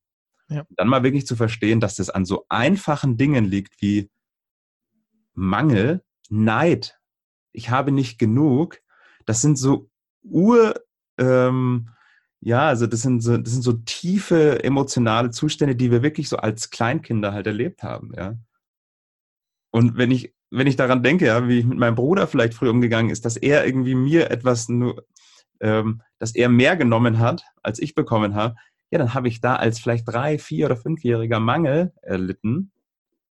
Dann 0.69 0.87
mal 0.87 1.03
wirklich 1.03 1.27
zu 1.27 1.35
verstehen, 1.35 1.79
dass 1.79 1.95
das 1.95 2.09
an 2.09 2.25
so 2.25 2.45
einfachen 2.49 3.17
Dingen 3.17 3.45
liegt 3.45 3.81
wie 3.81 4.09
Mangel, 5.33 6.03
Neid, 6.29 6.99
ich 7.51 7.69
habe 7.69 7.91
nicht 7.91 8.17
genug. 8.19 8.79
Das 9.25 9.41
sind 9.41 9.57
so 9.57 9.89
Ur, 10.23 10.75
ähm, 11.17 11.89
ja, 12.41 12.67
also 12.67 12.85
das 12.87 13.01
sind 13.01 13.21
so, 13.21 13.37
das 13.37 13.53
sind 13.53 13.61
so 13.61 13.73
tiefe 13.73 14.63
emotionale 14.63 15.31
Zustände, 15.31 15.75
die 15.75 15.91
wir 15.91 16.03
wirklich 16.03 16.29
so 16.29 16.37
als 16.37 16.69
Kleinkinder 16.69 17.33
halt 17.33 17.47
erlebt 17.47 17.83
haben, 17.83 18.11
ja. 18.15 18.37
Und 19.71 19.97
wenn 19.97 20.11
ich, 20.11 20.33
wenn 20.49 20.67
ich 20.67 20.75
daran 20.75 21.03
denke, 21.03 21.25
ja, 21.27 21.47
wie 21.47 21.59
ich 21.59 21.65
mit 21.65 21.77
meinem 21.77 21.95
Bruder 21.95 22.27
vielleicht 22.27 22.53
früher 22.53 22.71
umgegangen 22.71 23.11
ist, 23.11 23.25
dass 23.25 23.37
er 23.37 23.65
irgendwie 23.65 23.95
mir 23.95 24.31
etwas 24.31 24.69
nur 24.69 25.05
ähm, 25.59 26.01
dass 26.19 26.35
er 26.35 26.49
mehr 26.49 26.75
genommen 26.75 27.19
hat, 27.19 27.43
als 27.63 27.79
ich 27.79 27.95
bekommen 27.95 28.35
habe, 28.35 28.55
ja, 28.91 28.99
dann 28.99 29.13
habe 29.13 29.27
ich 29.27 29.41
da 29.41 29.55
als 29.55 29.79
vielleicht 29.79 30.07
drei, 30.07 30.37
vier 30.37 30.67
oder 30.67 30.77
fünfjähriger 30.77 31.39
Mangel 31.39 31.93
erlitten 32.01 32.71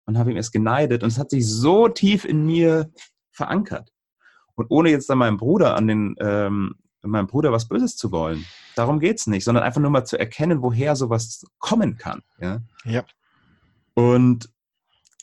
und 0.04 0.18
habe 0.18 0.30
ihm 0.30 0.36
erst 0.36 0.52
geneidet 0.52 1.02
und 1.02 1.08
es 1.08 1.18
hat 1.18 1.30
sich 1.30 1.46
so 1.46 1.88
tief 1.88 2.24
in 2.24 2.44
mir 2.44 2.90
verankert. 3.30 3.92
Und 4.54 4.66
ohne 4.70 4.90
jetzt 4.90 5.10
dann 5.10 5.18
meinem 5.18 5.36
Bruder 5.36 5.76
an 5.76 5.86
den, 5.86 6.16
ähm, 6.20 6.76
meinem 7.02 7.26
Bruder 7.26 7.52
was 7.52 7.68
Böses 7.68 7.96
zu 7.96 8.10
wollen. 8.10 8.44
Darum 8.74 9.00
geht 9.00 9.18
es 9.18 9.26
nicht, 9.26 9.44
sondern 9.44 9.64
einfach 9.64 9.80
nur 9.80 9.90
mal 9.90 10.04
zu 10.04 10.18
erkennen, 10.18 10.62
woher 10.62 10.96
sowas 10.96 11.44
kommen 11.58 11.96
kann. 11.96 12.22
Ja. 12.40 12.62
ja. 12.84 13.04
Und 13.94 14.50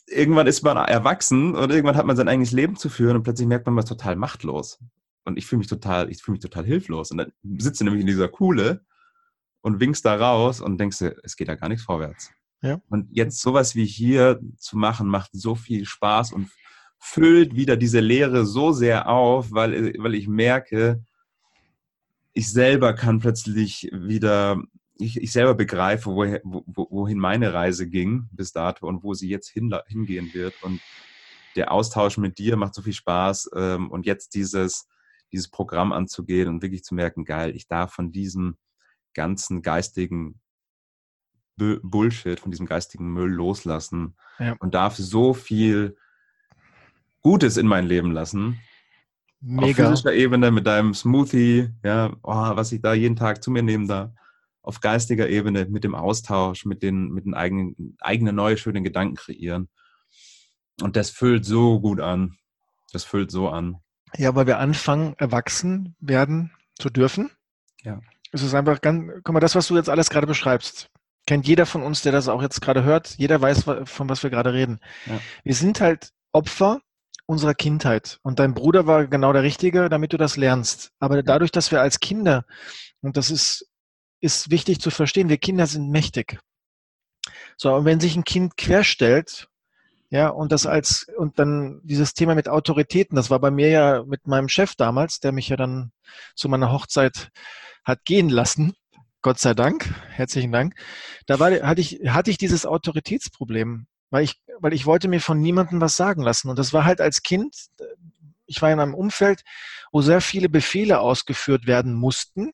irgendwann 0.08 0.48
ist 0.48 0.64
man 0.64 0.78
erwachsen 0.78 1.56
und 1.56 1.72
irgendwann 1.72 1.96
hat 1.96 2.06
man 2.06 2.16
sein 2.16 2.28
eigenes 2.28 2.52
Leben 2.52 2.76
zu 2.76 2.90
führen 2.90 3.16
und 3.16 3.24
plötzlich 3.24 3.48
merkt 3.48 3.66
man, 3.66 3.76
man 3.76 3.84
ist 3.84 3.90
total 3.90 4.16
machtlos. 4.16 4.80
Und 5.26 5.38
ich 5.38 5.46
fühle 5.46 5.60
mich 5.60 5.68
total, 5.68 6.10
ich 6.10 6.22
fühle 6.22 6.34
mich 6.34 6.42
total 6.42 6.66
hilflos. 6.66 7.12
Und 7.12 7.18
dann 7.18 7.32
sitzt 7.58 7.80
du 7.80 7.86
nämlich 7.86 8.02
in 8.02 8.08
dieser 8.08 8.28
Kuhle 8.28 8.86
und 9.64 9.80
winkst 9.80 10.06
da 10.06 10.16
raus 10.16 10.62
und 10.62 10.78
denkst 10.78 11.00
dir, 11.00 11.16
es 11.24 11.36
geht 11.36 11.48
da 11.48 11.56
gar 11.56 11.70
nichts 11.70 11.86
vorwärts. 11.86 12.32
Ja. 12.62 12.82
Und 12.90 13.08
jetzt 13.12 13.42
sowas 13.42 13.76
wie 13.76 13.86
hier 13.86 14.40
zu 14.58 14.78
machen, 14.78 15.08
macht 15.08 15.32
so 15.34 15.56
viel 15.56 15.86
Spaß 15.86 16.34
und 16.34 16.50
füllt 17.00 17.56
wieder 17.56 17.76
diese 17.76 18.00
Leere 18.00 18.46
so 18.46 18.72
sehr 18.72 19.10
auf, 19.10 19.52
weil, 19.52 19.94
weil 19.98 20.16
ich 20.16 20.28
merke, 20.28 21.04
ich 22.34 22.52
selber 22.52 22.94
kann 22.94 23.20
plötzlich 23.20 23.90
wieder, 23.94 24.62
ich, 24.96 25.18
ich 25.22 25.32
selber 25.32 25.56
begreife, 25.56 26.12
woher, 26.12 26.42
wo, 26.44 26.64
wohin 26.66 27.20
meine 27.20 27.54
Reise 27.54 27.88
ging 27.88 28.28
bis 28.32 28.52
dato 28.52 28.88
und 28.88 29.04
wo 29.04 29.14
sie 29.14 29.30
jetzt 29.30 29.50
hin, 29.50 29.74
hingehen 29.88 30.34
wird. 30.34 30.62
Und 30.62 30.82
der 31.56 31.72
Austausch 31.72 32.18
mit 32.18 32.38
dir 32.38 32.58
macht 32.58 32.74
so 32.74 32.82
viel 32.82 32.94
Spaß. 32.94 33.52
Ähm, 33.56 33.92
und 33.92 34.06
jetzt 34.06 34.34
dieses, 34.36 34.88
dieses 35.32 35.50
Programm 35.50 35.94
anzugehen 35.94 36.50
und 36.50 36.62
wirklich 36.62 36.84
zu 36.84 36.96
merken, 36.96 37.24
geil, 37.24 37.56
ich 37.56 37.68
darf 37.68 37.94
von 37.94 38.12
diesem 38.12 38.58
ganzen 39.14 39.62
geistigen 39.62 40.40
Bullshit, 41.56 42.40
von 42.40 42.52
diesem 42.52 42.66
geistigen 42.66 43.14
Müll 43.14 43.32
loslassen 43.32 44.16
ja. 44.40 44.56
und 44.60 44.74
darf 44.74 44.96
so 44.96 45.34
viel 45.34 45.98
Gutes 47.22 47.58
in 47.58 47.68
mein 47.68 47.86
Leben 47.86 48.12
lassen. 48.12 48.60
Mega. 49.40 49.84
Auf 49.84 49.90
physischer 49.90 50.14
Ebene 50.14 50.52
mit 50.52 50.66
deinem 50.66 50.94
Smoothie, 50.94 51.70
ja, 51.84 52.16
oh, 52.24 52.56
was 52.56 52.72
ich 52.72 52.82
da 52.82 52.94
jeden 52.94 53.16
Tag 53.16 53.44
zu 53.44 53.52
mir 53.52 53.64
nehmen 53.64 53.88
darf. 53.88 54.12
Auf 54.62 54.80
geistiger 54.80 55.30
Ebene 55.30 55.66
mit 55.66 55.84
dem 55.84 55.96
Austausch, 55.96 56.66
mit 56.66 56.82
den, 56.82 57.10
mit 57.10 57.26
den 57.26 57.34
eigenen, 57.34 57.98
eigenen 58.00 58.36
neue, 58.36 58.58
schöne 58.58 58.82
Gedanken 58.82 59.16
kreieren. 59.16 59.70
Und 60.82 60.96
das 60.96 61.10
füllt 61.10 61.46
so 61.46 61.82
gut 61.82 62.00
an. 62.00 62.38
Das 62.94 63.04
füllt 63.04 63.32
so 63.32 63.50
an. 63.50 63.78
Ja, 64.16 64.36
weil 64.36 64.48
wir 64.48 64.60
anfangen, 64.60 65.16
erwachsen 65.18 65.96
werden 66.00 66.52
zu 66.80 66.90
dürfen. 66.90 67.30
Ja. 67.84 68.00
Es 68.34 68.42
ist 68.42 68.54
einfach 68.54 68.82
ganz, 68.82 69.12
guck 69.24 69.34
mal, 69.34 69.40
das, 69.40 69.56
was 69.56 69.68
du 69.68 69.76
jetzt 69.78 69.90
alles 69.90 70.10
gerade 70.10 70.28
beschreibst, 70.28 70.90
kennt 71.26 71.48
jeder 71.48 71.66
von 71.66 71.84
uns, 71.84 72.02
der 72.02 72.12
das 72.12 72.28
auch 72.28 72.42
jetzt 72.42 72.62
gerade 72.62 72.84
hört. 72.84 73.16
Jeder 73.18 73.40
weiß, 73.40 73.64
von 73.86 74.10
was 74.10 74.24
wir 74.24 74.30
gerade 74.30 74.54
reden. 74.54 74.80
Ja. 75.06 75.20
Wir 75.44 75.56
sind 75.56 75.80
halt 75.80 76.10
Opfer 76.34 76.82
unserer 77.26 77.54
Kindheit. 77.54 78.20
Und 78.24 78.40
dein 78.40 78.54
Bruder 78.54 78.88
war 78.88 79.08
genau 79.08 79.32
der 79.34 79.44
Richtige, 79.44 79.88
damit 79.88 80.14
du 80.14 80.18
das 80.18 80.36
lernst. 80.36 80.92
Aber 81.00 81.24
dadurch, 81.24 81.52
dass 81.52 81.72
wir 81.72 81.80
als 81.80 82.00
Kinder, 82.00 82.46
und 83.02 83.16
das 83.16 83.32
ist, 83.32 83.70
ist 84.20 84.52
wichtig 84.52 84.80
zu 84.82 84.90
verstehen, 84.90 85.30
wir 85.30 85.38
Kinder 85.38 85.68
sind 85.68 85.90
mächtig. 85.90 86.40
So, 87.56 87.74
und 87.74 87.86
wenn 87.86 88.00
sich 88.00 88.16
ein 88.16 88.24
Kind 88.26 88.58
querstellt, 88.58 89.48
ja, 90.14 90.30
und 90.30 90.52
das 90.52 90.68
als, 90.68 91.08
und 91.18 91.40
dann 91.40 91.82
dieses 91.84 92.14
Thema 92.14 92.36
mit 92.36 92.48
Autoritäten, 92.48 93.16
das 93.16 93.32
war 93.32 93.40
bei 93.40 93.50
mir 93.50 93.70
ja 93.70 94.04
mit 94.04 94.28
meinem 94.28 94.48
Chef 94.48 94.76
damals, 94.76 95.20
der 95.20 95.32
mich 95.32 95.50
ja 95.50 95.58
dann 95.58 95.92
zu 96.36 96.48
meiner 96.50 96.72
Hochzeit 96.72 97.32
hat 97.84 98.06
gehen 98.06 98.30
lassen. 98.30 98.76
Gott 99.24 99.40
sei 99.40 99.56
Dank, 99.56 99.92
herzlichen 100.12 100.52
Dank. 100.52 100.76
Da 101.26 101.40
war, 101.40 101.50
hatte 101.64 101.82
ich, 101.82 102.02
hatte 102.06 102.30
ich 102.30 102.38
dieses 102.38 102.68
Autoritätsproblem, 102.68 103.88
weil 104.12 104.24
ich, 104.24 104.40
weil 104.60 104.74
ich 104.74 104.86
wollte 104.86 105.08
mir 105.08 105.20
von 105.20 105.42
niemandem 105.42 105.82
was 105.82 105.96
sagen 105.96 106.22
lassen. 106.22 106.48
Und 106.48 106.60
das 106.60 106.74
war 106.74 106.86
halt 106.86 107.02
als 107.02 107.24
Kind, 107.24 107.56
ich 108.46 108.62
war 108.62 108.72
in 108.72 108.80
einem 108.80 108.94
Umfeld, 108.94 109.42
wo 109.92 110.04
sehr 110.04 110.22
viele 110.22 110.48
Befehle 110.48 111.00
ausgeführt 111.00 111.66
werden 111.66 111.96
mussten, 111.96 112.52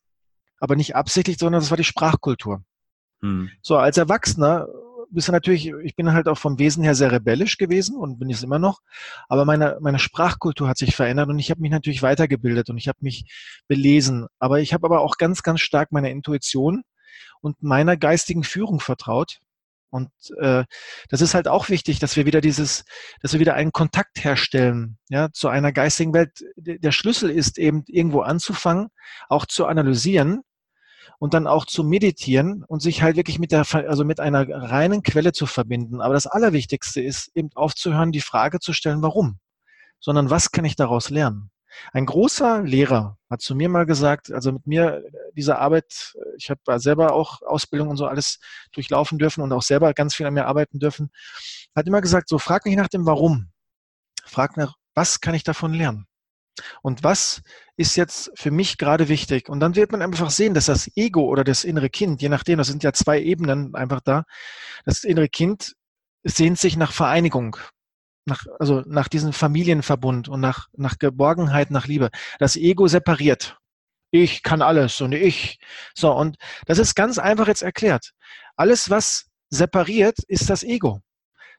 aber 0.62 0.78
nicht 0.78 0.96
absichtlich, 0.96 1.38
sondern 1.38 1.60
das 1.60 1.72
war 1.72 1.78
die 1.78 1.84
Sprachkultur. 1.84 2.64
Hm. 3.22 3.50
So, 3.62 3.76
als 3.76 3.98
Erwachsener 3.98 4.70
bist 5.12 5.28
du 5.28 5.32
natürlich, 5.32 5.72
ich 5.84 5.96
bin 5.96 6.14
halt 6.14 6.28
auch 6.28 6.38
vom 6.38 6.60
Wesen 6.60 6.84
her 6.84 6.96
sehr 6.96 7.12
rebellisch 7.12 7.58
gewesen 7.58 7.96
und 7.96 8.20
bin 8.20 8.30
es 8.30 8.44
immer 8.44 8.60
noch. 8.60 8.80
Aber 9.28 9.46
meine, 9.46 9.78
meine 9.82 10.00
Sprachkultur 10.00 10.68
hat 10.68 10.78
sich 10.78 10.96
verändert 10.96 11.30
und 11.30 11.40
ich 11.40 11.52
habe 11.52 11.62
mich 11.62 11.72
natürlich 11.72 12.02
weitergebildet 12.02 12.70
und 12.70 12.78
ich 12.78 12.88
habe 12.88 13.00
mich 13.02 13.26
belesen. 13.68 14.28
Aber 14.40 14.60
ich 14.60 14.74
habe 14.74 14.86
aber 14.86 15.02
auch 15.02 15.18
ganz, 15.18 15.44
ganz 15.44 15.62
stark 15.62 15.92
meiner 15.92 16.10
Intuition 16.10 16.84
und 17.42 17.62
meiner 17.62 17.98
geistigen 17.98 18.44
Führung 18.44 18.80
vertraut. 18.80 19.40
Und 19.92 20.12
äh, 20.40 20.66
das 21.10 21.22
ist 21.22 21.34
halt 21.34 21.48
auch 21.48 21.70
wichtig, 21.70 21.98
dass 21.98 22.16
wir 22.16 22.28
wieder 22.28 22.42
dieses, 22.42 22.86
dass 23.22 23.34
wir 23.34 23.40
wieder 23.40 23.56
einen 23.56 23.72
Kontakt 23.72 24.24
herstellen, 24.24 25.00
ja, 25.10 25.32
zu 25.32 25.48
einer 25.48 25.72
geistigen 25.72 26.14
Welt. 26.14 26.44
Der 26.58 26.92
Schlüssel 26.92 27.32
ist 27.32 27.58
eben 27.58 27.84
irgendwo 27.88 28.22
anzufangen, 28.22 28.90
auch 29.30 29.48
zu 29.48 29.66
analysieren 29.66 30.42
und 31.18 31.34
dann 31.34 31.48
auch 31.48 31.66
zu 31.66 31.84
meditieren 31.84 32.64
und 32.68 32.82
sich 32.82 33.02
halt 33.02 33.16
wirklich 33.16 33.40
mit 33.40 33.52
der, 33.52 33.66
also 33.74 34.06
mit 34.06 34.20
einer 34.20 34.48
reinen 34.48 35.04
Quelle 35.04 35.32
zu 35.32 35.46
verbinden. 35.46 36.02
Aber 36.02 36.14
das 36.14 36.28
Allerwichtigste 36.28 37.02
ist 37.02 37.32
eben 37.36 37.50
aufzuhören, 37.56 38.12
die 38.12 38.22
Frage 38.22 38.60
zu 38.60 38.74
stellen, 38.74 39.02
warum, 39.02 39.40
sondern 40.00 40.30
was 40.30 40.52
kann 40.52 40.66
ich 40.66 40.76
daraus 40.76 41.10
lernen? 41.10 41.52
Ein 41.94 42.06
großer 42.06 42.64
Lehrer 42.64 43.18
hat 43.30 43.42
zu 43.42 43.56
mir 43.56 43.70
mal 43.70 43.86
gesagt, 43.86 44.32
also 44.32 44.52
mit 44.52 44.66
mir 44.66 45.04
diese 45.36 45.60
Arbeit, 45.60 46.14
ich 46.38 46.50
habe 46.50 46.80
selber 46.80 47.14
auch 47.14 47.42
Ausbildung 47.44 47.90
und 47.90 47.98
so 47.98 48.08
alles 48.08 48.40
durchlaufen 48.72 49.18
dürfen 49.20 49.44
und 49.44 49.54
auch 49.54 49.62
selber 49.62 49.94
ganz 49.94 50.16
viel 50.16 50.26
an 50.26 50.34
mir 50.34 50.48
arbeiten 50.48 50.80
dürfen, 50.80 51.12
hat 51.76 51.88
immer 51.88 52.02
gesagt, 52.02 52.28
so 52.28 52.40
frag 52.40 52.66
mich 52.66 52.76
nach 52.76 52.88
dem 52.88 53.06
Warum. 53.06 53.52
Frag 54.26 54.58
nach, 54.58 54.76
was 54.96 55.22
kann 55.22 55.36
ich 55.36 55.44
davon 55.44 55.74
lernen? 55.74 56.09
Und 56.82 57.04
was 57.04 57.42
ist 57.78 57.96
jetzt 57.96 58.32
für 58.36 58.52
mich 58.52 58.78
gerade 58.78 59.10
wichtig? 59.10 59.50
Und 59.50 59.60
dann 59.60 59.76
wird 59.76 59.92
man 59.92 60.02
einfach 60.02 60.30
sehen, 60.30 60.54
dass 60.54 60.66
das 60.66 60.90
Ego 60.96 61.22
oder 61.22 61.44
das 61.44 61.64
innere 61.64 61.90
Kind, 61.90 62.22
je 62.22 62.30
nachdem, 62.30 62.58
das 62.58 62.68
sind 62.68 62.84
ja 62.84 62.94
zwei 62.94 63.22
Ebenen 63.22 63.76
einfach 63.76 64.02
da, 64.02 64.24
das 64.86 65.04
innere 65.04 65.30
Kind 65.30 65.76
sehnt 66.24 66.60
sich 66.60 66.78
nach 66.78 66.92
Vereinigung, 66.92 67.58
nach, 68.26 68.46
also 68.60 68.82
nach 68.86 69.08
diesem 69.08 69.34
Familienverbund 69.34 70.28
und 70.30 70.42
nach, 70.42 70.68
nach 70.76 70.98
Geborgenheit, 71.00 71.72
nach 71.72 71.88
Liebe. 71.88 72.10
Das 72.40 72.56
Ego 72.56 72.88
separiert. 72.88 73.58
Ich 74.12 74.44
kann 74.44 74.62
alles 74.62 75.02
und 75.02 75.14
ich. 75.14 75.60
So, 75.96 76.12
und 76.12 76.38
das 76.66 76.80
ist 76.80 76.96
ganz 76.96 77.20
einfach 77.20 77.48
jetzt 77.48 77.62
erklärt. 77.62 78.12
Alles, 78.56 78.90
was 78.90 79.28
separiert, 79.50 80.20
ist 80.28 80.50
das 80.50 80.64
Ego. 80.64 81.02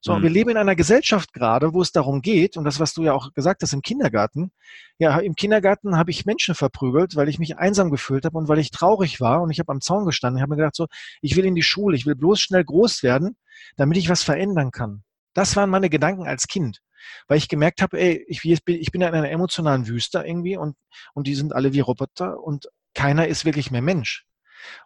So, 0.03 0.17
mhm. 0.17 0.23
wir 0.23 0.31
leben 0.31 0.51
in 0.51 0.57
einer 0.57 0.77
Gesellschaft 0.77 1.33
gerade, 1.33 1.75
wo 1.75 1.83
es 1.83 1.93
darum 1.93 2.23
geht, 2.23 2.57
und 2.57 2.65
das, 2.65 2.81
was 2.81 2.95
du 2.95 3.03
ja 3.03 3.13
auch 3.13 3.35
gesagt 3.35 3.63
hast 3.63 3.75
im 3.75 3.83
Kindergarten, 3.83 4.51
ja, 4.99 5.19
im 5.19 5.35
Kindergarten 5.35 5.97
habe 5.97 6.11
ich 6.11 6.25
Menschen 6.25 6.55
verprügelt, 6.55 7.17
weil 7.17 7.29
ich 7.29 7.39
mich 7.39 7.59
einsam 7.59 7.91
gefühlt 7.91 8.25
habe 8.25 8.39
und 8.39 8.49
weil 8.49 8.59
ich 8.59 8.71
traurig 8.71 9.21
war 9.21 9.43
und 9.43 9.51
ich 9.51 9.59
habe 9.59 9.73
am 9.73 9.81
Zaun 9.81 10.07
gestanden. 10.07 10.39
Ich 10.39 10.43
habe 10.43 10.51
mir 10.51 10.57
gedacht, 10.57 10.77
so, 10.77 10.87
ich 11.21 11.37
will 11.37 11.45
in 11.45 11.55
die 11.55 11.63
Schule, 11.63 11.97
ich 11.97 12.07
will 12.07 12.15
bloß 12.15 12.41
schnell 12.41 12.65
groß 12.65 13.03
werden, 13.03 13.37
damit 13.77 13.99
ich 13.99 14.09
was 14.09 14.23
verändern 14.23 14.71
kann. 14.71 15.03
Das 15.35 15.55
waren 15.57 15.71
meine 15.71 15.91
Gedanken 15.91 16.27
als 16.27 16.49
Kind, 16.49 16.81
weil 17.29 17.39
ich 17.39 17.49
gemerkt 17.49 17.83
habe, 17.83 18.01
ey, 18.01 18.25
ich, 18.27 18.45
ich 18.45 18.63
bin 18.65 19.03
in 19.03 19.03
einer 19.03 19.31
emotionalen 19.31 19.87
Wüste 19.87 20.25
irgendwie 20.27 20.57
und, 20.57 20.77
und 21.13 21.27
die 21.27 21.35
sind 21.35 21.53
alle 21.55 21.75
wie 21.75 21.81
Roboter 21.81 22.43
und 22.43 22.69
keiner 22.95 23.29
ist 23.29 23.45
wirklich 23.45 23.71
mehr 23.71 23.83
Mensch. 23.83 24.25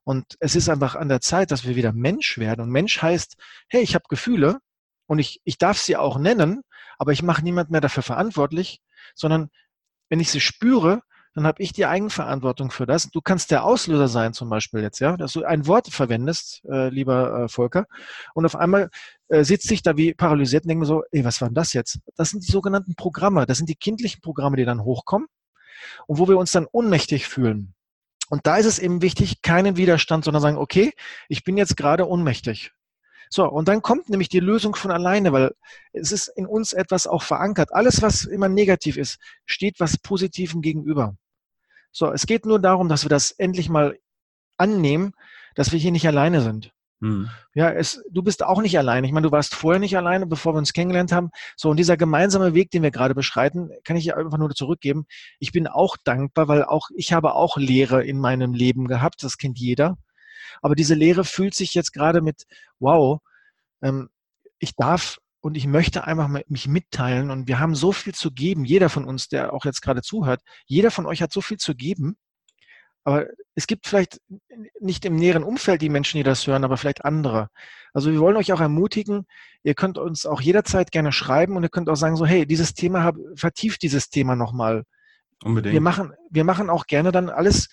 Und 0.05 0.37
es 0.40 0.57
ist 0.57 0.68
einfach 0.68 0.94
an 0.96 1.09
der 1.09 1.20
Zeit, 1.20 1.50
dass 1.50 1.64
wir 1.64 1.77
wieder 1.77 1.92
Mensch 1.92 2.38
werden. 2.38 2.61
Und 2.61 2.70
Mensch 2.70 3.00
heißt, 3.00 3.37
hey, 3.68 3.83
ich 3.83 3.94
habe 3.94 4.05
Gefühle, 4.09 4.59
und 5.06 5.18
ich, 5.18 5.40
ich 5.44 5.58
darf 5.58 5.78
sie 5.78 5.96
auch 5.96 6.18
nennen, 6.18 6.62
aber 6.98 7.12
ich 7.12 7.22
mache 7.22 7.42
niemand 7.42 7.70
mehr 7.70 7.80
dafür 7.80 8.02
verantwortlich, 8.02 8.80
sondern 9.14 9.50
wenn 10.08 10.20
ich 10.20 10.30
sie 10.30 10.40
spüre, 10.40 11.02
dann 11.34 11.46
habe 11.46 11.62
ich 11.62 11.72
die 11.72 11.86
Eigenverantwortung 11.86 12.70
für 12.70 12.86
das. 12.86 13.10
Du 13.10 13.20
kannst 13.20 13.50
der 13.50 13.64
Auslöser 13.64 14.06
sein, 14.06 14.32
zum 14.34 14.48
Beispiel 14.48 14.80
jetzt, 14.80 15.00
ja, 15.00 15.16
dass 15.16 15.32
du 15.32 15.44
ein 15.44 15.66
Wort 15.66 15.88
verwendest, 15.88 16.62
äh, 16.70 16.88
lieber 16.90 17.44
äh, 17.44 17.48
Volker, 17.48 17.86
und 18.34 18.46
auf 18.46 18.55
einmal 18.55 18.88
äh, 19.28 19.42
sitze 19.42 19.74
ich 19.74 19.82
da 19.82 19.96
wie 19.96 20.14
paralysiert 20.14 20.64
und 20.64 20.68
denke 20.68 20.80
mir 20.80 20.86
so, 20.86 21.02
ey, 21.11 21.24
was 21.24 21.40
war 21.40 21.48
denn 21.48 21.55
das 21.55 21.72
jetzt? 21.72 21.98
Das 22.14 22.30
sind 22.30 22.46
die 22.46 22.52
sogenannten 22.52 22.94
Programme, 22.94 23.46
das 23.46 23.59
sind 23.59 23.68
die 23.68 23.74
kindlichen 23.74 24.20
Programme, 24.20 24.57
die 24.57 24.64
dann 24.64 24.84
hochkommen 24.84 25.26
und 26.07 26.18
wo 26.18 26.28
wir 26.28 26.38
uns 26.38 26.52
dann 26.52 26.68
ohnmächtig 26.70 27.26
fühlen. 27.26 27.74
Und 28.30 28.46
da 28.46 28.57
ist 28.57 28.66
es 28.66 28.78
eben 28.78 29.02
wichtig, 29.02 29.42
keinen 29.42 29.76
Widerstand, 29.76 30.24
sondern 30.24 30.42
sagen, 30.42 30.57
okay, 30.57 30.92
ich 31.28 31.44
bin 31.44 31.57
jetzt 31.57 31.76
gerade 31.76 32.09
ohnmächtig. 32.09 32.72
So, 33.35 33.51
und 33.51 33.66
dann 33.66 33.82
kommt 33.82 34.11
nämlich 34.11 34.28
die 34.28 34.39
Lösung 34.39 34.76
von 34.76 34.93
alleine, 34.93 35.32
weil 35.32 35.57
es 35.93 36.12
ist 36.12 36.28
in 36.28 36.47
uns 36.47 36.72
etwas 36.72 37.09
auch 37.09 37.24
verankert. 37.24 37.74
Alles, 37.74 38.01
was 38.01 38.26
immer 38.26 38.49
negativ 38.49 38.97
ist, 38.97 39.18
steht 39.45 39.80
was 39.80 39.99
Positivem 39.99 40.62
gegenüber. 40.62 41.16
So, 41.91 42.12
es 42.12 42.26
geht 42.26 42.47
nur 42.47 42.61
darum, 42.61 42.89
dass 42.89 43.05
wir 43.05 43.09
das 43.09 43.32
endlich 43.32 43.68
mal 43.68 43.99
annehmen, 44.57 45.14
dass 45.57 45.72
wir 45.72 45.80
hier 45.80 45.91
nicht 45.91 46.07
alleine 46.07 46.43
sind. 46.43 46.70
Mhm. 47.01 47.28
Ja, 47.55 47.72
es, 47.72 48.05
du 48.09 48.22
bist 48.22 48.45
auch 48.45 48.62
nicht 48.62 48.78
alleine. 48.78 49.05
Ich 49.05 49.12
meine, 49.12 49.26
du 49.26 49.32
warst 49.32 49.57
vorher 49.57 49.80
nicht 49.80 49.97
alleine, 49.97 50.26
bevor 50.26 50.55
wir 50.55 50.59
uns 50.59 50.72
kennengelernt 50.72 51.11
haben. 51.11 51.30
So, 51.57 51.70
und 51.70 51.76
dieser 51.76 51.97
gemeinsame 51.97 52.55
Weg, 52.55 52.70
den 52.70 52.85
wir 52.85 52.93
gerade 52.93 53.16
beschreiten, 53.16 53.70
kann 53.82 53.97
ich 53.97 54.14
einfach 54.14 54.39
nur 54.39 54.51
zurückgeben. 54.51 55.07
Ich 55.41 55.51
bin 55.51 55.66
auch 55.66 55.97
dankbar, 56.05 56.47
weil 56.47 56.62
auch 56.62 56.89
ich 56.95 57.12
habe 57.12 57.35
auch 57.35 57.57
Lehre 57.57 58.05
in 58.05 58.20
meinem 58.20 58.55
Leben 58.55 58.87
gehabt. 58.87 59.24
Das 59.24 59.39
kennt 59.39 59.59
jeder. 59.59 59.99
Aber 60.62 60.74
diese 60.74 60.94
Lehre 60.94 61.24
fühlt 61.24 61.55
sich 61.55 61.74
jetzt 61.74 61.92
gerade 61.92 62.20
mit, 62.20 62.44
wow, 62.78 63.20
ähm, 63.82 64.09
ich 64.59 64.74
darf 64.76 65.18
und 65.40 65.57
ich 65.57 65.66
möchte 65.66 66.05
einfach 66.05 66.28
mich 66.48 66.68
mitteilen 66.68 67.30
und 67.30 67.48
wir 67.48 67.59
haben 67.59 67.74
so 67.74 67.92
viel 67.92 68.14
zu 68.14 68.30
geben. 68.32 68.64
Jeder 68.64 68.88
von 68.88 69.05
uns, 69.05 69.28
der 69.28 69.52
auch 69.52 69.64
jetzt 69.66 69.82
gerade 69.82 70.00
zuhört, 70.00 70.40
jeder 70.64 70.90
von 70.90 71.05
euch 71.05 71.20
hat 71.20 71.32
so 71.32 71.42
viel 71.42 71.59
zu 71.59 71.74
geben. 71.74 72.16
Aber 73.05 73.26
es 73.55 73.66
gibt 73.66 73.86
vielleicht 73.86 74.20
nicht 74.80 75.05
im 75.05 75.16
näheren 75.16 75.44
Umfeld 75.44 75.82
die 75.82 75.90
Menschen, 75.90 76.16
die 76.16 76.22
das 76.22 76.46
hören, 76.46 76.64
aber 76.64 76.78
vielleicht 76.78 77.05
andere. 77.05 77.48
Also 77.92 78.11
wir 78.11 78.20
wollen 78.20 78.36
euch 78.36 78.52
auch 78.52 78.61
ermutigen, 78.61 79.26
ihr 79.62 79.74
könnt 79.74 79.98
uns 79.98 80.24
auch 80.24 80.40
jederzeit 80.40 80.90
gerne 80.90 81.12
schreiben 81.12 81.57
und 81.57 81.62
ihr 81.62 81.68
könnt 81.68 81.90
auch 81.90 81.96
sagen, 81.96 82.16
so, 82.16 82.24
hey, 82.24 82.46
dieses 82.46 82.72
Thema, 82.72 83.12
vertieft 83.36 83.82
dieses 83.82 84.09
Thema 84.09 84.36
nochmal. 84.36 84.84
Unbedingt. 85.42 85.74
Wir 85.74 85.82
machen, 85.82 86.14
wir 86.30 86.44
machen 86.44 86.70
auch 86.70 86.86
gerne 86.86 87.12
dann 87.12 87.28
alles, 87.28 87.68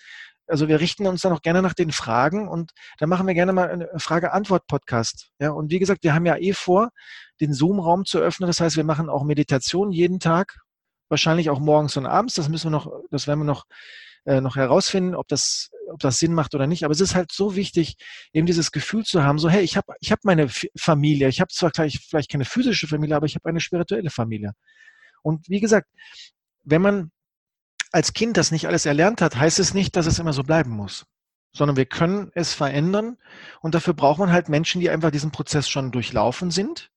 also 0.46 0.68
wir 0.68 0.80
richten 0.80 1.06
uns 1.06 1.22
dann 1.22 1.32
auch 1.32 1.42
gerne 1.42 1.62
nach 1.62 1.74
den 1.74 1.92
Fragen 1.92 2.48
und 2.48 2.72
dann 2.98 3.08
machen 3.08 3.26
wir 3.26 3.34
gerne 3.34 3.52
mal 3.52 3.70
eine 3.70 3.88
Frage-Antwort-Podcast. 3.96 5.30
Ja, 5.38 5.50
und 5.50 5.70
wie 5.70 5.78
gesagt, 5.78 6.04
wir 6.04 6.14
haben 6.14 6.26
ja 6.26 6.36
eh 6.36 6.52
vor, 6.52 6.90
den 7.40 7.54
Zoom-Raum 7.54 8.04
zu 8.04 8.18
öffnen. 8.18 8.46
Das 8.46 8.60
heißt, 8.60 8.76
wir 8.76 8.84
machen 8.84 9.08
auch 9.08 9.24
Meditation 9.24 9.92
jeden 9.92 10.20
Tag, 10.20 10.58
wahrscheinlich 11.08 11.50
auch 11.50 11.60
morgens 11.60 11.96
und 11.96 12.06
abends. 12.06 12.34
Das 12.34 12.48
müssen 12.48 12.66
wir 12.66 12.70
noch, 12.70 12.90
das 13.10 13.26
werden 13.26 13.40
wir 13.40 13.44
noch 13.44 13.64
äh, 14.24 14.40
noch 14.40 14.56
herausfinden, 14.56 15.14
ob 15.14 15.26
das, 15.28 15.70
ob 15.90 15.98
das 16.00 16.18
Sinn 16.18 16.32
macht 16.32 16.54
oder 16.54 16.66
nicht. 16.66 16.84
Aber 16.84 16.92
es 16.92 17.00
ist 17.00 17.14
halt 17.14 17.32
so 17.32 17.56
wichtig, 17.56 17.96
eben 18.32 18.46
dieses 18.46 18.70
Gefühl 18.70 19.04
zu 19.04 19.24
haben, 19.24 19.38
so 19.38 19.50
hey, 19.50 19.62
ich 19.62 19.76
habe 19.76 19.94
ich 20.00 20.12
hab 20.12 20.24
meine 20.24 20.48
Familie, 20.76 21.28
ich 21.28 21.40
habe 21.40 21.52
zwar 21.52 21.70
gleich, 21.70 21.98
vielleicht 22.08 22.30
keine 22.30 22.44
physische 22.44 22.86
Familie, 22.86 23.16
aber 23.16 23.26
ich 23.26 23.34
habe 23.34 23.48
eine 23.48 23.60
spirituelle 23.60 24.10
Familie. 24.10 24.52
Und 25.22 25.48
wie 25.48 25.60
gesagt, 25.60 25.88
wenn 26.64 26.82
man 26.82 27.10
als 27.92 28.12
Kind 28.12 28.36
das 28.36 28.50
nicht 28.50 28.66
alles 28.66 28.86
erlernt 28.86 29.20
hat, 29.20 29.36
heißt 29.36 29.58
es 29.58 29.74
nicht, 29.74 29.96
dass 29.96 30.06
es 30.06 30.18
immer 30.18 30.32
so 30.32 30.42
bleiben 30.42 30.70
muss 30.70 31.06
sondern 31.52 31.76
wir 31.76 31.86
können 31.86 32.30
es 32.34 32.54
verändern 32.54 33.18
und 33.60 33.74
dafür 33.74 33.94
braucht 33.94 34.18
man 34.18 34.32
halt 34.32 34.48
Menschen, 34.48 34.80
die 34.80 34.90
einfach 34.90 35.10
diesen 35.10 35.32
Prozess 35.32 35.68
schon 35.68 35.92
durchlaufen 35.92 36.50
sind 36.50 36.90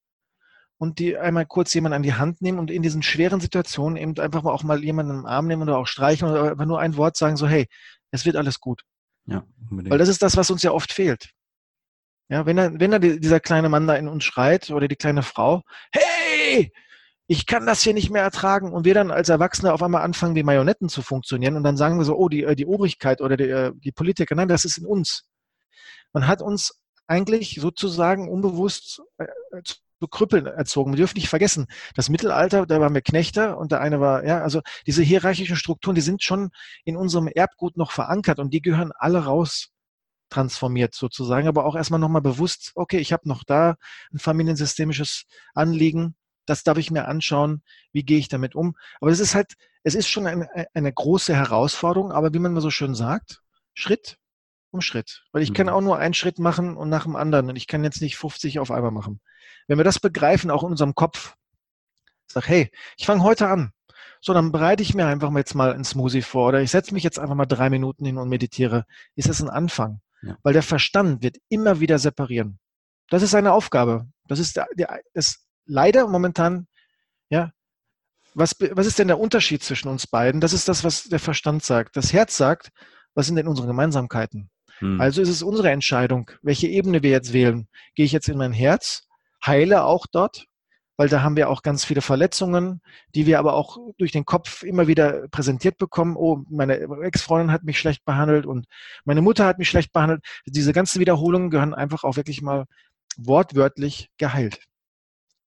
und 0.78 0.98
die 0.98 1.16
einmal 1.16 1.46
kurz 1.46 1.74
jemanden 1.74 1.96
an 1.96 2.02
die 2.02 2.14
Hand 2.14 2.40
nehmen 2.42 2.58
und 2.58 2.70
in 2.70 2.82
diesen 2.82 3.02
schweren 3.02 3.40
Situationen 3.40 3.96
eben 3.96 4.18
einfach 4.18 4.42
mal 4.42 4.52
auch 4.52 4.62
mal 4.62 4.82
jemanden 4.82 5.20
im 5.20 5.26
Arm 5.26 5.46
nehmen 5.46 5.62
oder 5.62 5.78
auch 5.78 5.86
streichen 5.86 6.28
oder 6.28 6.50
einfach 6.50 6.64
nur 6.64 6.80
ein 6.80 6.96
Wort 6.96 7.16
sagen, 7.16 7.36
so, 7.36 7.46
hey, 7.46 7.66
es 8.10 8.24
wird 8.24 8.36
alles 8.36 8.60
gut. 8.60 8.82
Ja, 9.26 9.44
unbedingt. 9.70 9.90
Weil 9.90 9.98
das 9.98 10.08
ist 10.08 10.22
das, 10.22 10.36
was 10.36 10.50
uns 10.50 10.62
ja 10.62 10.72
oft 10.72 10.92
fehlt. 10.92 11.30
Ja, 12.28 12.44
wenn 12.46 12.58
er, 12.58 12.80
wenn 12.80 12.92
er 12.92 12.98
dieser 12.98 13.40
kleine 13.40 13.68
Mann 13.68 13.86
da 13.86 13.94
in 13.94 14.08
uns 14.08 14.24
schreit 14.24 14.70
oder 14.70 14.88
die 14.88 14.96
kleine 14.96 15.22
Frau, 15.22 15.62
hey, 15.92 16.72
ich 17.28 17.46
kann 17.46 17.66
das 17.66 17.82
hier 17.82 17.94
nicht 17.94 18.10
mehr 18.10 18.22
ertragen 18.22 18.72
und 18.72 18.84
wir 18.84 18.94
dann 18.94 19.10
als 19.10 19.28
Erwachsene 19.28 19.72
auf 19.72 19.82
einmal 19.82 20.02
anfangen, 20.02 20.36
wie 20.36 20.42
Marionetten 20.42 20.88
zu 20.88 21.02
funktionieren 21.02 21.56
und 21.56 21.64
dann 21.64 21.76
sagen 21.76 21.98
wir 21.98 22.04
so, 22.04 22.16
oh, 22.16 22.28
die, 22.28 22.44
äh, 22.44 22.54
die 22.54 22.66
Obrigkeit 22.66 23.20
oder 23.20 23.36
die, 23.36 23.48
äh, 23.48 23.72
die 23.74 23.92
Politiker, 23.92 24.34
nein, 24.34 24.48
das 24.48 24.64
ist 24.64 24.78
in 24.78 24.86
uns. 24.86 25.24
Man 26.12 26.26
hat 26.26 26.40
uns 26.40 26.80
eigentlich 27.08 27.58
sozusagen 27.60 28.28
unbewusst 28.28 29.02
äh, 29.18 29.26
zu 29.62 30.08
Krüppeln 30.08 30.46
erzogen. 30.46 30.92
Wir 30.92 30.98
dürfen 30.98 31.16
nicht 31.16 31.28
vergessen, 31.28 31.66
das 31.94 32.08
Mittelalter, 32.08 32.66
da 32.66 32.80
waren 32.80 32.94
wir 32.94 33.00
Knechte 33.00 33.56
und 33.56 33.72
der 33.72 33.80
eine 33.80 34.00
war, 34.00 34.24
ja, 34.24 34.42
also 34.42 34.60
diese 34.86 35.02
hierarchischen 35.02 35.56
Strukturen, 35.56 35.94
die 35.94 36.02
sind 36.02 36.22
schon 36.22 36.50
in 36.84 36.96
unserem 36.96 37.28
Erbgut 37.28 37.76
noch 37.76 37.92
verankert 37.92 38.38
und 38.38 38.52
die 38.52 38.60
gehören 38.60 38.92
alle 38.96 39.24
raus 39.24 39.70
transformiert 40.28 40.94
sozusagen, 40.94 41.48
aber 41.48 41.64
auch 41.64 41.76
erstmal 41.76 42.00
nochmal 42.00 42.22
bewusst, 42.22 42.72
okay, 42.74 42.98
ich 42.98 43.12
habe 43.12 43.28
noch 43.28 43.44
da 43.44 43.76
ein 44.12 44.18
familiensystemisches 44.18 45.24
Anliegen, 45.54 46.16
das 46.46 46.62
darf 46.62 46.78
ich 46.78 46.90
mir 46.90 47.06
anschauen, 47.08 47.62
wie 47.92 48.04
gehe 48.04 48.18
ich 48.18 48.28
damit 48.28 48.54
um. 48.54 48.76
Aber 49.00 49.10
es 49.10 49.20
ist 49.20 49.34
halt, 49.34 49.54
es 49.82 49.94
ist 49.94 50.08
schon 50.08 50.26
eine, 50.26 50.48
eine 50.74 50.92
große 50.92 51.34
Herausforderung, 51.34 52.12
aber 52.12 52.32
wie 52.32 52.38
man 52.38 52.52
mal 52.52 52.60
so 52.60 52.70
schön 52.70 52.94
sagt, 52.94 53.42
Schritt 53.74 54.18
um 54.70 54.80
Schritt. 54.80 55.24
Weil 55.32 55.42
ich 55.42 55.50
mhm. 55.50 55.54
kann 55.54 55.68
auch 55.68 55.80
nur 55.80 55.98
einen 55.98 56.14
Schritt 56.14 56.38
machen 56.38 56.76
und 56.76 56.88
nach 56.88 57.04
dem 57.04 57.16
anderen 57.16 57.48
und 57.48 57.56
ich 57.56 57.66
kann 57.66 57.84
jetzt 57.84 58.00
nicht 58.00 58.16
50 58.16 58.58
auf 58.58 58.70
einmal 58.70 58.92
machen. 58.92 59.20
Wenn 59.66 59.78
wir 59.78 59.84
das 59.84 59.98
begreifen, 59.98 60.50
auch 60.50 60.62
in 60.62 60.70
unserem 60.70 60.94
Kopf, 60.94 61.34
sag, 62.30 62.48
hey, 62.48 62.70
ich 62.96 63.06
fange 63.06 63.22
heute 63.22 63.48
an. 63.48 63.72
So, 64.20 64.32
dann 64.32 64.52
bereite 64.52 64.82
ich 64.82 64.94
mir 64.94 65.06
einfach 65.06 65.30
mal 65.30 65.40
jetzt 65.40 65.54
mal 65.54 65.72
ein 65.72 65.84
Smoothie 65.84 66.22
vor 66.22 66.48
oder 66.48 66.62
ich 66.62 66.70
setze 66.70 66.94
mich 66.94 67.02
jetzt 67.02 67.18
einfach 67.18 67.34
mal 67.34 67.46
drei 67.46 67.70
Minuten 67.70 68.04
hin 68.04 68.18
und 68.18 68.28
meditiere. 68.28 68.86
Ist 69.14 69.28
das 69.28 69.40
ein 69.40 69.50
Anfang? 69.50 70.00
Ja. 70.22 70.36
Weil 70.42 70.52
der 70.52 70.62
Verstand 70.62 71.22
wird 71.22 71.36
immer 71.48 71.80
wieder 71.80 71.98
separieren. 71.98 72.58
Das 73.08 73.22
ist 73.22 73.30
seine 73.30 73.52
Aufgabe. 73.52 74.08
Das 74.26 74.38
ist 74.38 74.56
der, 74.56 74.66
der, 74.74 75.00
das 75.14 75.45
leider 75.66 76.06
momentan, 76.08 76.66
ja, 77.28 77.52
was, 78.34 78.54
was 78.72 78.86
ist 78.86 78.98
denn 78.98 79.08
der 79.08 79.18
Unterschied 79.18 79.62
zwischen 79.62 79.88
uns 79.88 80.06
beiden? 80.06 80.40
Das 80.40 80.52
ist 80.52 80.68
das, 80.68 80.84
was 80.84 81.04
der 81.04 81.18
Verstand 81.18 81.64
sagt. 81.64 81.96
Das 81.96 82.12
Herz 82.12 82.36
sagt, 82.36 82.70
was 83.14 83.26
sind 83.26 83.36
denn 83.36 83.48
unsere 83.48 83.66
Gemeinsamkeiten? 83.66 84.50
Hm. 84.78 85.00
Also 85.00 85.22
ist 85.22 85.30
es 85.30 85.42
unsere 85.42 85.70
Entscheidung, 85.70 86.30
welche 86.42 86.68
Ebene 86.68 87.02
wir 87.02 87.10
jetzt 87.10 87.32
wählen. 87.32 87.66
Gehe 87.94 88.04
ich 88.04 88.12
jetzt 88.12 88.28
in 88.28 88.36
mein 88.36 88.52
Herz, 88.52 89.08
heile 89.44 89.84
auch 89.84 90.06
dort, 90.06 90.46
weil 90.98 91.08
da 91.08 91.22
haben 91.22 91.36
wir 91.36 91.48
auch 91.48 91.62
ganz 91.62 91.84
viele 91.84 92.02
Verletzungen, 92.02 92.80
die 93.14 93.26
wir 93.26 93.38
aber 93.38 93.54
auch 93.54 93.78
durch 93.98 94.12
den 94.12 94.24
Kopf 94.24 94.62
immer 94.62 94.86
wieder 94.86 95.28
präsentiert 95.28 95.78
bekommen. 95.78 96.16
Oh, 96.16 96.44
meine 96.50 96.78
Ex-Freundin 97.02 97.52
hat 97.52 97.64
mich 97.64 97.78
schlecht 97.78 98.04
behandelt 98.04 98.46
und 98.46 98.66
meine 99.04 99.22
Mutter 99.22 99.46
hat 99.46 99.58
mich 99.58 99.68
schlecht 99.68 99.92
behandelt. 99.92 100.22
Diese 100.46 100.72
ganzen 100.72 101.00
Wiederholungen 101.00 101.50
gehören 101.50 101.74
einfach 101.74 102.04
auch 102.04 102.16
wirklich 102.16 102.42
mal 102.42 102.66
wortwörtlich 103.16 104.10
geheilt. 104.18 104.60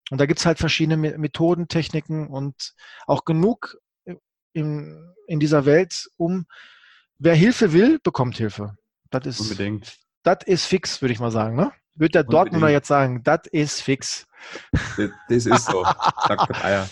Und 0.10 0.20
da 0.20 0.26
gibt's 0.26 0.46
halt 0.46 0.58
verschiedene 0.58 0.98
Methoden, 0.98 1.68
Techniken 1.68 2.28
und 2.28 2.74
auch 3.06 3.26
genug 3.26 3.78
in, 4.54 5.14
in 5.28 5.40
dieser 5.40 5.66
Welt, 5.66 6.10
um 6.18 6.46
wer 7.20 7.36
Hilfe 7.36 7.74
will, 7.74 8.00
bekommt 8.04 8.38
Hilfe. 8.38 8.76
Das 9.10 9.26
ist, 9.26 9.40
Unbedingt. 9.40 9.98
Das 10.24 10.40
ist 10.46 10.66
fix, 10.66 11.02
würde 11.02 11.14
ich 11.14 11.20
mal 11.20 11.32
sagen. 11.32 11.56
Ne? 11.56 11.72
Würde 11.96 12.12
der 12.12 12.24
Dortmunder 12.24 12.70
jetzt 12.70 12.88
sagen, 12.88 13.24
das 13.24 13.42
ist 13.52 13.82
fix. 13.82 14.26
Das, 14.98 15.10
das 15.28 15.46
ist 15.46 15.66
so. 15.66 15.84
ja, 16.64 16.88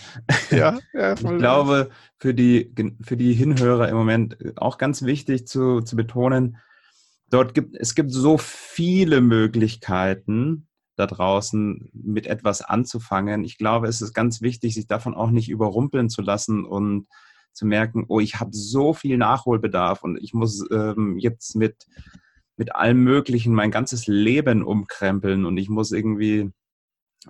ja, 0.92 1.12
ich 1.14 1.38
glaube, 1.38 1.90
für 2.18 2.34
die, 2.34 2.74
für 3.02 3.16
die 3.16 3.32
Hinhörer 3.32 3.88
im 3.88 3.96
Moment 3.96 4.36
auch 4.56 4.76
ganz 4.76 5.02
wichtig 5.02 5.46
zu, 5.46 5.80
zu 5.80 5.96
betonen, 5.96 6.58
dort 7.30 7.54
gibt, 7.54 7.76
es 7.76 7.94
gibt 7.94 8.12
so 8.12 8.38
viele 8.38 9.20
Möglichkeiten, 9.20 10.67
da 10.98 11.06
draußen 11.06 11.90
mit 11.92 12.26
etwas 12.26 12.62
anzufangen. 12.62 13.44
Ich 13.44 13.56
glaube, 13.56 13.86
es 13.88 14.02
ist 14.02 14.14
ganz 14.14 14.42
wichtig, 14.42 14.74
sich 14.74 14.86
davon 14.86 15.14
auch 15.14 15.30
nicht 15.30 15.48
überrumpeln 15.48 16.10
zu 16.10 16.22
lassen 16.22 16.64
und 16.64 17.06
zu 17.52 17.66
merken, 17.66 18.04
oh, 18.08 18.20
ich 18.20 18.40
habe 18.40 18.50
so 18.52 18.92
viel 18.92 19.16
Nachholbedarf 19.16 20.02
und 20.02 20.18
ich 20.22 20.34
muss 20.34 20.64
ähm, 20.70 21.18
jetzt 21.18 21.56
mit, 21.56 21.86
mit 22.56 22.74
allem 22.74 23.02
Möglichen 23.02 23.54
mein 23.54 23.70
ganzes 23.70 24.06
Leben 24.06 24.62
umkrempeln 24.62 25.44
und 25.44 25.56
ich 25.56 25.68
muss 25.68 25.92
irgendwie 25.92 26.50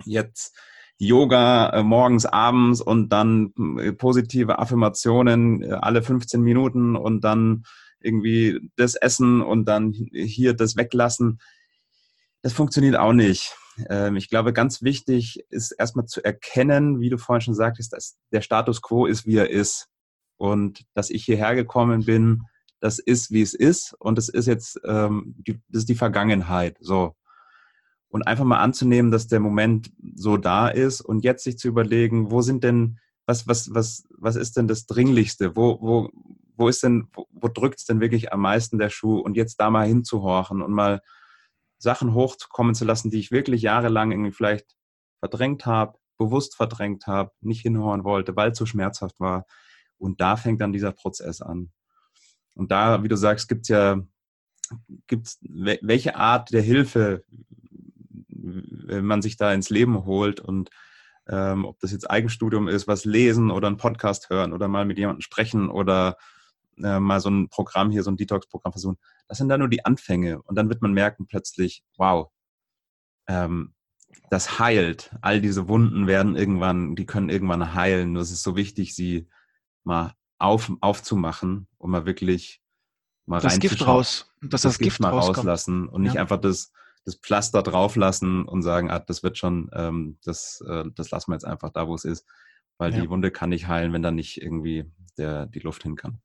jetzt 0.05 0.57
Yoga 0.99 1.71
äh, 1.71 1.83
morgens, 1.83 2.27
abends 2.27 2.81
und 2.81 3.11
dann 3.11 3.53
äh, 3.79 3.93
positive 3.93 4.59
Affirmationen 4.59 5.63
äh, 5.63 5.73
alle 5.73 6.03
15 6.03 6.41
Minuten 6.41 6.97
und 6.97 7.23
dann 7.23 7.65
irgendwie 8.01 8.71
das 8.77 8.95
Essen 8.95 9.41
und 9.41 9.67
dann 9.67 9.93
hier 9.93 10.55
das 10.55 10.77
Weglassen. 10.77 11.39
Das 12.43 12.53
funktioniert 12.53 12.97
auch 12.97 13.13
nicht. 13.13 13.57
Ähm, 13.89 14.17
ich 14.17 14.29
glaube, 14.29 14.53
ganz 14.53 14.83
wichtig 14.83 15.45
ist 15.51 15.73
erstmal 15.73 16.07
zu 16.07 16.25
erkennen, 16.25 17.01
wie 17.01 17.11
du 17.11 17.19
vorhin 17.19 17.41
schon 17.41 17.55
sagtest, 17.55 17.93
dass 17.93 18.17
der 18.33 18.41
Status 18.41 18.83
quo 18.83 19.07
ist, 19.07 19.27
wie 19.27 19.37
er 19.37 19.51
ist 19.51 19.89
und 20.37 20.85
dass 20.95 21.11
ich 21.11 21.25
hierher 21.25 21.55
gekommen 21.55 22.05
bin, 22.05 22.43
das 22.81 22.99
ist, 22.99 23.31
wie 23.31 23.43
es 23.43 23.55
ist 23.55 23.95
und 23.99 24.17
das 24.17 24.29
ist 24.29 24.47
jetzt, 24.47 24.81
ähm, 24.85 25.35
das 25.69 25.83
ist 25.83 25.89
die 25.89 25.95
Vergangenheit, 25.95 26.77
so. 26.81 27.15
Und 28.11 28.27
einfach 28.27 28.45
mal 28.45 28.61
anzunehmen, 28.61 29.11
dass 29.11 29.27
der 29.27 29.41
Moment 29.41 29.91
so 30.15 30.39
da 30.39 30.69
ist 30.69 31.03
und 31.03 31.25
jetzt 31.25 31.45
sich 31.45 31.59
zu 31.59 31.69
überlegen, 31.69 32.31
wo 32.31 32.41
sind 32.41 32.65
denn, 32.65 32.99
was, 33.27 33.47
was, 33.47 33.75
was, 33.75 34.05
was 34.17 34.37
ist 34.37 34.57
denn 34.57 34.67
das 34.67 34.87
Dringlichste? 34.87 35.57
Wo, 35.57 35.79
wo, 35.83 36.09
wo 36.57 36.69
ist 36.69 36.83
denn, 36.83 37.09
wo, 37.13 37.27
wo 37.31 37.49
drückt 37.49 37.81
es 37.81 37.85
denn 37.85 38.01
wirklich 38.01 38.33
am 38.33 38.41
meisten 38.41 38.79
der 38.79 38.89
Schuh? 38.89 39.19
Und 39.19 39.37
jetzt 39.37 39.57
da 39.57 39.69
mal 39.69 39.87
hinzuhorchen 39.87 40.63
und 40.63 40.73
mal 40.73 41.03
Sachen 41.79 42.15
hochkommen 42.15 42.75
zu 42.75 42.85
lassen, 42.85 43.11
die 43.11 43.21
ich 43.21 43.31
wirklich 43.31 43.63
jahrelang 43.63 44.11
irgendwie 44.11 44.33
vielleicht 44.33 44.77
verdrängt 45.21 45.67
habe, 45.67 45.99
bewusst 46.17 46.57
verdrängt 46.57 47.07
habe, 47.07 47.33
nicht 47.41 47.63
hinhören 47.63 48.05
wollte, 48.05 48.35
weil 48.37 48.51
es 48.51 48.59
so 48.59 48.67
schmerzhaft 48.67 49.21
war. 49.21 49.47
Und 49.97 50.21
da 50.21 50.37
fängt 50.37 50.61
dann 50.61 50.73
dieser 50.73 50.93
Prozess 50.93 51.41
an. 51.41 51.73
Und 52.55 52.71
da, 52.71 53.03
wie 53.03 53.09
du 53.09 53.17
sagst, 53.17 53.49
gibt 53.49 53.63
es 53.63 53.69
ja, 53.69 54.01
gibt's, 55.07 55.39
welche 55.43 56.17
Art 56.17 56.53
der 56.53 56.63
Hilfe 56.63 57.25
man 58.29 59.23
sich 59.23 59.37
da 59.37 59.53
ins 59.53 59.71
Leben 59.71 60.05
holt 60.05 60.41
und 60.41 60.71
ähm, 61.29 61.65
ob 61.65 61.79
das 61.81 61.93
jetzt 61.93 62.11
Eigenstudium 62.11 62.69
ist, 62.69 62.89
was 62.89 63.05
lesen 63.05 63.51
oder 63.51 63.69
einen 63.69 63.77
Podcast 63.77 64.31
hören 64.31 64.53
oder 64.53 64.67
mal 64.69 64.87
mit 64.87 64.99
jemandem 64.99 65.21
sprechen 65.21 65.69
oder 65.69 66.17
äh, 66.83 66.99
mal 67.01 67.21
so 67.21 67.29
ein 67.29 67.49
Programm 67.51 67.91
hier, 67.91 68.03
so 68.03 68.11
ein 68.11 68.17
Detox-Programm 68.17 68.73
versuchen. 68.73 68.99
Das 69.29 69.39
sind 69.39 69.49
dann 69.49 69.61
nur 69.61 69.69
die 69.69 69.85
Anfänge 69.85 70.43
und 70.43 70.57
dann 70.57 70.69
wird 70.69 70.83
man 70.83 70.93
merken 70.93 71.27
plötzlich, 71.27 71.85
wow, 71.97 72.31
ähm, 73.29 73.75
das 74.31 74.59
heilt. 74.59 75.15
All 75.21 75.41
diese 75.41 75.69
Wunden 75.69 76.07
werden 76.07 76.37
irgendwann, 76.37 76.97
die 76.97 77.07
können 77.07 77.29
irgendwann 77.29 77.75
heilen. 77.75 78.13
Nur 78.13 78.23
es 78.23 78.31
ist 78.31 78.43
so 78.43 78.57
wichtig, 78.57 78.95
sie 78.95 79.29
mal 79.85 80.15
auf, 80.39 80.73
aufzumachen 80.81 81.67
und 81.79 81.91
mal 81.91 82.07
wirklich 82.07 82.63
mal 83.27 83.41
das 83.41 83.59
Gift 83.59 83.87
raus, 83.87 84.33
dass 84.41 84.63
das, 84.63 84.63
das 84.63 84.79
Gift, 84.79 84.91
Gift 84.91 85.01
mal 85.01 85.11
rauskommt. 85.11 85.39
rauslassen 85.39 85.89
und 85.89 86.03
nicht 86.03 86.15
ja. 86.15 86.21
einfach 86.21 86.41
das, 86.41 86.73
das 87.05 87.17
Pflaster 87.17 87.63
drauflassen 87.63 88.45
und 88.45 88.63
sagen, 88.63 88.91
ah, 88.91 88.99
das 88.99 89.23
wird 89.23 89.39
schon, 89.39 89.71
ähm, 89.75 90.19
das, 90.25 90.63
äh, 90.67 90.85
das 90.95 91.11
lassen 91.11 91.31
wir 91.31 91.35
jetzt 91.35 91.45
einfach 91.45 91.71
da, 91.71 91.89
wo 91.89 91.95
es 91.95 92.05
ist, 92.05 92.27
weil 92.79 92.95
ja. 92.95 93.01
die 93.01 93.11
Wunde 93.11 93.31
kann 93.31 93.51
nicht 93.51 93.69
heilen, 93.69 93.93
wenn 93.93 94.03
da 94.03 94.11
nicht 94.11 94.41
irgendwie 94.41 94.91
der, 95.19 95.47
die 95.47 95.61
Luft 95.61 95.83
hin 95.83 95.97
kann. 95.97 96.21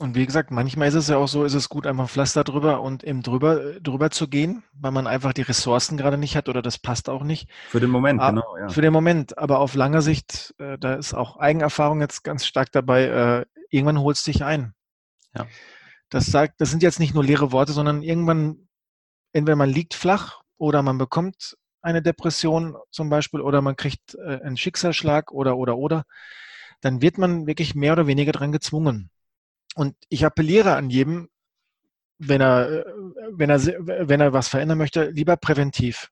Und 0.00 0.14
wie 0.14 0.24
gesagt, 0.24 0.50
manchmal 0.50 0.88
ist 0.88 0.94
es 0.94 1.08
ja 1.08 1.18
auch 1.18 1.28
so, 1.28 1.44
ist 1.44 1.52
es 1.52 1.68
gut, 1.68 1.86
einfach 1.86 2.08
Pflaster 2.08 2.42
drüber 2.42 2.80
und 2.80 3.04
eben 3.04 3.22
drüber, 3.22 3.78
drüber 3.80 4.10
zu 4.10 4.28
gehen, 4.28 4.62
weil 4.72 4.92
man 4.92 5.06
einfach 5.06 5.34
die 5.34 5.42
Ressourcen 5.42 5.98
gerade 5.98 6.16
nicht 6.16 6.36
hat 6.36 6.48
oder 6.48 6.62
das 6.62 6.78
passt 6.78 7.10
auch 7.10 7.22
nicht. 7.22 7.50
Für 7.68 7.80
den 7.80 7.90
Moment, 7.90 8.18
aber, 8.18 8.40
genau. 8.40 8.56
Ja. 8.56 8.68
Für 8.70 8.80
den 8.80 8.94
Moment, 8.94 9.36
aber 9.36 9.58
auf 9.58 9.74
langer 9.74 10.00
Sicht, 10.00 10.54
äh, 10.56 10.78
da 10.78 10.94
ist 10.94 11.12
auch 11.12 11.36
Eigenerfahrung 11.36 12.00
jetzt 12.00 12.24
ganz 12.24 12.46
stark 12.46 12.72
dabei, 12.72 13.04
äh, 13.04 13.46
irgendwann 13.68 14.00
holst 14.00 14.26
dich 14.26 14.42
ein. 14.42 14.72
Ja. 15.36 15.46
Das 16.08 16.24
sagt, 16.24 16.62
das 16.62 16.70
sind 16.70 16.82
jetzt 16.82 16.98
nicht 16.98 17.12
nur 17.12 17.22
leere 17.22 17.52
Worte, 17.52 17.72
sondern 17.72 18.02
irgendwann, 18.02 18.68
entweder 19.34 19.56
man 19.56 19.68
liegt 19.68 19.92
flach 19.92 20.40
oder 20.56 20.80
man 20.82 20.96
bekommt 20.96 21.58
eine 21.82 22.00
Depression 22.00 22.74
zum 22.90 23.10
Beispiel 23.10 23.42
oder 23.42 23.60
man 23.60 23.76
kriegt 23.76 24.14
äh, 24.14 24.40
einen 24.42 24.56
Schicksalsschlag 24.56 25.30
oder, 25.30 25.58
oder, 25.58 25.76
oder, 25.76 26.04
dann 26.80 27.02
wird 27.02 27.18
man 27.18 27.46
wirklich 27.46 27.74
mehr 27.74 27.92
oder 27.92 28.06
weniger 28.06 28.32
dran 28.32 28.50
gezwungen. 28.50 29.10
Und 29.74 29.94
ich 30.08 30.24
appelliere 30.24 30.74
an 30.74 30.90
jedem, 30.90 31.28
wenn 32.18 32.40
er, 32.40 32.84
wenn 33.30 33.50
er, 33.50 33.64
wenn 34.08 34.20
er 34.20 34.32
was 34.32 34.48
verändern 34.48 34.78
möchte, 34.78 35.10
lieber 35.10 35.36
präventiv. 35.36 36.10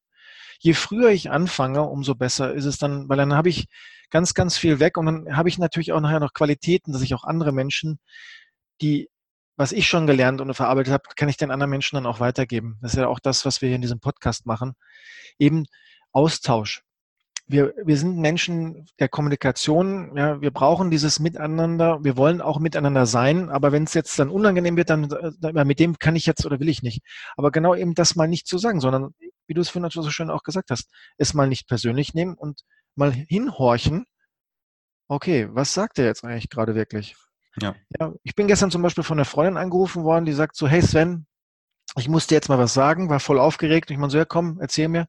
Je 0.60 0.72
früher 0.72 1.10
ich 1.10 1.30
anfange, 1.30 1.82
umso 1.82 2.14
besser 2.14 2.54
ist 2.54 2.64
es 2.64 2.78
dann, 2.78 3.08
weil 3.08 3.18
dann 3.18 3.34
habe 3.34 3.48
ich 3.48 3.66
ganz, 4.10 4.34
ganz 4.34 4.56
viel 4.56 4.80
weg 4.80 4.96
und 4.96 5.06
dann 5.06 5.36
habe 5.36 5.48
ich 5.48 5.58
natürlich 5.58 5.92
auch 5.92 6.00
nachher 6.00 6.20
noch 6.20 6.32
Qualitäten, 6.32 6.92
dass 6.92 7.02
ich 7.02 7.14
auch 7.14 7.24
andere 7.24 7.52
Menschen, 7.52 8.00
die, 8.80 9.08
was 9.56 9.72
ich 9.72 9.86
schon 9.86 10.06
gelernt 10.06 10.40
und 10.40 10.54
verarbeitet 10.54 10.92
habe, 10.92 11.04
kann 11.16 11.28
ich 11.28 11.36
den 11.36 11.50
anderen 11.50 11.70
Menschen 11.70 11.96
dann 11.96 12.06
auch 12.06 12.20
weitergeben. 12.20 12.78
Das 12.80 12.94
ist 12.94 12.98
ja 12.98 13.08
auch 13.08 13.20
das, 13.20 13.44
was 13.44 13.60
wir 13.60 13.68
hier 13.68 13.76
in 13.76 13.82
diesem 13.82 14.00
Podcast 14.00 14.46
machen. 14.46 14.74
Eben 15.38 15.66
Austausch 16.12 16.82
wir, 17.48 17.74
wir 17.82 17.96
sind 17.96 18.18
Menschen 18.18 18.86
der 18.98 19.08
Kommunikation, 19.08 20.16
ja, 20.16 20.40
wir 20.40 20.50
brauchen 20.50 20.90
dieses 20.90 21.18
Miteinander, 21.18 22.04
wir 22.04 22.16
wollen 22.18 22.42
auch 22.42 22.58
miteinander 22.60 23.06
sein, 23.06 23.48
aber 23.48 23.72
wenn 23.72 23.84
es 23.84 23.94
jetzt 23.94 24.18
dann 24.18 24.28
unangenehm 24.28 24.76
wird, 24.76 24.90
dann, 24.90 25.08
dann 25.08 25.66
mit 25.66 25.80
dem 25.80 25.98
kann 25.98 26.14
ich 26.14 26.26
jetzt 26.26 26.44
oder 26.44 26.60
will 26.60 26.68
ich 26.68 26.82
nicht. 26.82 27.02
Aber 27.36 27.50
genau 27.50 27.74
eben 27.74 27.94
das 27.94 28.16
mal 28.16 28.28
nicht 28.28 28.46
zu 28.46 28.58
sagen, 28.58 28.80
sondern 28.80 29.14
wie 29.46 29.54
du 29.54 29.62
es 29.62 29.70
vorhin 29.70 29.90
so 29.90 30.10
schön 30.10 30.30
auch 30.30 30.42
gesagt 30.42 30.70
hast, 30.70 30.90
es 31.16 31.32
mal 31.32 31.48
nicht 31.48 31.66
persönlich 31.68 32.12
nehmen 32.12 32.34
und 32.34 32.60
mal 32.94 33.12
hinhorchen, 33.12 34.04
okay, 35.08 35.48
was 35.50 35.72
sagt 35.72 35.98
er 35.98 36.04
jetzt 36.04 36.24
eigentlich 36.24 36.50
gerade 36.50 36.74
wirklich? 36.74 37.16
Ja. 37.60 37.74
ja. 37.98 38.12
Ich 38.22 38.34
bin 38.34 38.46
gestern 38.46 38.70
zum 38.70 38.82
Beispiel 38.82 39.04
von 39.04 39.18
einer 39.18 39.24
Freundin 39.24 39.56
angerufen 39.56 40.04
worden, 40.04 40.26
die 40.26 40.32
sagt 40.32 40.54
so, 40.54 40.68
hey 40.68 40.82
Sven, 40.82 41.26
ich 41.98 42.08
musste 42.08 42.34
jetzt 42.34 42.48
mal 42.48 42.58
was 42.58 42.74
sagen, 42.74 43.08
war 43.08 43.20
voll 43.20 43.38
aufgeregt. 43.38 43.88
Und 43.88 43.94
ich 43.94 43.98
meine 43.98 44.10
so, 44.10 44.18
ja 44.18 44.24
komm, 44.24 44.58
erzähl 44.60 44.88
mir. 44.88 45.06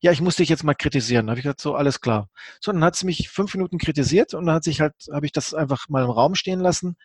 Ja, 0.00 0.12
ich 0.12 0.20
musste 0.20 0.42
dich 0.42 0.48
jetzt 0.48 0.64
mal 0.64 0.74
kritisieren. 0.74 1.26
Da 1.26 1.32
habe 1.32 1.40
ich 1.40 1.44
gesagt, 1.44 1.60
so, 1.60 1.74
alles 1.74 2.00
klar. 2.00 2.28
So, 2.60 2.72
dann 2.72 2.84
hat 2.84 2.96
sie 2.96 3.06
mich 3.06 3.28
fünf 3.30 3.54
Minuten 3.54 3.78
kritisiert 3.78 4.34
und 4.34 4.46
dann 4.46 4.54
hat 4.54 4.64
sich 4.64 4.80
halt, 4.80 4.94
habe 5.12 5.26
ich 5.26 5.32
das 5.32 5.54
einfach 5.54 5.88
mal 5.88 6.04
im 6.04 6.10
Raum 6.10 6.34
stehen 6.34 6.60
lassen, 6.60 6.96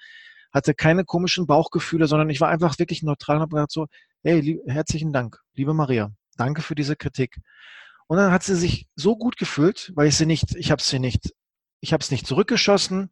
hatte 0.52 0.74
keine 0.74 1.06
komischen 1.06 1.48
Bauchgefühle, 1.48 2.08
sondern 2.08 2.30
ich 2.30 2.42
war 2.42 2.50
einfach 2.50 2.78
wirklich 2.80 3.04
neutral 3.04 3.38
und 3.38 3.42
habe 3.44 3.56
gesagt 3.56 3.72
so, 3.72 3.88
hey, 4.24 4.40
lieb, 4.40 4.62
herzlichen 4.68 5.12
Dank, 5.12 5.40
liebe 5.56 5.74
Maria, 5.74 6.12
danke 6.38 6.62
für 6.62 6.76
diese 6.76 6.96
Kritik. 6.96 7.38
Und 8.08 8.18
dann 8.18 8.32
hat 8.32 8.44
sie 8.44 8.56
sich 8.56 8.88
so 8.96 9.16
gut 9.18 9.38
gefühlt, 9.38 9.92
weil 9.96 10.08
ich 10.08 10.16
sie 10.18 10.26
nicht, 10.26 10.56
ich 10.56 10.72
habe 10.72 10.82
sie 10.82 11.00
nicht, 11.00 11.34
ich 11.82 11.94
habe 11.94 12.02
es 12.02 12.12
nicht 12.12 12.28
zurückgeschossen. 12.28 13.12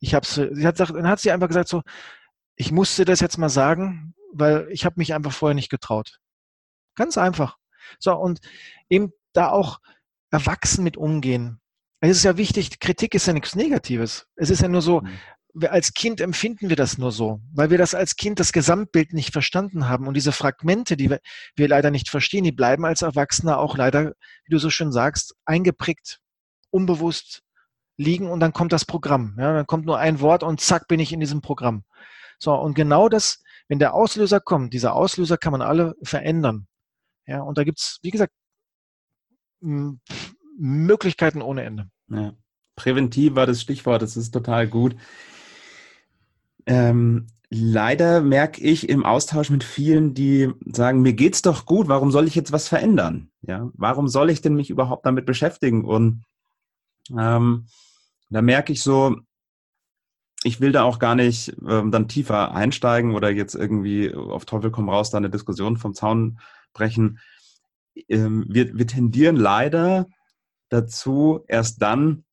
Ich 0.00 0.14
habe 0.14 0.26
sie, 0.26 0.54
sie 0.54 0.66
hat 0.66 0.76
gesagt, 0.76 0.94
dann 0.94 1.08
hat 1.08 1.20
sie 1.20 1.32
einfach 1.32 1.48
gesagt 1.48 1.68
so, 1.68 1.82
ich 2.54 2.70
musste 2.72 3.04
das 3.04 3.20
jetzt 3.20 3.38
mal 3.38 3.48
sagen, 3.48 4.14
weil 4.32 4.68
ich 4.70 4.84
habe 4.84 4.94
mich 4.98 5.14
einfach 5.14 5.32
vorher 5.32 5.54
nicht 5.54 5.70
getraut. 5.70 6.18
Ganz 6.94 7.18
einfach. 7.18 7.56
So, 7.98 8.14
und 8.14 8.40
eben 8.88 9.12
da 9.32 9.50
auch 9.50 9.78
erwachsen 10.30 10.84
mit 10.84 10.96
umgehen. 10.96 11.60
Es 12.00 12.16
ist 12.16 12.24
ja 12.24 12.36
wichtig, 12.36 12.78
Kritik 12.80 13.14
ist 13.14 13.26
ja 13.26 13.32
nichts 13.32 13.56
Negatives. 13.56 14.26
Es 14.36 14.50
ist 14.50 14.62
ja 14.62 14.68
nur 14.68 14.82
so, 14.82 15.00
mhm. 15.00 15.66
als 15.68 15.94
Kind 15.94 16.20
empfinden 16.20 16.68
wir 16.68 16.76
das 16.76 16.98
nur 16.98 17.10
so, 17.10 17.40
weil 17.52 17.70
wir 17.70 17.78
das 17.78 17.94
als 17.94 18.16
Kind 18.16 18.38
das 18.38 18.52
Gesamtbild 18.52 19.12
nicht 19.12 19.32
verstanden 19.32 19.88
haben. 19.88 20.06
Und 20.06 20.14
diese 20.14 20.32
Fragmente, 20.32 20.96
die 20.96 21.10
wir, 21.10 21.20
wir 21.56 21.68
leider 21.68 21.90
nicht 21.90 22.08
verstehen, 22.08 22.44
die 22.44 22.52
bleiben 22.52 22.84
als 22.84 23.02
Erwachsener 23.02 23.58
auch 23.58 23.76
leider, 23.76 24.12
wie 24.44 24.50
du 24.50 24.58
so 24.58 24.70
schön 24.70 24.92
sagst, 24.92 25.34
eingeprägt, 25.44 26.20
unbewusst 26.70 27.42
liegen 27.96 28.30
und 28.30 28.38
dann 28.40 28.52
kommt 28.52 28.72
das 28.72 28.84
Programm. 28.84 29.36
Ja, 29.38 29.52
dann 29.52 29.66
kommt 29.66 29.86
nur 29.86 29.98
ein 29.98 30.20
Wort 30.20 30.44
und 30.44 30.60
zack 30.60 30.86
bin 30.86 31.00
ich 31.00 31.12
in 31.12 31.20
diesem 31.20 31.40
Programm. 31.40 31.84
So, 32.38 32.54
und 32.54 32.74
genau 32.74 33.08
das 33.08 33.42
wenn 33.68 33.78
der 33.78 33.94
Auslöser 33.94 34.40
kommt, 34.40 34.72
dieser 34.72 34.94
Auslöser 34.94 35.36
kann 35.36 35.52
man 35.52 35.62
alle 35.62 35.94
verändern. 36.02 36.66
Ja, 37.26 37.42
und 37.42 37.58
da 37.58 37.64
gibt 37.64 37.78
es, 37.78 37.98
wie 38.02 38.10
gesagt, 38.10 38.32
Möglichkeiten 39.60 41.42
ohne 41.42 41.62
Ende. 41.62 41.90
Ja. 42.08 42.32
Präventiv 42.76 43.34
war 43.34 43.46
das 43.46 43.60
Stichwort, 43.60 44.02
das 44.02 44.16
ist 44.16 44.30
total 44.30 44.68
gut. 44.68 44.96
Ähm, 46.64 47.26
leider 47.50 48.20
merke 48.20 48.60
ich 48.60 48.88
im 48.88 49.04
Austausch 49.04 49.50
mit 49.50 49.64
vielen, 49.64 50.14
die 50.14 50.52
sagen, 50.64 51.02
mir 51.02 51.12
geht's 51.12 51.42
doch 51.42 51.66
gut, 51.66 51.88
warum 51.88 52.12
soll 52.12 52.28
ich 52.28 52.34
jetzt 52.34 52.52
was 52.52 52.68
verändern? 52.68 53.30
Ja, 53.42 53.68
warum 53.74 54.08
soll 54.08 54.30
ich 54.30 54.42
denn 54.42 54.54
mich 54.54 54.70
überhaupt 54.70 55.06
damit 55.06 55.26
beschäftigen? 55.26 55.84
Und 55.84 56.22
ähm, 57.10 57.66
da 58.30 58.42
merke 58.42 58.72
ich 58.72 58.82
so, 58.82 59.16
ich 60.44 60.60
will 60.60 60.72
da 60.72 60.84
auch 60.84 60.98
gar 60.98 61.14
nicht 61.14 61.56
ähm, 61.66 61.90
dann 61.90 62.08
tiefer 62.08 62.54
einsteigen 62.54 63.14
oder 63.14 63.30
jetzt 63.30 63.54
irgendwie 63.54 64.14
auf 64.14 64.44
Teufel 64.44 64.70
komm 64.70 64.88
raus 64.88 65.10
da 65.10 65.18
eine 65.18 65.30
Diskussion 65.30 65.76
vom 65.76 65.94
Zaun 65.94 66.38
brechen. 66.72 67.18
Ähm, 68.08 68.46
wir, 68.48 68.76
wir 68.76 68.86
tendieren 68.86 69.36
leider 69.36 70.06
dazu, 70.68 71.44
erst 71.48 71.82
dann 71.82 72.24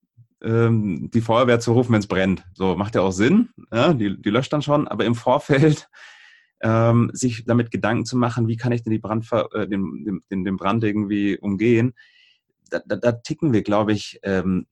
ähm, 0.43 1.09
die 1.11 1.21
Feuerwehr 1.21 1.59
zu 1.59 1.73
rufen, 1.73 1.93
wenn 1.93 1.99
es 1.99 2.07
brennt. 2.07 2.45
So 2.53 2.75
macht 2.75 2.95
ja 2.95 3.01
auch 3.01 3.11
Sinn, 3.11 3.49
ja, 3.71 3.93
die, 3.93 4.21
die 4.21 4.29
löscht 4.29 4.53
dann 4.53 4.61
schon, 4.61 4.87
aber 4.87 5.05
im 5.05 5.15
Vorfeld 5.15 5.89
ähm, 6.61 7.09
sich 7.13 7.45
damit 7.45 7.71
Gedanken 7.71 8.05
zu 8.05 8.17
machen, 8.17 8.47
wie 8.47 8.57
kann 8.57 8.71
ich 8.71 8.83
denn 8.83 8.91
die 8.91 8.99
Brand, 8.99 9.27
äh, 9.31 9.67
den, 9.67 10.21
den, 10.29 10.43
den 10.43 10.57
Brand 10.57 10.83
irgendwie 10.83 11.37
umgehen, 11.39 11.93
da, 12.69 12.81
da, 12.85 12.95
da 12.95 13.11
ticken 13.13 13.53
wir, 13.53 13.63
glaube 13.63 13.93
ich, 13.93 14.19
ähm, 14.23 14.67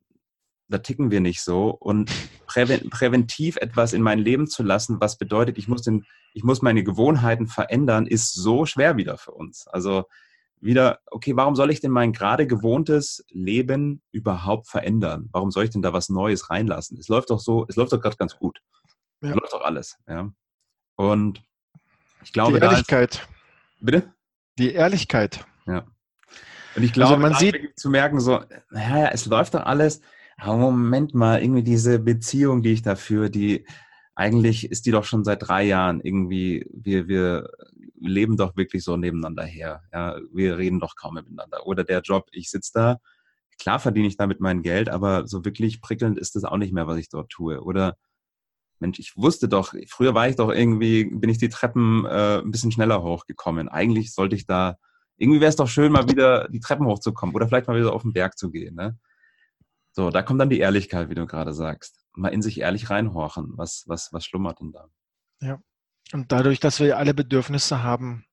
da 0.74 0.80
ticken 0.80 1.12
wir 1.12 1.22
nicht 1.22 1.42
so. 1.42 1.70
Und 1.70 2.12
präventiv 2.48 3.58
etwas 3.58 3.94
in 3.94 4.02
mein 4.02 4.20
Leben 4.20 4.48
zu 4.48 4.64
lassen, 4.64 5.00
was 5.00 5.18
bedeutet, 5.18 5.58
ich 5.58 5.68
muss, 5.68 5.84
den, 5.84 6.06
ich 6.34 6.44
muss 6.44 6.62
meine 6.62 6.84
Gewohnheiten 6.84 7.48
verändern, 7.48 8.08
ist 8.08 8.34
so 8.34 8.66
schwer 8.66 8.98
wieder 8.98 9.18
für 9.18 9.32
uns. 9.32 9.68
Also 9.68 10.06
wieder, 10.60 11.00
okay, 11.08 11.36
warum 11.36 11.56
soll 11.56 11.72
ich 11.72 11.82
denn 11.82 11.92
mein 11.92 12.14
gerade 12.14 12.48
gewohntes 12.48 13.24
Leben 13.30 14.02
überhaupt 14.12 14.68
verändern? 14.68 15.30
Warum 15.32 15.52
soll 15.52 15.66
ich 15.66 15.70
denn 15.70 15.82
da 15.82 15.94
was 15.94 16.10
Neues 16.10 16.50
reinlassen? 16.50 16.98
Es 16.98 17.08
läuft 17.08 17.30
doch 17.30 17.40
so, 17.40 17.66
es 17.70 17.76
läuft 17.76 17.94
doch 17.94 18.02
gerade 18.02 18.18
ganz 18.18 18.36
gut. 18.38 18.60
Ja. 19.22 19.30
Es 19.30 19.36
läuft 19.36 19.54
doch 19.54 19.62
alles. 19.62 19.98
Ja. 20.08 20.32
Und 20.96 21.44
ich 22.24 22.34
glaube, 22.34 22.60
die 22.60 22.66
Ehrlichkeit. 22.66 23.16
Ist, 23.16 23.28
bitte? 23.82 24.14
Die 24.58 24.72
Ehrlichkeit. 24.72 25.46
Ja. 25.68 25.86
Und 26.76 26.84
ich 26.84 26.94
glaube, 26.94 27.16
also 27.16 27.22
man 27.22 27.34
sieht 27.36 27.80
zu 27.80 27.90
merken, 27.90 28.20
so, 28.20 28.44
naja, 28.72 29.10
es 29.12 29.26
läuft 29.26 29.54
doch 29.54 29.66
alles 29.66 30.02
aber 30.44 30.58
Moment 30.58 31.14
mal, 31.14 31.42
irgendwie 31.42 31.64
diese 31.64 32.00
Beziehung, 32.00 32.62
die 32.64 32.74
ich 32.74 32.82
da 32.82 32.96
führe, 32.96 33.30
die 33.30 33.66
eigentlich 34.16 34.70
ist 34.70 34.86
die 34.86 34.92
doch 34.92 35.06
schon 35.06 35.24
seit 35.24 35.48
drei 35.48 35.64
Jahren 35.64 36.02
irgendwie, 36.02 36.66
wir, 36.72 37.08
wir 37.08 37.50
leben 38.00 38.38
doch 38.38 38.56
wirklich 38.56 38.84
so 38.84 38.98
nebeneinander 38.98 39.44
her. 39.44 39.82
Ja, 39.92 40.18
wir 40.32 40.58
reden 40.58 40.80
doch 40.80 40.96
kaum 40.96 41.16
miteinander. 41.16 41.66
Oder 41.66 41.84
der 41.84 42.02
Job, 42.02 42.28
ich 42.32 42.50
sitze 42.50 42.72
da, 42.74 42.98
klar 43.60 43.80
verdiene 43.80 44.08
ich 44.08 44.18
damit 44.18 44.40
mein 44.40 44.62
Geld, 44.62 44.90
aber 44.90 45.28
so 45.28 45.46
wirklich 45.46 45.82
prickelnd 45.82 46.20
ist 46.20 46.36
das 46.36 46.44
auch 46.44 46.58
nicht 46.58 46.74
mehr, 46.74 46.88
was 46.88 46.98
ich 46.98 47.10
dort 47.10 47.30
tue. 47.30 47.62
Oder 47.62 47.98
Mensch, 48.80 49.00
ich 49.00 49.16
wusste 49.16 49.48
doch, 49.48 49.74
früher 49.88 50.14
war 50.14 50.28
ich 50.28 50.36
doch 50.36 50.52
irgendwie, 50.52 51.06
bin 51.06 51.30
ich 51.30 51.38
die 51.38 51.50
Treppen 51.50 52.06
äh, 52.06 52.40
ein 52.40 52.52
bisschen 52.52 52.72
schneller 52.72 53.02
hochgekommen. 53.02 53.70
Eigentlich 53.70 54.14
sollte 54.14 54.36
ich 54.36 54.46
da, 54.46 54.78
irgendwie 55.18 55.40
wäre 55.40 55.50
es 55.50 55.56
doch 55.56 55.70
schön, 55.70 55.92
mal 55.92 56.10
wieder 56.10 56.50
die 56.50 56.60
Treppen 56.60 56.86
hochzukommen 56.86 57.34
oder 57.34 57.48
vielleicht 57.48 57.68
mal 57.68 57.80
wieder 57.80 57.94
auf 57.94 58.02
den 58.02 58.14
Berg 58.14 58.38
zu 58.38 58.52
gehen. 58.52 58.76
Ne? 58.76 58.98
So, 59.94 60.10
da 60.10 60.24
kommt 60.24 60.42
dann 60.42 60.50
die 60.50 60.60
Ehrlichkeit, 60.60 61.10
wie 61.10 61.16
du 61.16 61.28
gerade 61.28 61.54
sagst. 61.54 62.04
Mal 62.16 62.30
in 62.30 62.42
sich 62.42 62.60
ehrlich 62.60 62.90
reinhorchen. 62.90 63.54
Was, 63.56 63.84
was, 63.88 64.12
was 64.12 64.26
schlummert 64.26 64.60
denn 64.60 64.72
da? 64.72 64.88
Ja. 65.40 65.60
Und 66.12 66.32
dadurch, 66.32 66.60
dass 66.60 66.80
wir 66.80 66.98
alle 66.98 67.14
Bedürfnisse 67.14 67.84
haben, 67.84 68.26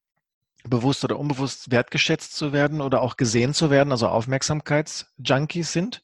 bewusst 0.65 1.05
oder 1.05 1.19
unbewusst 1.19 1.71
wertgeschätzt 1.71 2.35
zu 2.35 2.53
werden 2.53 2.81
oder 2.81 3.03
auch 3.03 3.17
gesehen 3.17 3.55
zu 3.55 3.71
werden, 3.71 3.93
also 3.93 4.09
Aufmerksamkeitsjunkies 4.09 5.73
sind, 5.73 6.03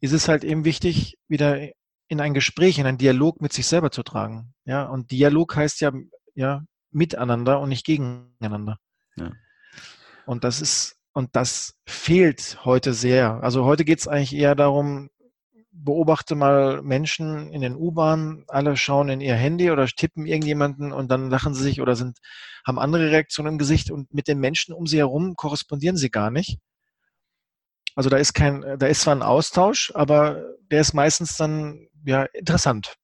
ist 0.00 0.12
es 0.12 0.28
halt 0.28 0.44
eben 0.44 0.64
wichtig, 0.64 1.18
wieder 1.28 1.68
in 2.08 2.20
ein 2.20 2.34
Gespräch, 2.34 2.78
in 2.78 2.86
einen 2.86 2.98
Dialog 2.98 3.40
mit 3.40 3.52
sich 3.52 3.66
selber 3.66 3.90
zu 3.90 4.02
tragen. 4.02 4.54
Ja, 4.64 4.84
und 4.84 5.10
Dialog 5.10 5.56
heißt 5.56 5.80
ja, 5.80 5.92
ja, 6.34 6.62
miteinander 6.90 7.60
und 7.60 7.68
nicht 7.68 7.84
gegeneinander. 7.84 8.78
Ja. 9.16 9.32
Und 10.24 10.44
das 10.44 10.60
ist 10.60 10.96
Und 11.16 11.34
das 11.34 11.72
fehlt 11.86 12.58
heute 12.66 12.92
sehr. 12.92 13.42
Also 13.42 13.64
heute 13.64 13.86
geht 13.86 14.00
es 14.00 14.06
eigentlich 14.06 14.34
eher 14.34 14.54
darum, 14.54 15.08
beobachte 15.72 16.34
mal 16.34 16.82
Menschen 16.82 17.50
in 17.54 17.62
den 17.62 17.74
U-Bahnen, 17.74 18.44
alle 18.48 18.76
schauen 18.76 19.08
in 19.08 19.22
ihr 19.22 19.34
Handy 19.34 19.70
oder 19.70 19.86
tippen 19.86 20.26
irgendjemanden 20.26 20.92
und 20.92 21.10
dann 21.10 21.30
lachen 21.30 21.54
sie 21.54 21.62
sich 21.62 21.80
oder 21.80 21.96
sind, 21.96 22.18
haben 22.66 22.78
andere 22.78 23.10
Reaktionen 23.10 23.54
im 23.54 23.58
Gesicht 23.58 23.90
und 23.90 24.12
mit 24.12 24.28
den 24.28 24.38
Menschen 24.40 24.74
um 24.74 24.86
sie 24.86 24.98
herum 24.98 25.36
korrespondieren 25.36 25.96
sie 25.96 26.10
gar 26.10 26.30
nicht. 26.30 26.58
Also 27.94 28.10
da 28.10 28.18
ist 28.18 28.34
kein, 28.34 28.60
da 28.78 28.86
ist 28.86 29.00
zwar 29.00 29.14
ein 29.14 29.22
Austausch, 29.22 29.92
aber 29.94 30.44
der 30.70 30.82
ist 30.82 30.92
meistens 30.92 31.38
dann 31.38 31.88
ja 32.04 32.24
interessant. 32.24 32.96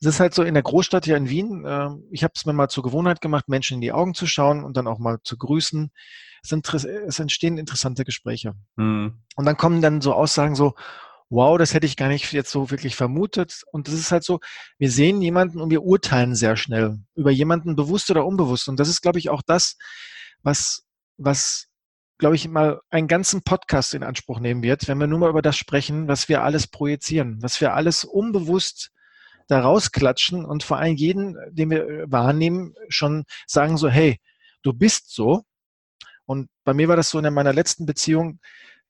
Es 0.00 0.06
ist 0.06 0.20
halt 0.20 0.34
so 0.34 0.42
in 0.42 0.54
der 0.54 0.62
Großstadt 0.62 1.04
hier 1.04 1.16
in 1.16 1.28
Wien, 1.28 1.64
äh, 1.64 1.90
ich 2.10 2.24
habe 2.24 2.32
es 2.34 2.46
mir 2.46 2.52
mal 2.52 2.68
zur 2.68 2.82
Gewohnheit 2.82 3.20
gemacht, 3.20 3.48
Menschen 3.48 3.74
in 3.74 3.80
die 3.80 3.92
Augen 3.92 4.14
zu 4.14 4.26
schauen 4.26 4.64
und 4.64 4.76
dann 4.76 4.86
auch 4.86 4.98
mal 4.98 5.18
zu 5.22 5.36
grüßen. 5.36 5.90
Es, 6.42 6.52
es 6.52 7.18
entstehen 7.18 7.58
interessante 7.58 8.04
Gespräche. 8.04 8.54
Mhm. 8.76 9.22
Und 9.36 9.44
dann 9.44 9.58
kommen 9.58 9.82
dann 9.82 10.00
so 10.00 10.14
Aussagen 10.14 10.54
so, 10.54 10.74
wow, 11.30 11.56
das 11.56 11.74
hätte 11.74 11.86
ich 11.86 11.96
gar 11.96 12.08
nicht 12.08 12.32
jetzt 12.32 12.50
so 12.50 12.70
wirklich 12.70 12.96
vermutet. 12.96 13.62
Und 13.70 13.86
das 13.86 13.94
ist 13.94 14.10
halt 14.10 14.24
so, 14.24 14.40
wir 14.78 14.90
sehen 14.90 15.22
jemanden 15.22 15.60
und 15.60 15.70
wir 15.70 15.82
urteilen 15.82 16.34
sehr 16.34 16.56
schnell 16.56 16.98
über 17.14 17.30
jemanden 17.30 17.76
bewusst 17.76 18.10
oder 18.10 18.26
unbewusst. 18.26 18.68
Und 18.68 18.80
das 18.80 18.88
ist, 18.88 19.00
glaube 19.00 19.18
ich, 19.18 19.30
auch 19.30 19.42
das, 19.42 19.76
was, 20.42 20.84
was, 21.16 21.68
glaube 22.18 22.34
ich, 22.34 22.48
mal 22.48 22.80
einen 22.90 23.06
ganzen 23.06 23.42
Podcast 23.42 23.94
in 23.94 24.02
Anspruch 24.02 24.40
nehmen 24.40 24.62
wird, 24.62 24.88
wenn 24.88 24.98
wir 24.98 25.06
nur 25.06 25.20
mal 25.20 25.30
über 25.30 25.42
das 25.42 25.56
sprechen, 25.56 26.08
was 26.08 26.28
wir 26.28 26.42
alles 26.42 26.66
projizieren, 26.66 27.38
was 27.40 27.60
wir 27.60 27.74
alles 27.74 28.04
unbewusst 28.04 28.90
da 29.50 29.60
rausklatschen 29.60 30.44
und 30.44 30.62
vor 30.62 30.78
allem 30.78 30.96
jeden, 30.96 31.36
den 31.50 31.70
wir 31.70 32.10
wahrnehmen, 32.10 32.74
schon 32.88 33.24
sagen 33.46 33.76
so, 33.76 33.88
hey, 33.88 34.20
du 34.62 34.72
bist 34.72 35.12
so. 35.12 35.42
Und 36.24 36.48
bei 36.64 36.74
mir 36.74 36.88
war 36.88 36.96
das 36.96 37.10
so 37.10 37.18
in 37.18 37.34
meiner 37.34 37.52
letzten 37.52 37.86
Beziehung, 37.86 38.38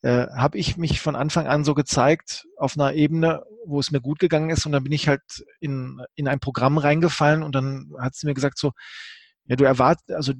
äh, 0.02 0.26
habe 0.28 0.58
ich 0.58 0.76
mich 0.76 1.00
von 1.00 1.16
Anfang 1.16 1.46
an 1.46 1.64
so 1.64 1.74
gezeigt 1.74 2.46
auf 2.56 2.76
einer 2.76 2.92
Ebene, 2.94 3.42
wo 3.66 3.80
es 3.80 3.90
mir 3.90 4.00
gut 4.00 4.18
gegangen 4.18 4.50
ist 4.50 4.66
und 4.66 4.72
dann 4.72 4.82
bin 4.82 4.92
ich 4.92 5.08
halt 5.08 5.22
in, 5.60 6.00
in 6.14 6.28
ein 6.28 6.40
Programm 6.40 6.78
reingefallen 6.78 7.42
und 7.42 7.54
dann 7.54 7.92
hat 7.98 8.14
sie 8.14 8.26
mir 8.26 8.34
gesagt 8.34 8.58
so, 8.58 8.72
ja, 9.46 9.56
du 9.56 9.64
erwartest, 9.64 10.12
also 10.12 10.32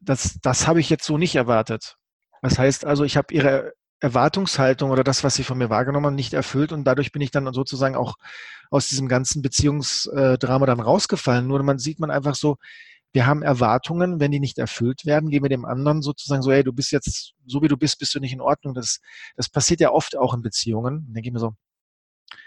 das, 0.00 0.38
das 0.42 0.66
habe 0.66 0.80
ich 0.80 0.90
jetzt 0.90 1.04
so 1.04 1.16
nicht 1.18 1.34
erwartet. 1.34 1.96
Das 2.42 2.58
heißt 2.58 2.84
also, 2.84 3.04
ich 3.04 3.16
habe 3.16 3.32
ihre 3.32 3.72
Erwartungshaltung 4.02 4.90
oder 4.90 5.04
das, 5.04 5.22
was 5.22 5.36
sie 5.36 5.44
von 5.44 5.58
mir 5.58 5.70
wahrgenommen 5.70 6.06
haben, 6.06 6.14
nicht 6.16 6.34
erfüllt 6.34 6.72
und 6.72 6.84
dadurch 6.84 7.12
bin 7.12 7.22
ich 7.22 7.30
dann 7.30 7.52
sozusagen 7.52 7.94
auch 7.94 8.16
aus 8.70 8.88
diesem 8.88 9.06
ganzen 9.06 9.42
Beziehungsdrama 9.42 10.66
dann 10.66 10.80
rausgefallen. 10.80 11.46
Nur 11.46 11.62
man 11.62 11.78
sieht 11.78 12.00
man 12.00 12.10
einfach 12.10 12.34
so, 12.34 12.56
wir 13.12 13.26
haben 13.26 13.42
Erwartungen, 13.42 14.18
wenn 14.18 14.32
die 14.32 14.40
nicht 14.40 14.58
erfüllt 14.58 15.04
werden, 15.04 15.30
geben 15.30 15.44
wir 15.44 15.50
dem 15.50 15.64
anderen 15.64 16.02
sozusagen 16.02 16.42
so, 16.42 16.50
hey, 16.50 16.64
du 16.64 16.72
bist 16.72 16.90
jetzt, 16.90 17.34
so 17.46 17.62
wie 17.62 17.68
du 17.68 17.76
bist, 17.76 17.98
bist 18.00 18.14
du 18.14 18.20
nicht 18.20 18.32
in 18.32 18.40
Ordnung. 18.40 18.74
Das, 18.74 19.00
das 19.36 19.48
passiert 19.48 19.80
ja 19.80 19.90
oft 19.90 20.16
auch 20.16 20.34
in 20.34 20.42
Beziehungen. 20.42 21.06
Dann 21.12 21.22
ich 21.22 21.30
mir 21.30 21.38
so, 21.38 21.54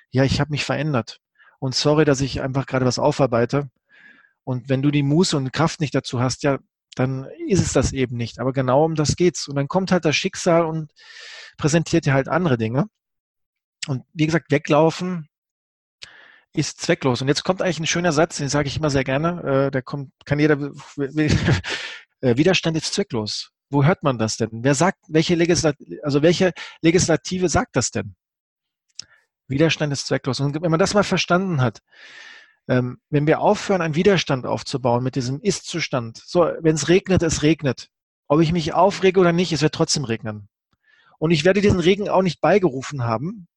ja, 0.09 0.23
ich 0.23 0.41
habe 0.41 0.51
mich 0.51 0.65
verändert. 0.65 1.19
Und 1.59 1.75
sorry, 1.75 2.03
dass 2.03 2.19
ich 2.19 2.41
einfach 2.41 2.65
gerade 2.65 2.85
was 2.85 2.99
aufarbeite. 2.99 3.69
Und 4.43 4.67
wenn 4.67 4.81
du 4.81 4.91
die 4.91 5.03
Muße 5.03 5.37
und 5.37 5.53
Kraft 5.53 5.79
nicht 5.79 5.95
dazu 5.95 6.19
hast, 6.19 6.43
ja, 6.43 6.59
dann 6.95 7.27
ist 7.47 7.61
es 7.61 7.73
das 7.73 7.93
eben 7.93 8.15
nicht. 8.17 8.39
Aber 8.39 8.53
genau 8.53 8.85
um 8.85 8.95
das 8.95 9.15
geht's. 9.15 9.47
Und 9.47 9.55
dann 9.55 9.67
kommt 9.67 9.91
halt 9.91 10.05
das 10.05 10.15
Schicksal 10.15 10.65
und 10.65 10.91
präsentiert 11.57 12.05
dir 12.05 12.13
halt 12.13 12.27
andere 12.27 12.57
Dinge. 12.57 12.85
Und 13.87 14.03
wie 14.13 14.25
gesagt, 14.25 14.51
weglaufen 14.51 15.27
ist 16.53 16.81
zwecklos. 16.81 17.21
Und 17.21 17.27
jetzt 17.27 17.43
kommt 17.43 17.61
eigentlich 17.61 17.79
ein 17.79 17.87
schöner 17.87 18.11
Satz, 18.11 18.37
den 18.37 18.49
sage 18.49 18.67
ich 18.67 18.77
immer 18.77 18.89
sehr 18.89 19.03
gerne. 19.03 19.67
Äh, 19.67 19.71
der 19.71 19.81
kommt, 19.81 20.11
kann 20.25 20.39
jeder, 20.39 20.57
äh, 22.21 22.37
Widerstand 22.37 22.77
ist 22.77 22.93
zwecklos. 22.93 23.51
Wo 23.69 23.83
hört 23.83 24.03
man 24.03 24.17
das 24.17 24.37
denn? 24.37 24.49
Wer 24.51 24.75
sagt, 24.75 24.99
welche 25.07 25.35
Legislative, 25.35 25.99
also 26.03 26.21
welche 26.21 26.53
Legislative 26.81 27.49
sagt 27.49 27.75
das 27.75 27.91
denn? 27.91 28.15
Widerstand 29.47 29.91
ist 29.91 30.07
zwecklos. 30.07 30.39
Und 30.39 30.61
wenn 30.61 30.71
man 30.71 30.79
das 30.79 30.93
mal 30.93 31.03
verstanden 31.03 31.61
hat, 31.61 31.81
ähm, 32.67 32.97
wenn 33.09 33.27
wir 33.27 33.41
aufhören, 33.41 33.81
einen 33.81 33.95
Widerstand 33.95 34.45
aufzubauen 34.45 35.03
mit 35.03 35.15
diesem 35.15 35.39
Ist-Zustand, 35.41 36.21
so, 36.25 36.49
wenn 36.59 36.75
es 36.75 36.89
regnet, 36.89 37.23
es 37.23 37.43
regnet. 37.43 37.89
Ob 38.27 38.41
ich 38.41 38.51
mich 38.51 38.73
aufrege 38.73 39.19
oder 39.19 39.33
nicht, 39.33 39.51
es 39.51 39.61
wird 39.61 39.75
trotzdem 39.75 40.03
regnen. 40.03 40.47
Und 41.19 41.31
ich 41.31 41.45
werde 41.45 41.61
diesen 41.61 41.79
Regen 41.79 42.09
auch 42.09 42.23
nicht 42.23 42.41
beigerufen 42.41 43.03
haben, 43.03 43.47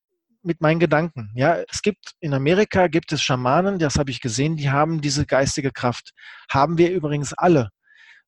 mit 0.43 0.61
meinen 0.61 0.79
Gedanken. 0.79 1.31
Ja, 1.35 1.59
es 1.71 1.83
gibt 1.83 2.15
in 2.21 2.35
Amerika 2.35 2.87
gibt 2.87 3.13
es 3.13 3.23
Schamanen, 3.23 3.79
das 3.79 3.97
habe 3.97 4.11
ich 4.11 4.21
gesehen, 4.21 4.57
die 4.57 4.71
haben 4.71 5.01
diese 5.01 5.27
geistige 5.27 5.73
Kraft. 5.73 6.13
Haben 6.51 6.79
wir 6.79 6.91
übrigens 6.91 7.33
alle. 7.33 7.71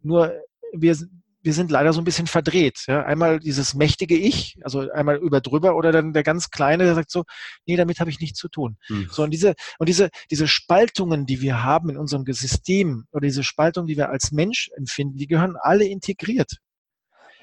Nur 0.02 0.32
wir, 0.72 0.96
wir 1.42 1.54
sind 1.54 1.70
leider 1.70 1.92
so 1.92 2.00
ein 2.00 2.04
bisschen 2.04 2.26
verdreht. 2.26 2.84
Ja? 2.86 3.04
Einmal 3.04 3.40
dieses 3.40 3.74
mächtige 3.74 4.16
Ich, 4.16 4.58
also 4.62 4.90
einmal 4.90 5.16
über 5.16 5.40
drüber, 5.40 5.76
oder 5.76 5.92
dann 5.92 6.12
der 6.12 6.22
ganz 6.22 6.50
Kleine, 6.50 6.84
der 6.84 6.94
sagt 6.94 7.10
so, 7.10 7.24
nee, 7.66 7.76
damit 7.76 8.00
habe 8.00 8.10
ich 8.10 8.20
nichts 8.20 8.38
zu 8.38 8.48
tun. 8.48 8.76
Hm. 8.86 9.08
So, 9.10 9.22
und 9.22 9.30
diese, 9.30 9.54
und 9.78 9.88
diese, 9.88 10.10
diese 10.30 10.48
Spaltungen, 10.48 11.26
die 11.26 11.40
wir 11.40 11.62
haben 11.62 11.90
in 11.90 11.96
unserem 11.96 12.24
System, 12.26 13.06
oder 13.12 13.26
diese 13.26 13.44
Spaltungen, 13.44 13.86
die 13.86 13.96
wir 13.96 14.10
als 14.10 14.32
Mensch 14.32 14.70
empfinden, 14.76 15.16
die 15.16 15.26
gehören 15.26 15.56
alle 15.60 15.84
integriert. 15.84 16.58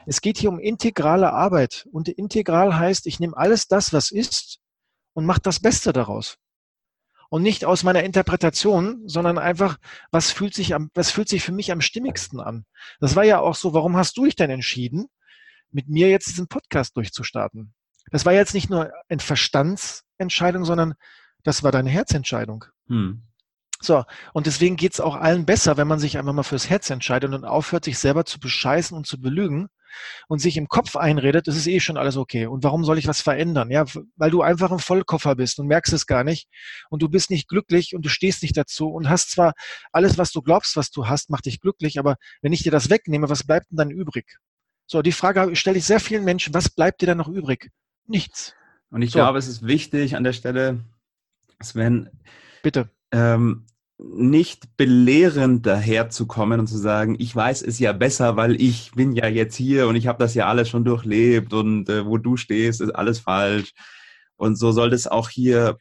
Es 0.06 0.22
geht 0.22 0.38
hier 0.38 0.50
um 0.50 0.60
integrale 0.60 1.34
Arbeit. 1.34 1.88
Und 1.92 2.08
integral 2.08 2.78
heißt, 2.78 3.08
ich 3.08 3.20
nehme 3.20 3.36
alles 3.36 3.68
das, 3.68 3.92
was 3.94 4.12
ist, 4.12 4.60
und 5.14 5.26
mache 5.26 5.42
das 5.42 5.60
Beste 5.60 5.92
daraus. 5.92 6.38
Und 7.30 7.44
nicht 7.44 7.66
aus 7.66 7.84
meiner 7.84 8.04
Interpretation, 8.04 9.02
sondern 9.06 9.38
einfach, 9.38 9.78
was 10.12 10.32
fühlt 10.32 10.54
sich 10.54 10.74
am, 10.74 10.90
was 10.94 11.12
fühlt 11.12 11.28
sich 11.28 11.44
für 11.44 11.52
mich 11.52 11.72
am 11.72 11.82
stimmigsten 11.82 12.40
an? 12.40 12.66
Das 13.00 13.16
war 13.16 13.24
ja 13.24 13.40
auch 13.40 13.56
so, 13.56 13.74
warum 13.74 13.98
hast 13.98 14.18
du 14.18 14.26
dich 14.26 14.36
denn 14.36 14.50
entschieden, 14.50 15.08
mit 15.72 15.90
mir 15.90 16.10
jetzt 16.10 16.28
diesen 16.28 16.48
Podcast 16.48 16.96
durchzustarten? 16.96 17.74
Das 18.12 18.26
war 18.26 18.34
jetzt 18.34 18.54
nicht 18.54 18.70
nur 18.70 18.92
eine 19.10 19.20
Verstandsentscheidung, 19.20 20.64
sondern 20.64 20.94
das 21.44 21.64
war 21.64 21.72
deine 21.72 21.90
Herzentscheidung. 21.90 22.66
Hm. 22.88 23.24
So, 23.80 24.04
und 24.34 24.48
deswegen 24.48 24.76
geht's 24.76 25.00
auch 25.00 25.16
allen 25.16 25.46
besser, 25.46 25.78
wenn 25.78 25.88
man 25.88 26.00
sich 26.00 26.18
einfach 26.18 26.34
mal 26.34 26.44
fürs 26.44 26.70
Herz 26.70 26.90
entscheidet 26.90 27.34
und 27.34 27.46
aufhört, 27.46 27.86
sich 27.86 28.00
selber 28.00 28.26
zu 28.26 28.40
bescheißen 28.40 28.98
und 28.98 29.06
zu 29.06 29.22
belügen 29.22 29.70
und 30.28 30.40
sich 30.40 30.58
im 30.58 30.68
Kopf 30.68 30.96
einredet, 30.96 31.48
das 31.48 31.56
ist 31.56 31.68
eh 31.68 31.80
schon 31.80 31.98
alles 31.98 32.18
okay. 32.18 32.48
Und 32.48 32.64
warum 32.64 32.84
soll 32.84 32.98
ich 32.98 33.08
was 33.08 33.22
verändern? 33.22 33.70
Ja, 33.72 33.86
weil 34.16 34.32
du 34.32 34.42
einfach 34.42 34.72
ein 34.72 34.80
Vollkoffer 34.80 35.36
bist 35.36 35.60
und 35.60 35.68
merkst 35.68 35.94
es 35.94 36.06
gar 36.06 36.24
nicht 36.24 36.48
und 36.90 37.02
du 37.02 37.10
bist 37.10 37.30
nicht 37.30 37.48
glücklich 37.48 37.96
und 37.96 38.06
du 38.06 38.10
stehst 38.10 38.42
nicht 38.42 38.58
dazu 38.58 38.90
und 38.90 39.10
hast 39.10 39.32
zwar 39.32 39.54
alles, 39.92 40.18
was 40.18 40.32
du 40.32 40.42
glaubst, 40.42 40.76
was 40.76 40.92
du 40.92 41.08
hast, 41.08 41.30
macht 41.30 41.46
dich 41.46 41.62
glücklich, 41.62 42.00
aber 42.00 42.16
wenn 42.42 42.54
ich 42.54 42.64
dir 42.64 42.72
das 42.72 42.90
wegnehme, 42.90 43.30
was 43.30 43.46
bleibt 43.46 43.72
denn 43.72 43.78
dann 43.78 43.92
übrig? 43.92 44.38
So, 44.88 45.02
die 45.02 45.12
Frage 45.12 45.56
stelle 45.56 45.78
ich 45.78 45.86
sehr 45.86 46.00
vielen 46.00 46.24
Menschen, 46.24 46.54
was 46.54 46.70
bleibt 46.70 47.02
dir 47.02 47.08
dann 47.08 47.18
noch 47.18 47.28
übrig? 47.28 47.70
Nichts. 48.08 48.54
Und 48.90 49.02
ich 49.02 49.12
so. 49.12 49.20
glaube, 49.20 49.38
es 49.38 49.48
ist 49.48 49.68
wichtig 49.68 50.16
an 50.16 50.24
der 50.24 50.34
Stelle, 50.34 50.86
Sven, 51.62 52.10
bitte, 52.64 52.90
ähm, 53.12 53.66
nicht 54.00 54.78
belehrend 54.78 55.66
daherzukommen 55.66 56.60
und 56.60 56.68
zu 56.68 56.78
sagen, 56.78 57.16
ich 57.18 57.36
weiß 57.36 57.64
es 57.64 57.80
ja 57.80 57.94
besser, 57.94 58.36
weil 58.36 58.62
ich 58.62 58.92
bin 58.92 59.14
ja 59.14 59.28
jetzt 59.28 59.56
hier 59.56 59.88
und 59.88 59.96
ich 59.96 60.06
habe 60.08 60.20
das 60.20 60.36
ja 60.36 60.48
alles 60.48 60.70
schon 60.70 60.86
durchlebt 60.86 61.54
und 61.54 61.90
äh, 61.90 62.06
wo 62.06 62.18
du 62.18 62.38
stehst, 62.38 62.82
ist 62.82 62.92
alles 62.92 63.20
falsch. 63.20 63.74
Und 64.36 64.56
so 64.58 64.72
soll 64.72 64.92
das 64.92 65.08
auch 65.08 65.30
hier, 65.30 65.78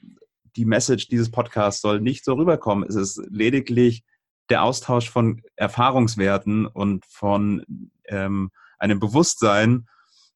die 0.56 0.64
Message 0.64 1.08
dieses 1.08 1.30
Podcasts 1.30 1.82
soll 1.82 2.00
nicht 2.00 2.24
so 2.24 2.34
rüberkommen. 2.34 2.88
Es 2.88 2.94
ist 2.94 3.22
lediglich 3.28 4.02
der 4.48 4.62
Austausch 4.62 5.10
von 5.10 5.42
Erfahrungswerten 5.56 6.66
und 6.66 7.04
von 7.04 7.64
ähm, 8.06 8.50
einem 8.78 8.98
Bewusstsein, 8.98 9.88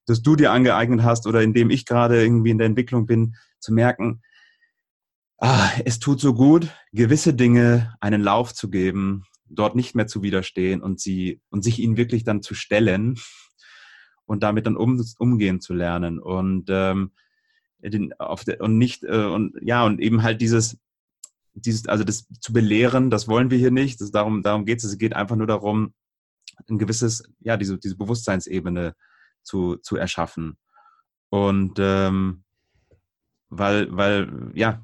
das 0.06 0.20
du 0.20 0.36
dir 0.36 0.52
angeeignet 0.52 1.02
hast 1.02 1.26
oder 1.26 1.40
in 1.42 1.54
dem 1.54 1.70
ich 1.70 1.86
gerade 1.86 2.22
irgendwie 2.22 2.50
in 2.50 2.58
der 2.58 2.66
Entwicklung 2.66 3.06
bin, 3.06 3.36
zu 3.58 3.72
merken, 3.72 4.22
ah, 5.40 5.70
es 5.84 5.98
tut 5.98 6.20
so 6.20 6.34
gut, 6.34 6.68
gewisse 6.92 7.34
Dinge 7.34 7.94
einen 8.00 8.22
Lauf 8.22 8.54
zu 8.54 8.70
geben, 8.70 9.24
dort 9.46 9.74
nicht 9.74 9.94
mehr 9.94 10.06
zu 10.06 10.22
widerstehen 10.22 10.80
und 10.80 11.00
sie 11.00 11.40
und 11.50 11.64
sich 11.64 11.78
ihnen 11.80 11.96
wirklich 11.96 12.24
dann 12.24 12.42
zu 12.42 12.54
stellen 12.54 13.18
und 14.26 14.42
damit 14.42 14.66
dann 14.66 14.76
um, 14.76 15.04
umgehen 15.18 15.60
zu 15.60 15.74
lernen 15.74 16.20
und 16.20 16.68
ähm, 16.68 17.12
den, 17.82 18.12
auf 18.20 18.44
der, 18.44 18.60
und 18.60 18.78
nicht 18.78 19.02
äh, 19.02 19.24
und 19.24 19.56
ja 19.62 19.84
und 19.84 20.00
eben 20.00 20.22
halt 20.22 20.40
dieses 20.40 20.78
dieses 21.54 21.88
also 21.88 22.04
das 22.04 22.28
zu 22.40 22.52
belehren, 22.52 23.10
das 23.10 23.26
wollen 23.26 23.50
wir 23.50 23.58
hier 23.58 23.72
nicht. 23.72 24.00
Das, 24.00 24.12
darum 24.12 24.42
darum 24.42 24.66
geht 24.66 24.78
es. 24.78 24.84
Es 24.84 24.98
geht 24.98 25.16
einfach 25.16 25.36
nur 25.36 25.46
darum, 25.46 25.94
ein 26.68 26.78
gewisses 26.78 27.24
ja 27.40 27.56
diese 27.56 27.78
diese 27.78 27.96
Bewusstseinsebene 27.96 28.94
zu 29.42 29.76
zu 29.76 29.96
erschaffen 29.96 30.58
und 31.30 31.78
ähm, 31.78 32.44
weil, 33.50 33.94
weil, 33.94 34.50
ja, 34.54 34.80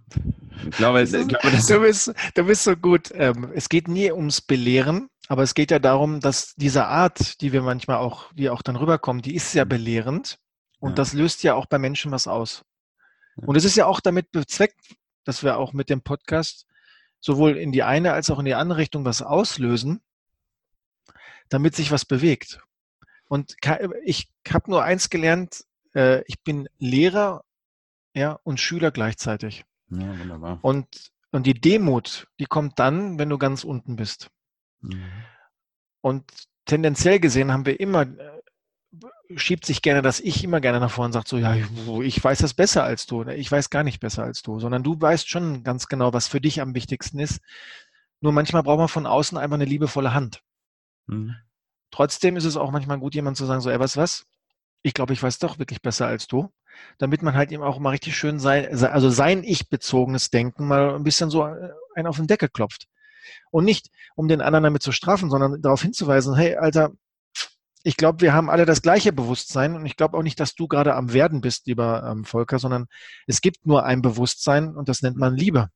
ich 0.64 0.76
glaube, 0.76 1.02
ich 1.02 1.10
glaube 1.28 1.50
das 1.50 1.66
du, 1.66 1.80
bist, 1.80 2.12
du 2.34 2.44
bist 2.44 2.64
so 2.64 2.76
gut. 2.76 3.10
Ähm, 3.14 3.52
es 3.54 3.68
geht 3.68 3.88
nie 3.88 4.10
ums 4.10 4.40
Belehren, 4.40 5.08
aber 5.28 5.42
es 5.42 5.54
geht 5.54 5.70
ja 5.70 5.78
darum, 5.78 6.20
dass 6.20 6.54
diese 6.56 6.86
Art, 6.86 7.40
die 7.40 7.52
wir 7.52 7.62
manchmal 7.62 7.98
auch, 7.98 8.32
die 8.34 8.50
auch 8.50 8.62
dann 8.62 8.76
rüberkommen, 8.76 9.22
die 9.22 9.34
ist 9.34 9.54
ja 9.54 9.64
belehrend 9.64 10.38
und 10.80 10.90
ja. 10.90 10.94
das 10.96 11.12
löst 11.12 11.42
ja 11.42 11.54
auch 11.54 11.66
bei 11.66 11.78
Menschen 11.78 12.10
was 12.10 12.26
aus. 12.26 12.64
Und 13.36 13.56
es 13.56 13.64
ist 13.64 13.76
ja 13.76 13.86
auch 13.86 14.00
damit 14.00 14.32
bezweckt, 14.32 14.96
dass 15.24 15.42
wir 15.42 15.58
auch 15.58 15.72
mit 15.72 15.90
dem 15.90 16.00
Podcast 16.00 16.66
sowohl 17.20 17.56
in 17.56 17.72
die 17.72 17.82
eine 17.82 18.12
als 18.12 18.30
auch 18.30 18.38
in 18.38 18.44
die 18.46 18.54
andere 18.54 18.78
Richtung 18.78 19.04
was 19.04 19.22
auslösen, 19.22 20.00
damit 21.48 21.76
sich 21.76 21.90
was 21.90 22.04
bewegt. 22.04 22.60
Und 23.28 23.56
ich 24.04 24.28
habe 24.48 24.70
nur 24.70 24.84
eins 24.84 25.10
gelernt, 25.10 25.64
äh, 25.94 26.22
ich 26.26 26.42
bin 26.42 26.68
Lehrer 26.78 27.42
ja, 28.16 28.40
und 28.44 28.58
Schüler 28.58 28.90
gleichzeitig. 28.90 29.66
Ja, 29.90 30.18
wunderbar. 30.18 30.58
Und, 30.62 31.12
und 31.32 31.46
die 31.46 31.52
Demut, 31.52 32.28
die 32.40 32.46
kommt 32.46 32.78
dann, 32.78 33.18
wenn 33.18 33.28
du 33.28 33.36
ganz 33.36 33.62
unten 33.62 33.96
bist. 33.96 34.30
Mhm. 34.80 35.04
Und 36.00 36.24
tendenziell 36.64 37.20
gesehen 37.20 37.52
haben 37.52 37.66
wir 37.66 37.78
immer, 37.78 38.02
äh, 38.02 38.42
schiebt 39.36 39.66
sich 39.66 39.82
gerne 39.82 40.00
das 40.00 40.20
Ich 40.20 40.42
immer 40.42 40.62
gerne 40.62 40.80
nach 40.80 40.90
vorne 40.90 41.08
und 41.08 41.12
sagt 41.12 41.28
so, 41.28 41.36
ja, 41.36 41.56
ich 42.02 42.24
weiß 42.24 42.38
das 42.38 42.54
besser 42.54 42.84
als 42.84 43.04
du. 43.04 43.24
Ich 43.24 43.52
weiß 43.52 43.68
gar 43.68 43.82
nicht 43.82 44.00
besser 44.00 44.22
als 44.22 44.40
du, 44.40 44.60
sondern 44.60 44.82
du 44.82 44.98
weißt 44.98 45.28
schon 45.28 45.62
ganz 45.62 45.86
genau, 45.86 46.14
was 46.14 46.26
für 46.26 46.40
dich 46.40 46.62
am 46.62 46.74
wichtigsten 46.74 47.18
ist. 47.18 47.42
Nur 48.22 48.32
manchmal 48.32 48.62
braucht 48.62 48.78
man 48.78 48.88
von 48.88 49.04
außen 49.04 49.36
einfach 49.36 49.56
eine 49.56 49.66
liebevolle 49.66 50.14
Hand. 50.14 50.42
Mhm. 51.06 51.36
Trotzdem 51.90 52.36
ist 52.36 52.46
es 52.46 52.56
auch 52.56 52.70
manchmal 52.70 52.98
gut, 52.98 53.14
jemand 53.14 53.36
zu 53.36 53.44
sagen, 53.44 53.60
so, 53.60 53.68
ey, 53.68 53.78
was, 53.78 53.98
was? 53.98 54.24
Ich 54.82 54.94
glaube, 54.94 55.12
ich 55.12 55.22
weiß 55.22 55.38
doch 55.38 55.58
wirklich 55.58 55.82
besser 55.82 56.06
als 56.06 56.26
du. 56.26 56.50
Damit 56.99 57.22
man 57.22 57.35
halt 57.35 57.53
eben 57.53 57.62
auch 57.62 57.79
mal 57.79 57.91
richtig 57.91 58.16
schön 58.16 58.39
sein, 58.39 58.68
also 58.85 59.11
sein 59.11 59.45
Ich-bezogenes 59.45 60.31
Denken 60.31 60.66
mal 60.66 60.95
ein 60.95 61.05
bisschen 61.05 61.31
so 61.31 61.45
äh, 61.45 61.70
einen 61.95 62.07
auf 62.07 62.16
den 62.16 62.27
Deckel 62.27 62.49
klopft. 62.49 62.87
Und 63.51 63.64
nicht, 63.64 63.91
um 64.14 64.29
den 64.29 64.41
anderen 64.41 64.64
damit 64.64 64.83
zu 64.83 64.93
strafen, 64.93 65.31
sondern 65.31 65.61
darauf 65.61 65.83
hinzuweisen, 65.83 66.37
hey, 66.37 66.57
Alter, 66.57 66.93
ich 67.87 67.97
glaube, 67.97 68.20
wir 68.20 68.33
haben 68.33 68.51
alle 68.51 68.66
das 68.66 68.83
gleiche 68.83 69.12
Bewusstsein 69.12 69.77
und 69.77 69.87
ich 69.87 69.97
glaube 69.97 70.18
auch 70.18 70.22
nicht, 70.22 70.41
dass 70.41 70.57
du 70.57 70.66
gerade 70.66 70.95
am 70.95 71.12
Werden 71.12 71.41
bist, 71.41 71.68
lieber 71.68 72.03
ähm, 72.11 72.24
Volker, 72.24 72.59
sondern 72.59 72.87
es 73.29 73.41
gibt 73.41 73.64
nur 73.64 73.85
ein 73.85 74.03
Bewusstsein 74.03 74.74
und 74.74 74.89
das 74.89 75.03
nennt 75.03 75.16
man 75.16 75.37
Liebe. 75.37 75.68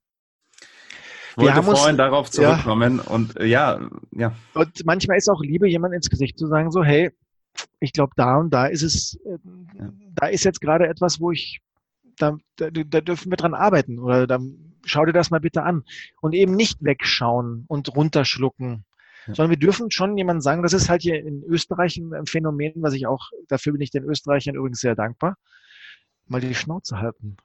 Ich 1.31 1.37
wollte 1.37 1.51
wir 1.51 1.55
haben 1.55 1.65
vorhin 1.65 1.91
uns, 1.91 1.97
darauf 1.99 2.31
zurückkommen 2.31 2.97
ja, 2.97 3.13
und 3.13 3.39
äh, 3.39 3.47
ja, 3.47 3.81
ja. 4.11 4.33
Und 4.55 4.85
manchmal 4.85 5.19
ist 5.19 5.31
auch 5.31 5.41
Liebe, 5.41 5.69
jemand 5.69 5.95
ins 5.95 6.11
Gesicht 6.11 6.37
zu 6.37 6.49
sagen, 6.49 6.73
so, 6.73 6.83
hey, 6.83 7.13
ich 7.81 7.93
glaube, 7.93 8.13
da 8.17 8.37
und 8.37 8.51
da 8.51 8.67
ist 8.67 8.83
es, 8.83 9.19
äh, 9.25 9.39
ja. 9.79 9.93
da 10.15 10.27
ist 10.27 10.45
jetzt 10.45 10.61
gerade 10.61 10.87
etwas, 10.89 11.21
wo 11.21 11.31
ich, 11.31 11.61
da, 12.17 12.37
da, 12.57 12.71
da 12.71 13.01
dürfen 13.01 13.31
wir 13.31 13.37
dran 13.37 13.55
arbeiten 13.55 13.99
oder 13.99 14.27
da 14.27 14.39
schau 14.85 15.05
dir 15.05 15.13
das 15.13 15.31
mal 15.31 15.41
bitte 15.41 15.63
an. 15.63 15.85
Und 16.21 16.35
eben 16.35 16.55
nicht 16.55 16.83
wegschauen 16.83 17.65
und 17.69 17.95
runterschlucken. 17.95 18.85
Ja. 19.27 19.35
Sondern 19.35 19.51
wir 19.51 19.59
dürfen 19.59 19.91
schon 19.91 20.17
jemandem 20.17 20.41
sagen, 20.41 20.63
das 20.63 20.73
ist 20.73 20.89
halt 20.89 21.03
hier 21.03 21.25
in 21.25 21.43
Österreich 21.45 21.97
ein 21.99 22.27
Phänomen, 22.27 22.75
was 22.77 22.95
ich 22.95 23.07
auch, 23.07 23.31
dafür 23.49 23.73
bin 23.73 23.83
ich 23.83 23.91
den 23.91 24.05
Österreichern 24.05 24.55
übrigens 24.55 24.81
sehr 24.81 24.95
dankbar, 24.95 25.37
mal 26.27 26.41
die 26.41 26.55
Schnauze 26.55 26.99
halten. 26.99 27.37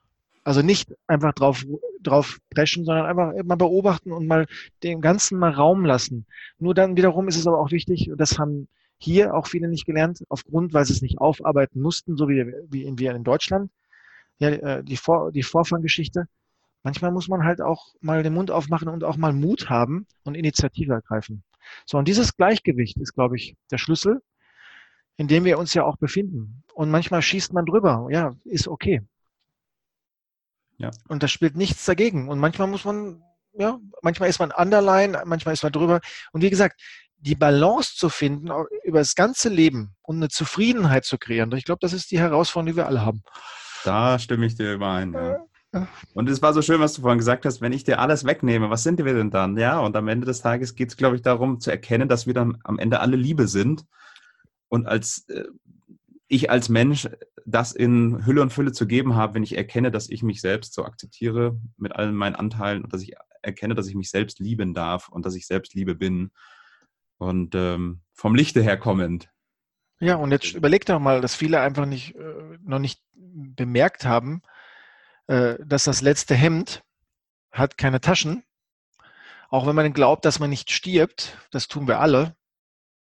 Also 0.43 0.61
nicht 0.61 0.93
einfach 1.07 1.33
drauf, 1.33 1.65
drauf 2.01 2.37
preschen, 2.53 2.85
sondern 2.85 3.07
einfach 3.07 3.33
mal 3.43 3.55
beobachten 3.55 4.11
und 4.11 4.27
mal 4.27 4.45
den 4.83 5.01
ganzen 5.01 5.39
mal 5.39 5.51
Raum 5.51 5.85
lassen. 5.85 6.27
Nur 6.59 6.75
dann 6.75 6.95
wiederum 6.95 7.27
ist 7.27 7.35
es 7.35 7.47
aber 7.47 7.59
auch 7.59 7.71
wichtig, 7.71 8.11
das 8.15 8.37
haben 8.37 8.67
hier 8.97 9.33
auch 9.33 9.47
viele 9.47 9.67
nicht 9.67 9.85
gelernt, 9.85 10.23
aufgrund, 10.29 10.73
weil 10.73 10.85
sie 10.85 10.93
es 10.93 11.01
nicht 11.01 11.19
aufarbeiten 11.19 11.81
mussten, 11.81 12.17
so 12.17 12.27
wie, 12.29 12.53
wie 12.69 12.83
in, 12.83 12.97
wir 12.97 13.13
in 13.13 13.23
Deutschland. 13.23 13.71
Ja, 14.39 14.49
äh, 14.49 14.83
die, 14.83 14.97
Vor, 14.97 15.31
die 15.31 15.43
Vorfanggeschichte. 15.43 16.27
Manchmal 16.83 17.11
muss 17.11 17.27
man 17.27 17.43
halt 17.43 17.61
auch 17.61 17.95
mal 18.01 18.21
den 18.21 18.33
Mund 18.33 18.51
aufmachen 18.51 18.89
und 18.89 19.03
auch 19.03 19.17
mal 19.17 19.33
Mut 19.33 19.69
haben 19.69 20.05
und 20.23 20.35
Initiative 20.35 20.93
ergreifen. 20.93 21.43
So, 21.85 21.97
und 21.97 22.07
dieses 22.07 22.35
Gleichgewicht 22.35 22.97
ist, 22.97 23.13
glaube 23.13 23.37
ich, 23.37 23.55
der 23.71 23.77
Schlüssel, 23.77 24.21
in 25.17 25.27
dem 25.27 25.45
wir 25.45 25.57
uns 25.57 25.73
ja 25.73 25.83
auch 25.83 25.97
befinden. 25.97 26.63
Und 26.73 26.91
manchmal 26.91 27.21
schießt 27.21 27.53
man 27.53 27.65
drüber. 27.65 28.07
Ja, 28.11 28.35
ist 28.43 28.67
okay. 28.67 29.01
Ja. 30.77 30.91
Und 31.07 31.23
das 31.23 31.31
spielt 31.31 31.55
nichts 31.55 31.85
dagegen. 31.85 32.27
Und 32.29 32.39
manchmal 32.39 32.67
muss 32.67 32.85
man, 32.85 33.23
ja, 33.53 33.79
manchmal 34.01 34.29
ist 34.29 34.39
man 34.39 34.51
underline, 34.51 35.21
manchmal 35.25 35.53
ist 35.53 35.63
man 35.63 35.71
drüber. 35.71 36.01
Und 36.33 36.41
wie 36.41 36.49
gesagt, 36.49 36.81
die 37.25 37.35
Balance 37.35 37.95
zu 37.95 38.09
finden 38.09 38.49
über 38.83 38.99
das 38.99 39.15
ganze 39.15 39.49
Leben 39.49 39.95
und 40.03 40.17
eine 40.17 40.29
Zufriedenheit 40.29 41.05
zu 41.05 41.17
kreieren, 41.17 41.51
ich 41.53 41.65
glaube, 41.65 41.79
das 41.81 41.93
ist 41.93 42.11
die 42.11 42.19
Herausforderung, 42.19 42.73
die 42.73 42.77
wir 42.77 42.87
alle 42.87 43.05
haben. 43.05 43.23
Da 43.83 44.19
stimme 44.19 44.45
ich 44.45 44.55
dir 44.55 44.73
überein. 44.73 45.13
Ja. 45.13 45.87
Und 46.13 46.29
es 46.29 46.41
war 46.41 46.53
so 46.53 46.61
schön, 46.61 46.79
was 46.79 46.93
du 46.93 47.01
vorhin 47.01 47.17
gesagt 47.17 47.45
hast, 47.45 47.61
wenn 47.61 47.73
ich 47.73 47.83
dir 47.83 47.99
alles 47.99 48.25
wegnehme, 48.25 48.69
was 48.69 48.83
sind 48.83 49.03
wir 49.03 49.13
denn 49.13 49.31
dann? 49.31 49.57
Ja, 49.57 49.79
und 49.79 49.95
am 49.95 50.07
Ende 50.07 50.25
des 50.25 50.41
Tages 50.41 50.75
geht 50.75 50.89
es, 50.89 50.97
glaube 50.97 51.15
ich, 51.15 51.21
darum 51.21 51.59
zu 51.59 51.69
erkennen, 51.69 52.07
dass 52.07 52.27
wir 52.27 52.33
dann 52.33 52.57
am 52.63 52.79
Ende 52.79 53.01
alle 53.01 53.17
Liebe 53.17 53.47
sind. 53.47 53.85
Und 54.69 54.87
als 54.87 55.27
äh, 55.27 55.43
ich 56.27 56.49
als 56.49 56.69
Mensch 56.69 57.09
das 57.45 57.73
in 57.73 58.25
Hülle 58.25 58.41
und 58.41 58.53
Fülle 58.53 58.71
zu 58.71 58.87
geben 58.87 59.15
habe, 59.15 59.35
wenn 59.35 59.43
ich 59.43 59.57
erkenne, 59.57 59.91
dass 59.91 60.09
ich 60.09 60.23
mich 60.23 60.41
selbst 60.41 60.73
so 60.73 60.83
akzeptiere 60.85 61.59
mit 61.77 61.95
allen 61.95 62.15
meinen 62.15 62.35
Anteilen 62.35 62.83
und 62.83 62.93
dass 62.93 63.01
ich 63.01 63.13
erkenne, 63.41 63.75
dass 63.75 63.87
ich 63.87 63.95
mich 63.95 64.09
selbst 64.09 64.39
lieben 64.39 64.73
darf 64.73 65.09
und 65.09 65.25
dass 65.25 65.35
ich 65.35 65.45
selbst 65.45 65.73
Liebe 65.75 65.93
bin 65.93 66.31
und 67.17 67.55
ähm, 67.55 68.01
vom 68.13 68.35
Lichte 68.35 68.61
her 68.61 68.77
kommend. 68.77 69.29
Ja, 69.99 70.15
und 70.15 70.31
jetzt 70.31 70.53
überleg 70.53 70.85
doch 70.85 70.99
mal, 70.99 71.21
dass 71.21 71.35
viele 71.35 71.61
einfach 71.61 71.85
nicht, 71.85 72.15
äh, 72.15 72.57
noch 72.63 72.79
nicht 72.79 73.01
bemerkt 73.13 74.05
haben, 74.05 74.41
äh, 75.27 75.55
dass 75.65 75.85
das 75.85 76.01
letzte 76.01 76.35
Hemd 76.35 76.83
hat 77.51 77.77
keine 77.77 78.01
Taschen. 78.01 78.43
Auch 79.49 79.65
wenn 79.65 79.75
man 79.75 79.93
glaubt, 79.93 80.25
dass 80.25 80.39
man 80.39 80.49
nicht 80.49 80.71
stirbt, 80.71 81.37
das 81.51 81.67
tun 81.67 81.87
wir 81.87 81.99
alle. 81.99 82.35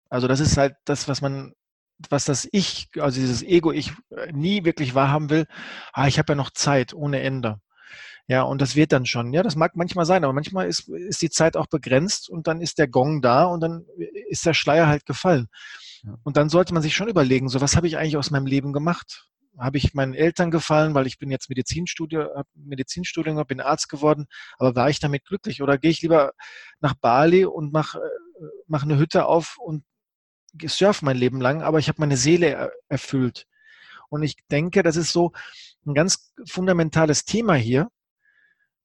Also 0.09 0.29
das 0.29 0.39
ist 0.41 0.57
halt 0.57 0.77
das, 0.85 1.09
was 1.09 1.21
man, 1.21 1.55
was 2.09 2.25
das 2.25 2.49
Ich, 2.53 2.89
also 2.99 3.21
dieses 3.21 3.43
Ego, 3.43 3.73
ich 3.73 3.93
äh, 4.11 4.33
nie 4.33 4.65
wirklich 4.65 4.95
wahrhaben 4.95 5.31
will. 5.31 5.47
Ah, 5.93 6.07
ich 6.07 6.19
habe 6.19 6.33
ja 6.33 6.37
noch 6.37 6.51
Zeit 6.51 6.95
ohne 6.95 7.21
Ende. 7.21 7.61
Ja, 8.29 8.43
und 8.43 8.61
das 8.61 8.75
wird 8.75 8.93
dann 8.93 9.07
schon. 9.07 9.33
Ja, 9.33 9.43
das 9.43 9.55
mag 9.55 9.77
manchmal 9.77 10.05
sein, 10.05 10.25
aber 10.25 10.33
manchmal 10.33 10.67
ist, 10.67 10.89
ist 10.89 11.23
die 11.23 11.31
Zeit 11.31 11.57
auch 11.57 11.67
begrenzt 11.67 12.29
und 12.29 12.47
dann 12.49 12.61
ist 12.61 12.79
der 12.79 12.89
Gong 12.89 13.23
da 13.23 13.45
und 13.45 13.61
dann 13.61 13.87
ist 14.29 14.45
der 14.45 14.55
Schleier 14.55 14.89
halt 14.89 15.07
gefallen. 15.07 15.47
Und 16.25 16.37
dann 16.37 16.49
sollte 16.49 16.75
man 16.75 16.83
sich 16.83 16.95
schon 16.95 17.09
überlegen, 17.09 17.49
so 17.49 17.61
was 17.61 17.77
habe 17.77 17.87
ich 17.87 17.97
eigentlich 17.99 18.17
aus 18.17 18.31
meinem 18.31 18.47
Leben 18.47 18.73
gemacht? 18.73 19.29
habe 19.59 19.79
ich 19.79 19.95
meinen 19.95 20.15
Eltern 20.15 20.51
gefallen, 20.51 20.95
weil 20.95 21.07
ich 21.07 21.19
bin 21.19 21.31
jetzt 21.31 21.49
Medizinstudium, 21.49 22.27
Medizinstudium, 22.55 23.43
bin 23.47 23.61
Arzt 23.61 23.89
geworden, 23.89 24.27
aber 24.59 24.75
war 24.77 24.91
ich 24.91 25.01
damit 25.01 25.25
glücklich? 25.25 25.63
Oder 25.63 25.79
gehe 25.79 25.91
ich 25.91 26.03
lieber 26.03 26.33
nach 26.81 26.95
Bali 26.95 27.45
und 27.45 27.73
mache 27.73 27.99
äh, 27.99 28.45
mach 28.67 28.83
eine 28.83 28.99
Hütte 28.99 29.27
auf 29.27 29.57
und 29.59 29.85
surfe 30.67 31.05
mein 31.05 31.17
Leben 31.17 31.41
lang, 31.41 31.63
aber 31.63 31.79
ich 31.79 31.89
habe 31.89 32.01
meine 32.01 32.17
Seele 32.17 32.71
erfüllt. 32.89 33.47
Und 34.09 34.23
ich 34.23 34.37
denke, 34.51 34.83
das 34.83 34.97
ist 34.97 35.13
so 35.13 35.33
ein 35.87 35.95
ganz 35.95 36.33
fundamentales 36.47 37.25
Thema 37.25 37.55
hier, 37.55 37.89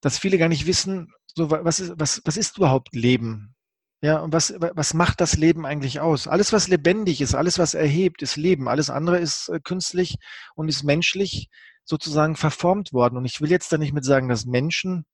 dass 0.02 0.18
viele 0.18 0.38
gar 0.38 0.50
nicht 0.50 0.66
wissen, 0.66 1.14
so 1.36 1.50
was 1.50 1.80
ist, 1.80 1.94
was, 1.98 2.22
was 2.26 2.38
ist 2.38 2.58
überhaupt 2.58 2.94
Leben? 2.94 3.56
Ja, 4.04 4.20
und 4.20 4.34
was, 4.34 4.54
was 4.58 4.96
macht 4.96 5.22
das 5.22 5.38
Leben 5.38 5.66
eigentlich 5.66 6.00
aus? 6.00 6.28
Alles, 6.28 6.52
was 6.52 6.68
lebendig 6.68 7.22
ist, 7.22 7.36
alles, 7.36 7.60
was 7.60 7.76
erhebt, 7.76 8.24
ist 8.24 8.36
Leben. 8.36 8.68
Alles 8.68 8.90
andere 8.90 9.20
ist 9.20 9.48
äh, 9.50 9.60
künstlich 9.60 10.18
und 10.56 10.68
ist 10.70 10.84
menschlich 10.84 11.50
sozusagen 11.86 12.36
verformt 12.36 12.94
worden. 12.94 13.18
Und 13.18 13.26
ich 13.26 13.42
will 13.42 13.52
jetzt 13.52 13.72
da 13.72 13.78
nicht 13.78 13.94
mit 13.94 14.04
sagen, 14.04 14.28
dass 14.28 14.46
Menschen 14.48 15.06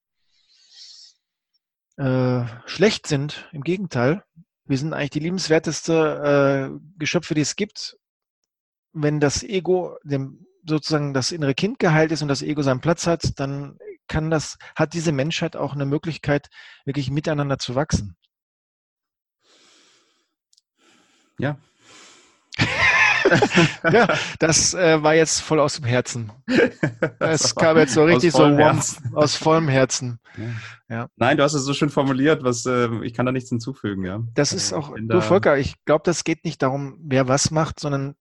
äh, 1.98 2.46
schlecht 2.64 3.06
sind. 3.06 3.48
Im 3.52 3.62
Gegenteil. 3.62 4.24
Wir 4.64 4.78
sind 4.78 4.94
eigentlich 4.94 5.10
die 5.10 5.20
liebenswerteste 5.20 6.70
äh, 6.72 6.80
Geschöpfe, 6.98 7.34
die 7.34 7.42
es 7.42 7.56
gibt. 7.56 7.98
Wenn 8.92 9.20
das 9.20 9.42
Ego, 9.42 9.98
dem, 10.02 10.46
sozusagen 10.66 11.12
das 11.12 11.32
innere 11.32 11.54
Kind 11.54 11.78
geheilt 11.78 12.10
ist 12.10 12.22
und 12.22 12.28
das 12.28 12.42
Ego 12.42 12.62
seinen 12.62 12.80
Platz 12.80 13.06
hat, 13.06 13.38
dann 13.38 13.78
kann 14.08 14.30
das, 14.30 14.58
hat 14.74 14.94
diese 14.94 15.12
Menschheit 15.12 15.56
auch 15.56 15.74
eine 15.74 15.86
Möglichkeit, 15.86 16.48
wirklich 16.84 17.10
miteinander 17.10 17.58
zu 17.58 17.74
wachsen. 17.74 18.16
Ja. 21.38 21.56
ja, 23.92 24.08
das 24.38 24.74
äh, 24.74 25.02
war 25.02 25.14
jetzt 25.14 25.40
voll 25.40 25.60
aus 25.60 25.74
dem 25.74 25.84
Herzen. 25.84 26.32
Es 27.18 27.54
kam 27.54 27.76
jetzt 27.76 27.94
so 27.94 28.04
richtig 28.04 28.32
so 28.32 28.40
warm, 28.40 28.80
aus 29.14 29.36
vollem 29.36 29.68
Herzen. 29.68 30.18
Ja. 30.36 30.96
ja. 30.96 31.08
Nein, 31.16 31.36
du 31.36 31.42
hast 31.42 31.54
es 31.54 31.64
so 31.64 31.74
schön 31.74 31.90
formuliert, 31.90 32.42
was 32.42 32.66
äh, 32.66 32.88
ich 33.02 33.14
kann 33.14 33.26
da 33.26 33.32
nichts 33.32 33.50
hinzufügen, 33.50 34.04
ja. 34.04 34.20
Das 34.34 34.52
ist 34.52 34.72
auch, 34.72 34.94
du 34.96 35.20
Volker, 35.20 35.58
ich 35.58 35.74
glaube, 35.84 36.02
das 36.04 36.24
geht 36.24 36.44
nicht 36.44 36.62
darum, 36.62 36.98
wer 37.02 37.28
was 37.28 37.50
macht, 37.50 37.80
sondern 37.80 38.16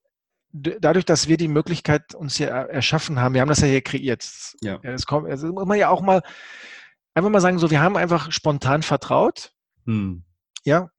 dadurch, 0.58 1.06
dass 1.06 1.28
wir 1.28 1.38
die 1.38 1.48
Möglichkeit 1.48 2.16
uns 2.16 2.38
hier 2.38 2.50
erschaffen 2.50 3.20
haben, 3.20 3.34
wir 3.34 3.42
haben 3.42 3.50
das 3.50 3.62
ja 3.62 3.68
hier 3.68 3.82
kreiert. 3.82 4.28
Ja. 4.62 4.80
Es 4.84 5.06
kommt, 5.06 5.30
also 5.30 5.48
muss 5.48 5.66
man 5.66 5.78
ja 5.78 5.90
auch 5.90 6.02
mal 6.02 6.22
einfach 7.14 7.30
mal 7.30 7.42
sagen, 7.42 7.60
so, 7.60 7.72
wir 7.72 7.82
haben 7.82 7.98
einfach 7.98 8.32
spontan 8.32 8.84
vertraut. 8.84 9.52
Hm. 9.86 10.24
Ja, 10.64 10.92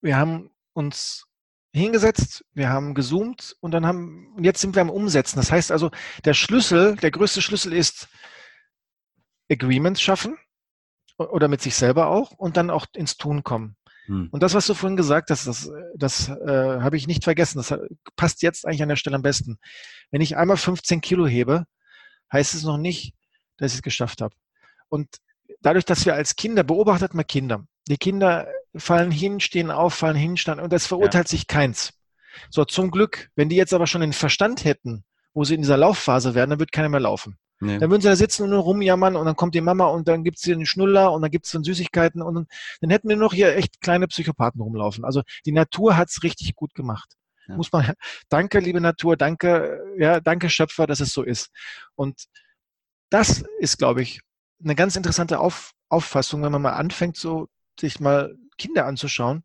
wir 0.00 0.16
haben 0.16 0.50
uns 0.74 1.26
hingesetzt, 1.72 2.44
wir 2.54 2.68
haben 2.68 2.94
gezoomt 2.94 3.56
und 3.60 3.72
dann 3.72 3.86
haben, 3.86 4.36
jetzt 4.40 4.60
sind 4.60 4.74
wir 4.74 4.82
am 4.82 4.90
Umsetzen. 4.90 5.36
Das 5.36 5.52
heißt 5.52 5.72
also, 5.72 5.90
der 6.24 6.34
Schlüssel, 6.34 6.96
der 6.96 7.10
größte 7.10 7.42
Schlüssel 7.42 7.72
ist 7.72 8.08
Agreements 9.50 10.00
schaffen 10.00 10.38
oder 11.18 11.48
mit 11.48 11.60
sich 11.60 11.74
selber 11.74 12.08
auch 12.08 12.32
und 12.32 12.56
dann 12.56 12.70
auch 12.70 12.86
ins 12.94 13.16
Tun 13.16 13.42
kommen. 13.42 13.75
Hm. 14.06 14.28
Und 14.30 14.42
das, 14.42 14.54
was 14.54 14.66
du 14.66 14.74
vorhin 14.74 14.96
gesagt 14.96 15.30
hast, 15.30 15.46
das, 15.46 15.70
das 15.94 16.28
äh, 16.28 16.80
habe 16.80 16.96
ich 16.96 17.06
nicht 17.06 17.24
vergessen. 17.24 17.58
Das 17.58 17.74
passt 18.16 18.42
jetzt 18.42 18.66
eigentlich 18.66 18.82
an 18.82 18.88
der 18.88 18.96
Stelle 18.96 19.16
am 19.16 19.22
besten. 19.22 19.58
Wenn 20.10 20.20
ich 20.20 20.36
einmal 20.36 20.56
15 20.56 21.00
Kilo 21.00 21.26
hebe, 21.26 21.66
heißt 22.32 22.54
es 22.54 22.64
noch 22.64 22.78
nicht, 22.78 23.14
dass 23.56 23.72
ich 23.72 23.78
es 23.78 23.82
geschafft 23.82 24.20
habe. 24.20 24.34
Und 24.88 25.16
dadurch, 25.60 25.84
dass 25.84 26.06
wir 26.06 26.14
als 26.14 26.36
Kinder, 26.36 26.62
beobachtet 26.62 27.14
mal 27.14 27.24
Kinder, 27.24 27.66
die 27.88 27.96
Kinder 27.96 28.48
fallen 28.76 29.10
hin, 29.10 29.40
stehen 29.40 29.70
auf, 29.70 29.94
fallen 29.94 30.16
hin, 30.16 30.36
stehen 30.36 30.60
und 30.60 30.72
das 30.72 30.86
verurteilt 30.86 31.28
ja. 31.28 31.30
sich 31.30 31.46
keins. 31.46 31.92
So, 32.50 32.64
zum 32.64 32.90
Glück, 32.90 33.30
wenn 33.34 33.48
die 33.48 33.56
jetzt 33.56 33.72
aber 33.72 33.86
schon 33.86 34.02
den 34.02 34.12
Verstand 34.12 34.64
hätten, 34.64 35.04
wo 35.32 35.44
sie 35.44 35.54
in 35.54 35.62
dieser 35.62 35.76
Laufphase 35.76 36.34
wären, 36.34 36.50
dann 36.50 36.58
wird 36.58 36.72
keiner 36.72 36.88
mehr 36.88 37.00
laufen. 37.00 37.38
Nee. 37.58 37.78
Dann 37.78 37.90
würden 37.90 38.02
sie 38.02 38.08
da 38.08 38.16
sitzen 38.16 38.42
und 38.42 38.50
nur 38.50 38.60
rumjammern 38.60 39.16
und 39.16 39.24
dann 39.24 39.36
kommt 39.36 39.54
die 39.54 39.62
Mama 39.62 39.86
und 39.86 40.08
dann 40.08 40.24
gibt 40.24 40.36
es 40.36 40.44
hier 40.44 40.54
einen 40.54 40.66
Schnuller 40.66 41.12
und 41.12 41.22
dann 41.22 41.30
gibt 41.30 41.46
es 41.46 41.52
dann 41.52 41.64
Süßigkeiten 41.64 42.20
und 42.20 42.34
dann, 42.34 42.46
dann, 42.80 42.90
hätten 42.90 43.08
wir 43.08 43.16
noch 43.16 43.32
hier 43.32 43.56
echt 43.56 43.80
kleine 43.80 44.08
Psychopathen 44.08 44.60
rumlaufen. 44.60 45.04
Also 45.04 45.22
die 45.46 45.52
Natur 45.52 45.96
hat 45.96 46.08
es 46.10 46.22
richtig 46.22 46.54
gut 46.54 46.74
gemacht. 46.74 47.14
Ja. 47.48 47.56
Muss 47.56 47.72
man, 47.72 47.94
danke, 48.28 48.58
liebe 48.58 48.80
Natur, 48.80 49.16
danke, 49.16 49.80
ja, 49.98 50.20
danke 50.20 50.50
Schöpfer, 50.50 50.86
dass 50.86 51.00
es 51.00 51.12
so 51.12 51.22
ist. 51.22 51.50
Und 51.94 52.26
das 53.08 53.44
ist, 53.60 53.78
glaube 53.78 54.02
ich, 54.02 54.20
eine 54.62 54.74
ganz 54.74 54.96
interessante 54.96 55.38
Auf, 55.38 55.72
Auffassung, 55.88 56.42
wenn 56.42 56.52
man 56.52 56.62
mal 56.62 56.72
anfängt, 56.72 57.16
so 57.16 57.48
sich 57.80 58.00
mal 58.00 58.36
Kinder 58.58 58.86
anzuschauen. 58.86 59.44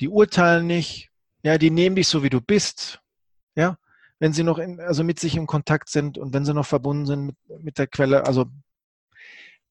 Die 0.00 0.08
urteilen 0.08 0.66
nicht, 0.66 1.10
ja, 1.42 1.58
die 1.58 1.70
nehmen 1.70 1.96
dich 1.96 2.08
so, 2.08 2.22
wie 2.22 2.30
du 2.30 2.40
bist, 2.40 3.00
ja, 3.54 3.76
wenn 4.18 4.32
sie 4.32 4.42
noch 4.42 4.58
in, 4.58 4.80
also 4.80 5.04
mit 5.04 5.20
sich 5.20 5.36
im 5.36 5.46
Kontakt 5.46 5.88
sind 5.88 6.18
und 6.18 6.32
wenn 6.32 6.44
sie 6.44 6.54
noch 6.54 6.66
verbunden 6.66 7.06
sind 7.06 7.26
mit, 7.26 7.36
mit 7.62 7.78
der 7.78 7.86
Quelle. 7.86 8.26
Also 8.26 8.46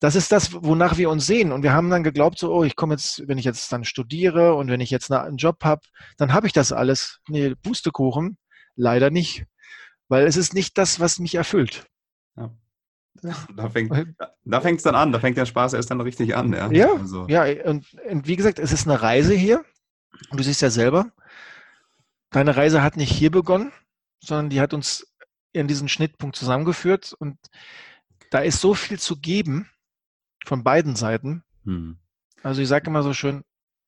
das 0.00 0.14
ist 0.14 0.30
das, 0.30 0.52
wonach 0.52 0.98
wir 0.98 1.10
uns 1.10 1.26
sehen. 1.26 1.52
Und 1.52 1.62
wir 1.62 1.72
haben 1.72 1.90
dann 1.90 2.04
geglaubt, 2.04 2.38
so, 2.38 2.52
oh, 2.52 2.64
ich 2.64 2.76
komme 2.76 2.94
jetzt, 2.94 3.26
wenn 3.26 3.38
ich 3.38 3.44
jetzt 3.44 3.72
dann 3.72 3.84
studiere 3.84 4.54
und 4.54 4.68
wenn 4.68 4.80
ich 4.80 4.90
jetzt 4.90 5.10
einen 5.10 5.38
Job 5.38 5.64
habe, 5.64 5.82
dann 6.18 6.32
habe 6.32 6.46
ich 6.46 6.52
das 6.52 6.72
alles. 6.72 7.20
Nee, 7.28 7.54
Pustekuchen, 7.54 8.36
leider 8.74 9.10
nicht. 9.10 9.46
Weil 10.08 10.26
es 10.26 10.36
ist 10.36 10.54
nicht 10.54 10.78
das, 10.78 11.00
was 11.00 11.18
mich 11.18 11.34
erfüllt. 11.34 11.86
Ja. 12.36 12.50
Da 13.56 13.70
fängt 13.70 13.90
da 14.44 14.60
es 14.60 14.82
dann 14.82 14.94
an, 14.94 15.10
da 15.10 15.18
fängt 15.18 15.38
der 15.38 15.46
Spaß 15.46 15.72
erst 15.72 15.90
dann 15.90 16.02
richtig 16.02 16.36
an. 16.36 16.52
Ja, 16.52 16.70
ja, 16.70 16.92
also. 16.92 17.26
ja 17.28 17.44
und, 17.64 17.86
und 18.08 18.28
wie 18.28 18.36
gesagt, 18.36 18.58
es 18.58 18.72
ist 18.72 18.86
eine 18.86 19.00
Reise 19.00 19.34
hier. 19.34 19.64
Und 20.30 20.38
du 20.38 20.44
siehst 20.44 20.62
ja 20.62 20.70
selber, 20.70 21.10
deine 22.30 22.56
Reise 22.56 22.82
hat 22.82 22.96
nicht 22.96 23.10
hier 23.10 23.30
begonnen, 23.30 23.72
sondern 24.20 24.50
die 24.50 24.60
hat 24.60 24.74
uns 24.74 25.06
in 25.52 25.68
diesen 25.68 25.88
Schnittpunkt 25.88 26.36
zusammengeführt. 26.36 27.14
Und 27.18 27.38
da 28.30 28.40
ist 28.40 28.60
so 28.60 28.74
viel 28.74 28.98
zu 28.98 29.20
geben 29.20 29.70
von 30.44 30.64
beiden 30.64 30.96
Seiten. 30.96 31.42
Hm. 31.64 31.98
Also 32.42 32.62
ich 32.62 32.68
sage 32.68 32.88
immer 32.88 33.02
so 33.02 33.12
schön, 33.12 33.42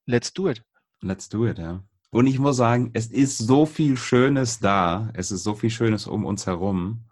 let's 0.06 0.32
do 0.32 0.48
it. 0.48 0.62
Let's 1.00 1.28
do 1.28 1.46
it, 1.46 1.58
ja. 1.58 1.82
Und 2.10 2.26
ich 2.26 2.38
muss 2.38 2.56
sagen, 2.56 2.90
es 2.94 3.08
ist 3.08 3.38
so 3.38 3.66
viel 3.66 3.96
Schönes 3.96 4.60
da. 4.60 5.10
Es 5.14 5.30
ist 5.30 5.44
so 5.44 5.54
viel 5.54 5.70
Schönes 5.70 6.06
um 6.06 6.24
uns 6.24 6.46
herum. 6.46 7.04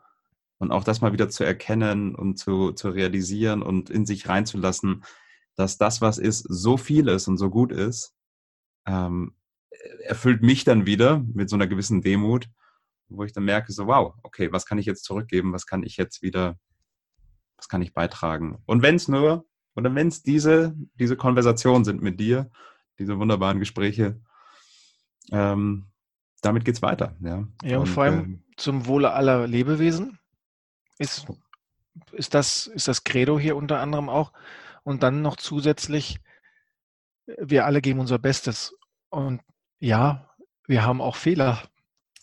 Und 0.59 0.73
auch 0.73 0.85
das 0.85 1.03
mal 1.03 1.13
wieder 1.13 1.29
zu 1.29 1.45
erkennen 1.45 2.15
und 2.15 2.39
zu, 2.39 2.73
zu 2.73 2.89
realisieren 2.89 3.63
und 3.63 3.91
in 3.91 4.07
sich 4.07 4.27
reinzulassen, 4.27 5.05
dass 5.55 5.77
das, 5.77 6.01
was 6.01 6.17
ist, 6.17 6.47
so 6.49 6.79
viel 6.79 7.09
ist 7.09 7.29
und 7.29 7.37
so 7.37 7.51
gut 7.51 7.73
ist, 7.73 8.15
ähm, 8.87 9.35
erfüllt 10.05 10.43
mich 10.43 10.65
dann 10.65 10.87
wieder 10.87 11.23
mit 11.35 11.51
so 11.51 11.57
einer 11.57 11.67
gewissen 11.67 12.01
Demut, 12.01 12.49
wo 13.09 13.25
ich 13.25 13.33
dann 13.33 13.45
merke, 13.45 13.73
so, 13.73 13.87
wow, 13.87 14.15
okay, 14.23 14.53
was 14.53 14.67
kann 14.67 14.79
ich 14.79 14.87
jetzt 14.87 15.05
zurückgeben, 15.05 15.53
was 15.53 15.67
kann 15.67 15.83
ich 15.83 15.97
jetzt 15.97 16.23
wieder, 16.23 16.59
was 17.57 17.69
kann 17.69 17.83
ich 17.83 17.95
beitragen? 17.95 18.59
Und 18.67 18.83
wenn 18.83 18.97
es 18.97 19.09
nur, 19.09 19.47
oder 19.75 19.95
wenn 19.95 20.09
es 20.09 20.23
diese, 20.23 20.75
diese 20.95 21.17
Konversationen 21.17 21.85
sind 21.85 22.03
mit 22.03 22.19
dir, 22.19 22.51
diese 22.99 23.19
wunderbaren 23.19 23.59
Gespräche, 23.59 24.21
ähm, 25.31 25.87
damit 26.43 26.65
geht 26.65 26.77
es 26.77 26.83
weiter. 26.83 27.17
Ja, 27.21 27.47
ja 27.63 27.77
und, 27.77 27.83
und 27.83 27.87
vor 27.89 28.05
allem 28.05 28.35
äh, 28.35 28.57
zum 28.57 28.87
Wohle 28.87 29.13
aller 29.13 29.47
Lebewesen 29.47 30.19
ist, 30.99 31.27
ist, 32.13 32.35
das, 32.35 32.67
ist 32.67 32.89
das 32.89 33.05
Credo 33.05 33.39
hier 33.39 33.57
unter 33.57 33.81
anderem 33.81 34.09
auch. 34.09 34.33
Und 34.83 35.03
dann 35.03 35.23
noch 35.23 35.37
zusätzlich, 35.37 36.21
wir 37.27 37.67
alle 37.67 37.81
geben 37.81 38.01
unser 38.01 38.19
Bestes. 38.19 38.77
Und 39.11 39.43
ja, 39.79 40.31
wir 40.67 40.85
haben 40.85 41.01
auch 41.01 41.17
Fehler. 41.17 41.63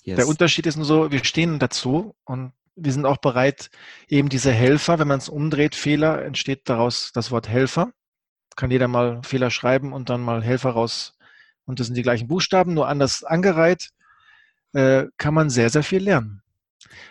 Yes. 0.03 0.17
Der 0.17 0.27
Unterschied 0.27 0.65
ist 0.65 0.75
nur 0.75 0.85
so, 0.85 1.11
wir 1.11 1.23
stehen 1.23 1.59
dazu 1.59 2.15
und 2.25 2.51
wir 2.75 2.91
sind 2.91 3.05
auch 3.05 3.17
bereit, 3.17 3.69
eben 4.07 4.29
diese 4.29 4.51
Helfer, 4.51 4.99
wenn 4.99 5.07
man 5.07 5.19
es 5.19 5.29
umdreht, 5.29 5.75
Fehler, 5.75 6.23
entsteht 6.23 6.67
daraus 6.69 7.11
das 7.13 7.31
Wort 7.31 7.47
Helfer. 7.47 7.91
Kann 8.55 8.71
jeder 8.71 8.87
mal 8.87 9.21
Fehler 9.23 9.49
schreiben 9.49 9.93
und 9.93 10.09
dann 10.09 10.21
mal 10.21 10.43
Helfer 10.43 10.71
raus. 10.71 11.17
Und 11.65 11.79
das 11.79 11.87
sind 11.87 11.95
die 11.95 12.01
gleichen 12.01 12.27
Buchstaben, 12.27 12.73
nur 12.73 12.87
anders 12.87 13.23
angereiht, 13.23 13.89
äh, 14.73 15.05
kann 15.17 15.33
man 15.33 15.49
sehr, 15.49 15.69
sehr 15.69 15.83
viel 15.83 16.03
lernen. 16.03 16.41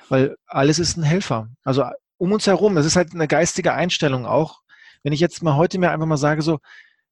Weil 0.08 0.36
alles 0.46 0.78
ist 0.78 0.96
ein 0.96 1.02
Helfer. 1.02 1.48
Also 1.64 1.84
um 2.18 2.32
uns 2.32 2.46
herum, 2.46 2.76
es 2.76 2.86
ist 2.86 2.96
halt 2.96 3.14
eine 3.14 3.28
geistige 3.28 3.72
Einstellung 3.72 4.26
auch. 4.26 4.60
Wenn 5.02 5.12
ich 5.12 5.20
jetzt 5.20 5.42
mal 5.42 5.56
heute 5.56 5.78
mir 5.78 5.90
einfach 5.90 6.06
mal 6.06 6.16
sage, 6.16 6.42
so, 6.42 6.58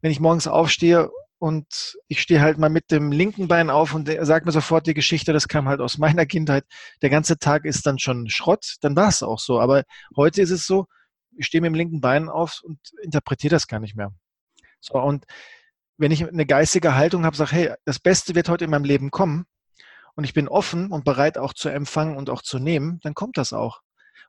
wenn 0.02 0.12
ich 0.12 0.20
morgens 0.20 0.46
aufstehe 0.46 1.10
und 1.40 1.96
ich 2.06 2.20
stehe 2.20 2.42
halt 2.42 2.58
mal 2.58 2.68
mit 2.68 2.90
dem 2.90 3.10
linken 3.10 3.48
Bein 3.48 3.70
auf 3.70 3.94
und 3.94 4.10
sage 4.20 4.44
mir 4.44 4.52
sofort 4.52 4.86
die 4.86 4.92
Geschichte, 4.92 5.32
das 5.32 5.48
kam 5.48 5.68
halt 5.68 5.80
aus 5.80 5.96
meiner 5.96 6.26
Kindheit. 6.26 6.64
Der 7.00 7.08
ganze 7.08 7.38
Tag 7.38 7.64
ist 7.64 7.86
dann 7.86 7.98
schon 7.98 8.28
Schrott, 8.28 8.76
dann 8.82 8.94
war 8.94 9.08
es 9.08 9.22
auch 9.22 9.38
so. 9.38 9.58
Aber 9.58 9.84
heute 10.14 10.42
ist 10.42 10.50
es 10.50 10.66
so, 10.66 10.86
ich 11.34 11.46
stehe 11.46 11.62
mit 11.62 11.70
dem 11.70 11.74
linken 11.74 12.02
Bein 12.02 12.28
auf 12.28 12.60
und 12.62 12.78
interpretiere 13.02 13.52
das 13.52 13.68
gar 13.68 13.80
nicht 13.80 13.96
mehr. 13.96 14.12
So, 14.80 15.00
und 15.00 15.24
wenn 15.96 16.10
ich 16.10 16.28
eine 16.28 16.44
geistige 16.44 16.94
Haltung 16.94 17.24
habe, 17.24 17.36
sage, 17.36 17.52
hey, 17.52 17.74
das 17.86 17.98
Beste 17.98 18.34
wird 18.34 18.50
heute 18.50 18.66
in 18.66 18.70
meinem 18.70 18.84
Leben 18.84 19.10
kommen 19.10 19.46
und 20.16 20.24
ich 20.24 20.34
bin 20.34 20.46
offen 20.46 20.92
und 20.92 21.06
bereit 21.06 21.38
auch 21.38 21.54
zu 21.54 21.70
empfangen 21.70 22.18
und 22.18 22.28
auch 22.28 22.42
zu 22.42 22.58
nehmen, 22.58 23.00
dann 23.02 23.14
kommt 23.14 23.38
das 23.38 23.54
auch. 23.54 23.80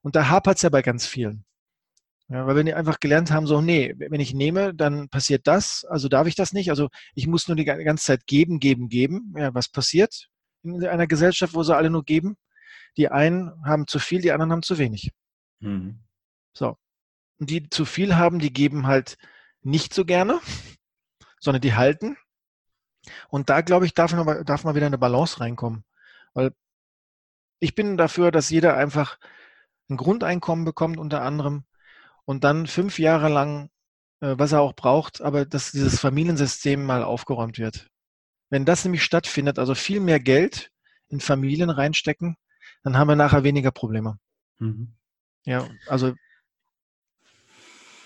Und 0.02 0.16
da 0.16 0.30
hapert 0.30 0.56
es 0.56 0.62
ja 0.62 0.70
bei 0.70 0.82
ganz 0.82 1.06
vielen. 1.06 1.44
Ja, 2.32 2.48
weil 2.48 2.56
wir 2.56 2.64
die 2.64 2.74
einfach 2.74 3.02
gelernt 3.02 3.30
haben, 3.30 3.46
so, 3.46 3.60
nee, 3.60 3.94
wenn 3.98 4.22
ich 4.22 4.34
nehme, 4.34 4.74
dann 4.74 5.10
passiert 5.10 5.48
das, 5.48 5.84
also 5.84 6.08
darf 6.08 6.28
ich 6.28 6.36
das 6.36 6.54
nicht. 6.54 6.70
Also 6.70 6.88
ich 7.14 7.28
muss 7.28 7.50
nur 7.50 7.58
die 7.58 7.66
ganze 7.66 8.06
Zeit 8.06 8.26
geben, 8.26 8.62
geben, 8.62 8.88
geben. 8.88 9.34
Ja, 9.38 9.54
was 9.54 9.68
passiert 9.68 10.30
in 10.64 10.82
einer 10.86 11.08
Gesellschaft, 11.08 11.54
wo 11.54 11.64
sie 11.64 11.76
alle 11.76 11.90
nur 11.90 12.06
geben? 12.06 12.38
Die 12.96 13.10
einen 13.10 13.52
haben 13.66 13.86
zu 13.86 14.00
viel, 14.00 14.22
die 14.22 14.32
anderen 14.32 14.54
haben 14.54 14.64
zu 14.64 14.78
wenig. 14.78 15.12
Mhm. 15.60 16.00
So. 16.54 16.78
Und 17.38 17.50
die 17.50 17.70
zu 17.70 17.84
viel 17.84 18.16
haben, 18.16 18.40
die 18.40 18.54
geben 18.54 18.88
halt 18.88 19.18
nicht 19.62 19.94
so 19.94 20.06
gerne, 20.06 20.40
sondern 21.42 21.62
die 21.62 21.74
halten. 21.74 22.16
Und 23.28 23.50
da, 23.50 23.60
glaube 23.60 23.86
ich, 23.86 23.94
darf, 23.94 24.14
noch, 24.14 24.44
darf 24.46 24.64
mal 24.64 24.76
wieder 24.76 24.86
eine 24.86 24.98
Balance 24.98 25.42
reinkommen. 25.42 25.84
Weil 26.34 26.54
ich 27.60 27.76
bin 27.76 27.98
dafür, 27.98 28.32
dass 28.32 28.50
jeder 28.50 28.78
einfach 28.78 29.20
ein 29.90 29.98
Grundeinkommen 29.98 30.64
bekommt, 30.64 30.98
unter 30.98 31.24
anderem, 31.24 31.66
und 32.32 32.44
dann 32.44 32.66
fünf 32.66 32.98
Jahre 32.98 33.30
lang, 33.30 33.70
äh, 34.22 34.36
was 34.38 34.54
er 34.54 34.62
auch 34.62 34.74
braucht, 34.74 35.22
aber 35.22 35.46
dass 35.46 35.72
dieses 35.72 36.00
Familiensystem 36.00 36.84
mal 36.84 37.04
aufgeräumt 37.04 37.60
wird. 37.60 37.88
Wenn 38.50 38.66
das 38.66 38.86
nämlich 38.86 39.04
stattfindet, 39.04 39.60
also 39.60 39.76
viel 39.76 40.00
mehr 40.00 40.20
Geld 40.20 40.72
in 41.10 41.20
Familien 41.20 41.70
reinstecken, 41.70 42.38
dann 42.84 42.98
haben 42.98 43.10
wir 43.10 43.16
nachher 43.16 43.44
weniger 43.44 43.72
Probleme. 43.72 44.18
Mhm. 44.60 44.94
Ja, 45.46 45.70
also 45.88 46.14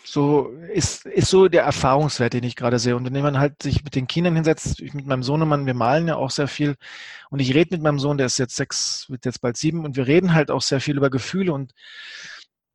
so 0.03 0.49
ist, 0.73 1.05
ist 1.05 1.30
so 1.30 1.47
der 1.47 1.63
Erfahrungswert, 1.63 2.34
den 2.34 2.43
ich 2.43 2.55
gerade 2.55 2.80
sehe. 2.80 2.95
Und 2.95 3.11
wenn 3.11 3.21
man 3.21 3.38
halt 3.38 3.61
sich 3.61 3.84
mit 3.84 3.95
den 3.95 4.07
Kindern 4.07 4.36
hinsetzt, 4.36 4.80
ich 4.80 4.93
mit 4.93 5.05
meinem 5.05 5.23
Sohnemann, 5.23 5.65
wir 5.65 5.73
malen 5.73 6.07
ja 6.07 6.15
auch 6.15 6.32
sehr 6.32 6.47
viel. 6.47 6.76
Und 7.30 7.39
ich 7.39 7.53
rede 7.53 7.76
mit 7.76 7.84
meinem 7.84 7.99
Sohn, 7.99 8.17
der 8.17 8.28
ist 8.28 8.38
jetzt 8.38 8.55
sechs, 8.55 9.05
wird 9.09 9.26
jetzt 9.26 9.41
bald 9.41 9.57
sieben, 9.57 9.84
und 9.84 9.97
wir 9.97 10.07
reden 10.07 10.34
halt 10.34 10.51
auch 10.51 10.61
sehr 10.61 10.80
viel 10.80 10.97
über 10.97 11.09
Gefühle. 11.09 11.53
Und 11.53 11.73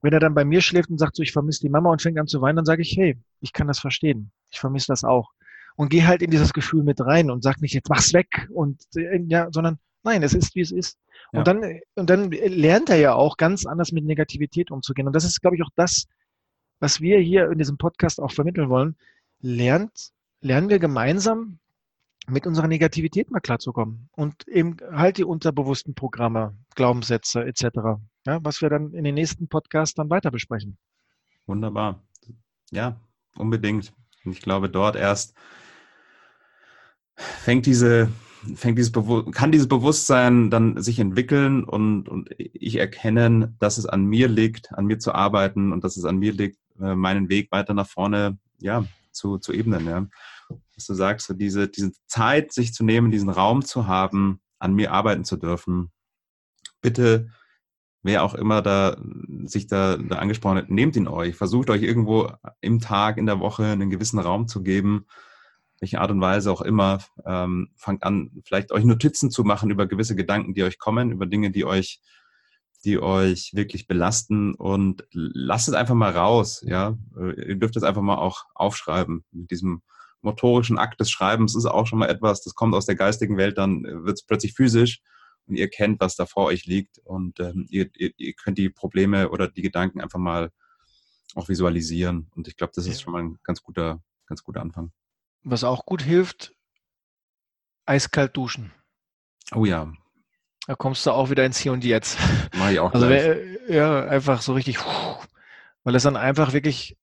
wenn 0.03 0.13
er 0.13 0.21
dann 0.21 0.35
bei 0.35 0.45
mir 0.45 0.61
schläft 0.61 0.91
und 0.91 0.99
sagt 0.99 1.17
so, 1.17 1.23
ich 1.23 1.33
vermisse 1.33 1.61
die 1.61 1.69
Mama 1.69 1.91
und 1.91 2.03
fängt 2.03 2.19
an 2.19 2.27
zu 2.27 2.41
weinen, 2.41 2.57
dann 2.57 2.65
sage 2.65 2.83
ich, 2.83 2.97
hey, 2.97 3.19
ich 3.41 3.53
kann 3.53 3.67
das 3.67 3.79
verstehen. 3.79 4.31
Ich 4.51 4.61
vermisse 4.61 4.89
das 4.89 5.05
auch. 5.05 5.31
Und 5.77 5.91
gehe 5.91 6.07
halt 6.07 6.23
in 6.23 6.31
dieses 6.31 6.53
Gefühl 6.53 6.83
mit 6.83 7.01
rein 7.01 7.31
und 7.31 7.43
sag 7.43 7.61
nicht, 7.61 7.75
jetzt 7.75 7.89
mach's 7.89 8.13
weg 8.13 8.49
und 8.53 8.83
äh, 8.97 9.21
ja, 9.29 9.49
sondern 9.51 9.79
nein, 10.03 10.23
es 10.23 10.35
ist, 10.35 10.55
wie 10.55 10.61
es 10.61 10.73
ist. 10.73 10.99
Ja. 11.33 11.41
Und 11.41 11.49
dann, 11.49 11.81
und 11.95 12.11
dann 12.11 12.31
lernt 12.31 12.91
er 12.91 12.97
ja 12.97 13.15
auch 13.15 13.37
ganz 13.37 13.67
anders 13.67 13.93
mit 13.93 14.05
Negativität 14.05 14.71
umzugehen. 14.71 15.07
Und 15.07 15.15
das 15.15 15.25
ist, 15.25 15.41
glaube 15.41 15.57
ich, 15.57 15.63
auch 15.63 15.71
das, 15.77 16.07
was 16.81 17.01
wir 17.01 17.19
hier 17.19 17.51
in 17.51 17.59
diesem 17.59 17.77
Podcast 17.77 18.21
auch 18.21 18.33
vermitteln 18.33 18.69
wollen. 18.69 18.97
Lernt, 19.41 20.11
lernen 20.41 20.71
wir 20.71 20.79
gemeinsam 20.79 21.59
mit 22.27 22.47
unserer 22.47 22.69
Negativität 22.69 23.31
mal 23.31 23.41
klarzukommen 23.41 24.09
und 24.13 24.47
eben 24.49 24.77
halt 24.93 25.19
die 25.19 25.25
unterbewussten 25.25 25.95
Programme, 25.95 26.55
Glaubenssätze 26.75 27.45
etc 27.45 28.01
ja, 28.31 28.39
was 28.43 28.63
wir 28.63 28.71
dann 28.71 28.93
in 28.93 29.05
den 29.05 29.15
nächsten 29.15 29.49
Podcasts 29.49 29.95
dann 29.95 30.11
weiter 30.11 30.31
besprechen. 30.31 30.79
Wunderbar. 31.47 32.03
Ja, 32.71 33.01
unbedingt. 33.37 33.93
Und 34.25 34.33
ich 34.33 34.41
glaube, 34.41 34.71
dort 34.71 34.97
erst 34.97 35.35
fängt 37.17 37.67
diese, 37.67 38.09
fängt 38.55 38.79
dieses 38.79 38.93
kann 39.33 39.53
dieses 39.53 39.69
Bewusstsein 39.69 40.51
dann 40.51 40.81
sich 40.81 40.99
entwickeln 40.99 41.65
und, 41.65 42.09
und 42.09 42.31
ich 42.37 42.77
erkennen, 42.77 43.57
dass 43.59 43.79
es 43.79 43.87
an 43.87 44.05
mir 44.05 44.29
liegt, 44.29 44.73
an 44.73 44.87
mir 44.87 44.99
zu 44.99 45.13
arbeiten 45.13 45.73
und 45.73 45.83
dass 45.83 45.97
es 45.97 46.05
an 46.05 46.19
mir 46.19 46.33
liegt, 46.33 46.59
äh, 46.81 46.95
meinen 46.95 47.29
Weg 47.29 47.51
weiter 47.51 47.75
nach 47.75 47.89
vorne 47.89 48.39
ja, 48.59 48.85
zu, 49.11 49.39
zu 49.39 49.53
ebnen. 49.53 49.87
Ja. 49.87 50.07
Was 50.77 50.87
du 50.87 50.95
sagst, 50.95 51.27
so 51.27 51.35
diese, 51.35 51.69
diese 51.69 51.93
Zeit 52.07 52.53
sich 52.53 52.73
zu 52.73 52.85
nehmen, 52.85 53.11
diesen 53.11 53.31
Raum 53.31 53.65
zu 53.65 53.87
haben, 53.87 54.41
an 54.59 54.75
mir 54.75 54.93
arbeiten 54.93 55.25
zu 55.25 55.37
dürfen. 55.37 55.91
Bitte 56.81 57.31
wer 58.03 58.25
auch 58.25 58.35
immer 58.35 58.63
da 58.63 58.97
sich 59.45 59.67
da, 59.67 59.97
da 59.97 60.17
angesprochen 60.17 60.59
hat, 60.59 60.71
nehmt 60.71 60.97
ihn 60.97 61.09
euch. 61.09 61.37
Versucht 61.37 61.71
euch 61.71 61.83
irgendwo 61.83 62.31
im 62.61 62.81
Tag, 62.81 63.19
in 63.19 63.27
der 63.27 63.41
Woche 63.41 63.65
einen 63.65 63.91
gewissen 63.91 64.19
Raum 64.19 64.49
zu 64.49 64.63
geben, 64.63 65.07
welche 65.81 66.01
Art 66.01 66.11
und 66.11 66.21
Weise 66.21 66.53
auch 66.53 66.61
immer, 66.61 66.99
ähm, 67.27 67.71
fangt 67.77 68.03
an, 68.03 68.31
vielleicht 68.45 68.73
euch 68.73 68.85
Notizen 68.85 69.31
zu 69.31 69.45
machen 69.45 69.71
über 69.71 69.87
gewisse 69.87 70.15
Gedanken, 70.15 70.55
die 70.55 70.63
euch 70.63 70.79
kommen, 70.79 71.11
über 71.11 71.27
Dinge, 71.27 71.51
die 71.51 71.65
euch, 71.65 72.01
die 72.85 72.99
euch 72.99 73.53
wirklich 73.55 73.87
belasten 73.87 74.55
und 74.55 75.05
lasst 75.13 75.69
es 75.69 75.75
einfach 75.75 75.95
mal 75.95 76.13
raus, 76.13 76.63
ja. 76.67 76.97
Ihr 77.17 77.57
dürft 77.57 77.77
es 77.77 77.83
einfach 77.83 78.03
mal 78.03 78.17
auch 78.17 78.45
aufschreiben. 78.55 79.25
Mit 79.33 79.51
diesem 79.51 79.83
motorischen 80.23 80.79
Akt 80.79 81.01
des 81.01 81.11
Schreibens 81.11 81.55
ist 81.55 81.67
auch 81.67 81.87
schon 81.87 81.99
mal 81.99 82.09
etwas, 82.09 82.43
das 82.43 82.55
kommt 82.55 82.75
aus 82.75 82.87
der 82.87 82.95
geistigen 82.95 83.37
Welt, 83.37 83.59
dann 83.59 83.83
wird 83.83 84.19
es 84.19 84.27
plötzlich 84.27 84.55
physisch 84.55 85.03
und 85.51 85.57
ihr 85.57 85.69
kennt, 85.69 86.01
was 86.01 86.17
da 86.17 86.27
vor 86.27 86.47
euch 86.47 86.67
liegt 86.67 86.99
und 86.99 87.41
ähm, 87.41 87.67
ihr, 87.69 87.91
ihr, 87.97 88.13
ihr 88.17 88.33
könnt 88.33 88.57
die 88.57 88.71
Probleme 88.71 89.31
oder 89.31 89.49
die 89.49 89.63
Gedanken 89.63 90.01
einfach 90.01 90.19
mal 90.19 90.51
auch 91.35 91.49
visualisieren. 91.49 92.31
Und 92.35 92.49
ich 92.49 92.57
glaube, 92.57 92.73
das 92.75 92.87
ist 92.87 93.03
schon 93.03 93.13
mal 93.13 93.23
ein 93.23 93.39
ganz 93.43 93.63
guter, 93.63 94.03
ganz 94.27 94.43
guter 94.43 94.61
Anfang. 94.61 94.93
Was 95.43 95.65
auch 95.65 95.85
gut 95.87 96.03
hilft, 96.03 96.55
eiskalt 97.87 98.37
duschen. 98.37 98.73
Oh 99.55 99.65
ja. 99.65 99.93
Da 100.67 100.75
kommst 100.75 101.05
du 101.07 101.11
auch 101.11 101.31
wieder 101.31 101.45
ins 101.45 101.59
Hier 101.59 101.73
und 101.73 101.85
Jetzt. 101.85 102.19
Mach 102.55 102.71
ich 102.71 102.79
auch 102.79 102.93
also 102.93 103.09
wer, 103.09 103.39
ja, 103.69 104.07
einfach 104.07 104.43
so 104.43 104.53
richtig, 104.53 104.79
weil 105.83 105.95
es 105.95 106.03
dann 106.03 106.17
einfach 106.17 106.53
wirklich, 106.53 106.97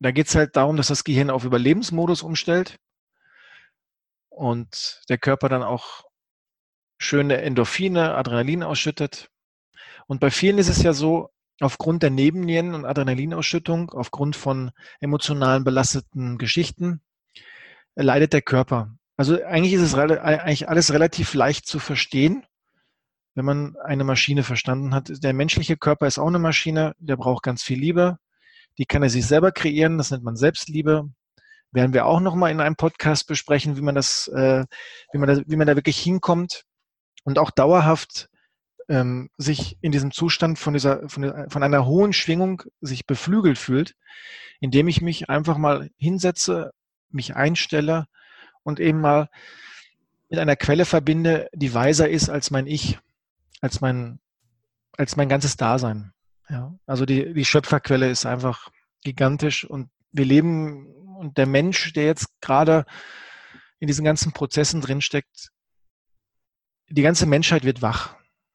da 0.00 0.10
geht 0.10 0.26
es 0.26 0.34
halt 0.34 0.56
darum, 0.56 0.76
dass 0.76 0.88
das 0.88 1.04
Gehirn 1.04 1.30
auf 1.30 1.44
Überlebensmodus 1.44 2.22
umstellt 2.22 2.78
und 4.28 5.02
der 5.08 5.16
Körper 5.16 5.48
dann 5.48 5.62
auch 5.62 6.05
schöne 6.98 7.42
Endorphine, 7.42 8.14
Adrenalin 8.14 8.62
ausschüttet. 8.62 9.30
Und 10.06 10.20
bei 10.20 10.30
vielen 10.30 10.58
ist 10.58 10.68
es 10.68 10.82
ja 10.82 10.92
so, 10.92 11.30
aufgrund 11.60 12.02
der 12.02 12.10
Nebennieren- 12.10 12.74
und 12.74 12.84
Adrenalinausschüttung, 12.84 13.90
aufgrund 13.90 14.36
von 14.36 14.70
emotionalen 15.00 15.64
belasteten 15.64 16.38
Geschichten, 16.38 17.00
leidet 17.94 18.32
der 18.32 18.42
Körper. 18.42 18.94
Also 19.16 19.42
eigentlich 19.42 19.72
ist 19.72 19.80
es 19.80 19.94
eigentlich 19.94 20.68
alles 20.68 20.92
relativ 20.92 21.32
leicht 21.32 21.66
zu 21.66 21.78
verstehen, 21.78 22.44
wenn 23.34 23.46
man 23.46 23.76
eine 23.76 24.04
Maschine 24.04 24.42
verstanden 24.42 24.94
hat. 24.94 25.10
Der 25.22 25.32
menschliche 25.32 25.76
Körper 25.76 26.06
ist 26.06 26.18
auch 26.18 26.26
eine 26.26 26.38
Maschine, 26.38 26.94
der 26.98 27.16
braucht 27.16 27.42
ganz 27.42 27.62
viel 27.62 27.78
Liebe. 27.78 28.18
Die 28.78 28.84
kann 28.84 29.02
er 29.02 29.08
sich 29.08 29.26
selber 29.26 29.52
kreieren, 29.52 29.96
das 29.96 30.10
nennt 30.10 30.24
man 30.24 30.36
Selbstliebe. 30.36 31.08
Werden 31.72 31.94
wir 31.94 32.04
auch 32.04 32.20
nochmal 32.20 32.50
in 32.50 32.60
einem 32.60 32.76
Podcast 32.76 33.26
besprechen, 33.26 33.78
wie 33.78 33.82
man 33.82 33.94
das, 33.94 34.28
äh, 34.28 34.64
wie 35.12 35.18
man 35.18 35.28
da, 35.28 35.42
wie 35.46 35.56
man 35.56 35.66
da 35.66 35.76
wirklich 35.76 35.98
hinkommt 35.98 36.64
und 37.26 37.40
auch 37.40 37.50
dauerhaft 37.50 38.30
ähm, 38.88 39.30
sich 39.36 39.76
in 39.80 39.90
diesem 39.90 40.12
Zustand 40.12 40.60
von 40.60 40.74
dieser, 40.74 41.08
von, 41.08 41.22
der, 41.22 41.46
von 41.50 41.64
einer 41.64 41.84
hohen 41.84 42.12
Schwingung 42.12 42.62
sich 42.80 43.04
beflügelt 43.04 43.58
fühlt, 43.58 43.96
indem 44.60 44.86
ich 44.86 45.02
mich 45.02 45.28
einfach 45.28 45.58
mal 45.58 45.90
hinsetze, 45.98 46.72
mich 47.10 47.34
einstelle 47.34 48.06
und 48.62 48.78
eben 48.78 49.00
mal 49.00 49.28
mit 50.28 50.38
einer 50.38 50.54
Quelle 50.54 50.84
verbinde, 50.84 51.48
die 51.52 51.74
weiser 51.74 52.08
ist 52.08 52.30
als 52.30 52.52
mein 52.52 52.68
Ich, 52.68 52.96
als 53.60 53.80
mein, 53.80 54.20
als 54.96 55.16
mein 55.16 55.28
ganzes 55.28 55.56
Dasein. 55.56 56.12
Ja, 56.48 56.72
also 56.86 57.06
die, 57.06 57.34
die 57.34 57.44
Schöpferquelle 57.44 58.08
ist 58.08 58.24
einfach 58.24 58.70
gigantisch 59.02 59.64
und 59.64 59.90
wir 60.12 60.24
leben 60.24 60.86
und 61.16 61.38
der 61.38 61.46
Mensch, 61.46 61.92
der 61.92 62.04
jetzt 62.04 62.40
gerade 62.40 62.86
in 63.80 63.88
diesen 63.88 64.04
ganzen 64.04 64.30
Prozessen 64.32 64.80
drinsteckt, 64.80 65.50
die 66.88 67.02
ganze 67.02 67.26
Menschheit 67.26 67.64
wird 67.64 67.82
wach. 67.82 68.14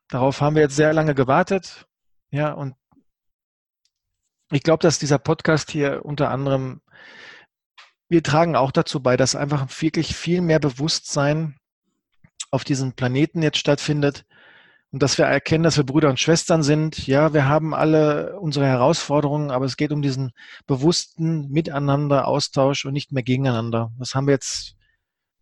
Darauf 0.09 0.41
haben 0.41 0.55
wir 0.55 0.61
jetzt 0.61 0.75
sehr 0.75 0.93
lange 0.93 1.15
gewartet. 1.15 1.85
Ja, 2.31 2.51
und 2.51 2.75
ich 4.51 4.63
glaube, 4.63 4.81
dass 4.81 4.99
dieser 4.99 5.19
Podcast 5.19 5.71
hier 5.71 6.03
unter 6.03 6.29
anderem, 6.29 6.81
wir 8.09 8.23
tragen 8.23 8.55
auch 8.55 8.71
dazu 8.71 9.01
bei, 9.01 9.15
dass 9.15 9.35
einfach 9.35 9.67
wirklich 9.81 10.15
viel 10.15 10.41
mehr 10.41 10.59
Bewusstsein 10.59 11.57
auf 12.51 12.63
diesem 12.63 12.93
Planeten 12.93 13.41
jetzt 13.41 13.57
stattfindet 13.57 14.25
und 14.91 15.01
dass 15.01 15.17
wir 15.17 15.25
erkennen, 15.25 15.63
dass 15.63 15.77
wir 15.77 15.85
Brüder 15.85 16.09
und 16.09 16.19
Schwestern 16.19 16.63
sind. 16.63 17.07
Ja, 17.07 17.33
wir 17.33 17.47
haben 17.47 17.73
alle 17.73 18.37
unsere 18.39 18.65
Herausforderungen, 18.65 19.49
aber 19.49 19.65
es 19.65 19.77
geht 19.77 19.93
um 19.93 20.01
diesen 20.01 20.31
bewussten 20.67 21.47
Miteinander, 21.49 22.27
Austausch 22.27 22.85
und 22.85 22.91
nicht 22.91 23.13
mehr 23.13 23.23
gegeneinander. 23.23 23.91
Das 23.97 24.15
haben 24.15 24.27
wir 24.27 24.33
jetzt 24.33 24.75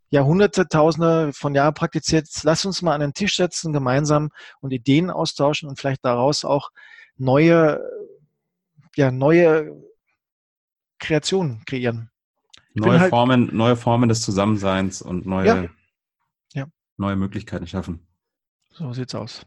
Jahrhunderte, 0.09 0.67
Tausende 0.67 1.31
von 1.33 1.53
Jahren 1.53 1.73
praktiziert. 1.73 2.27
Lass 2.43 2.65
uns 2.65 2.81
mal 2.81 2.93
an 2.93 3.01
den 3.01 3.13
Tisch 3.13 3.35
setzen, 3.35 3.73
gemeinsam 3.73 4.31
und 4.59 4.71
Ideen 4.71 5.09
austauschen 5.09 5.69
und 5.69 5.79
vielleicht 5.79 6.03
daraus 6.03 6.45
auch 6.45 6.71
neue, 7.17 7.79
ja, 8.95 9.11
neue 9.11 9.75
Kreationen 10.99 11.63
kreieren. 11.65 12.09
neue 12.73 12.99
halt, 12.99 13.09
Formen, 13.09 13.55
neue 13.55 13.75
Formen 13.75 14.09
des 14.09 14.21
Zusammenseins 14.21 15.01
und 15.01 15.25
neue, 15.25 15.45
ja. 15.45 15.69
Ja. 16.53 16.67
neue 16.97 17.15
Möglichkeiten 17.15 17.67
schaffen. 17.67 18.05
So 18.71 18.93
sieht's 18.93 19.15
aus. 19.15 19.45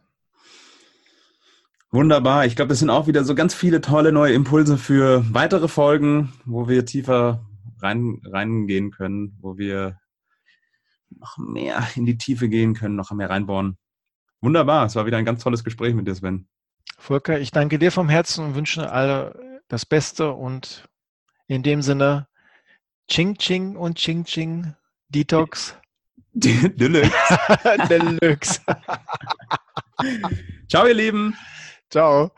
Wunderbar. 1.91 2.47
Ich 2.47 2.57
glaube, 2.57 2.71
das 2.71 2.79
sind 2.79 2.89
auch 2.89 3.07
wieder 3.07 3.23
so 3.23 3.35
ganz 3.35 3.53
viele 3.53 3.83
tolle 3.83 4.13
neue 4.13 4.33
Impulse 4.33 4.79
für 4.79 5.25
weitere 5.35 5.69
Folgen, 5.69 6.33
wo 6.47 6.67
wir 6.67 6.87
tiefer 6.87 7.45
rein, 7.81 8.23
reingehen 8.25 8.93
können, 8.93 9.37
wo 9.43 9.59
wir 9.59 9.99
noch 11.19 11.39
mehr 11.39 11.87
in 11.97 12.07
die 12.07 12.19
Tiefe 12.19 12.49
gehen 12.49 12.75
können, 12.75 12.97
noch 12.97 13.11
mehr 13.13 13.31
reinbohren. 13.31 13.77
Wunderbar, 14.41 14.87
es 14.87 14.97
war 14.97 15.07
wieder 15.07 15.19
ein 15.19 15.25
ganz 15.25 15.43
tolles 15.43 15.63
Gespräch 15.63 15.95
mit 15.95 16.07
dir, 16.07 16.15
Sven. 16.15 16.49
Volker, 16.99 17.39
ich 17.39 17.51
danke 17.51 17.79
dir 17.79 17.93
vom 17.93 18.09
Herzen 18.09 18.45
und 18.45 18.55
wünsche 18.55 18.91
alle 18.91 19.61
das 19.69 19.87
Beste 19.87 20.33
und 20.33 20.89
in 21.47 21.63
dem 21.63 21.83
Sinne 21.83 22.27
Ching 23.09 23.37
Ching 23.37 23.77
und 23.77 23.99
Ching 23.99 24.25
Ching 24.25 24.75
Detox. 25.09 25.77
Deluxe. 26.35 27.11
Deluxe. 27.89 28.61
Ciao, 30.69 30.87
ihr 30.87 30.95
Lieben. 30.95 31.37
Ciao. 31.91 32.33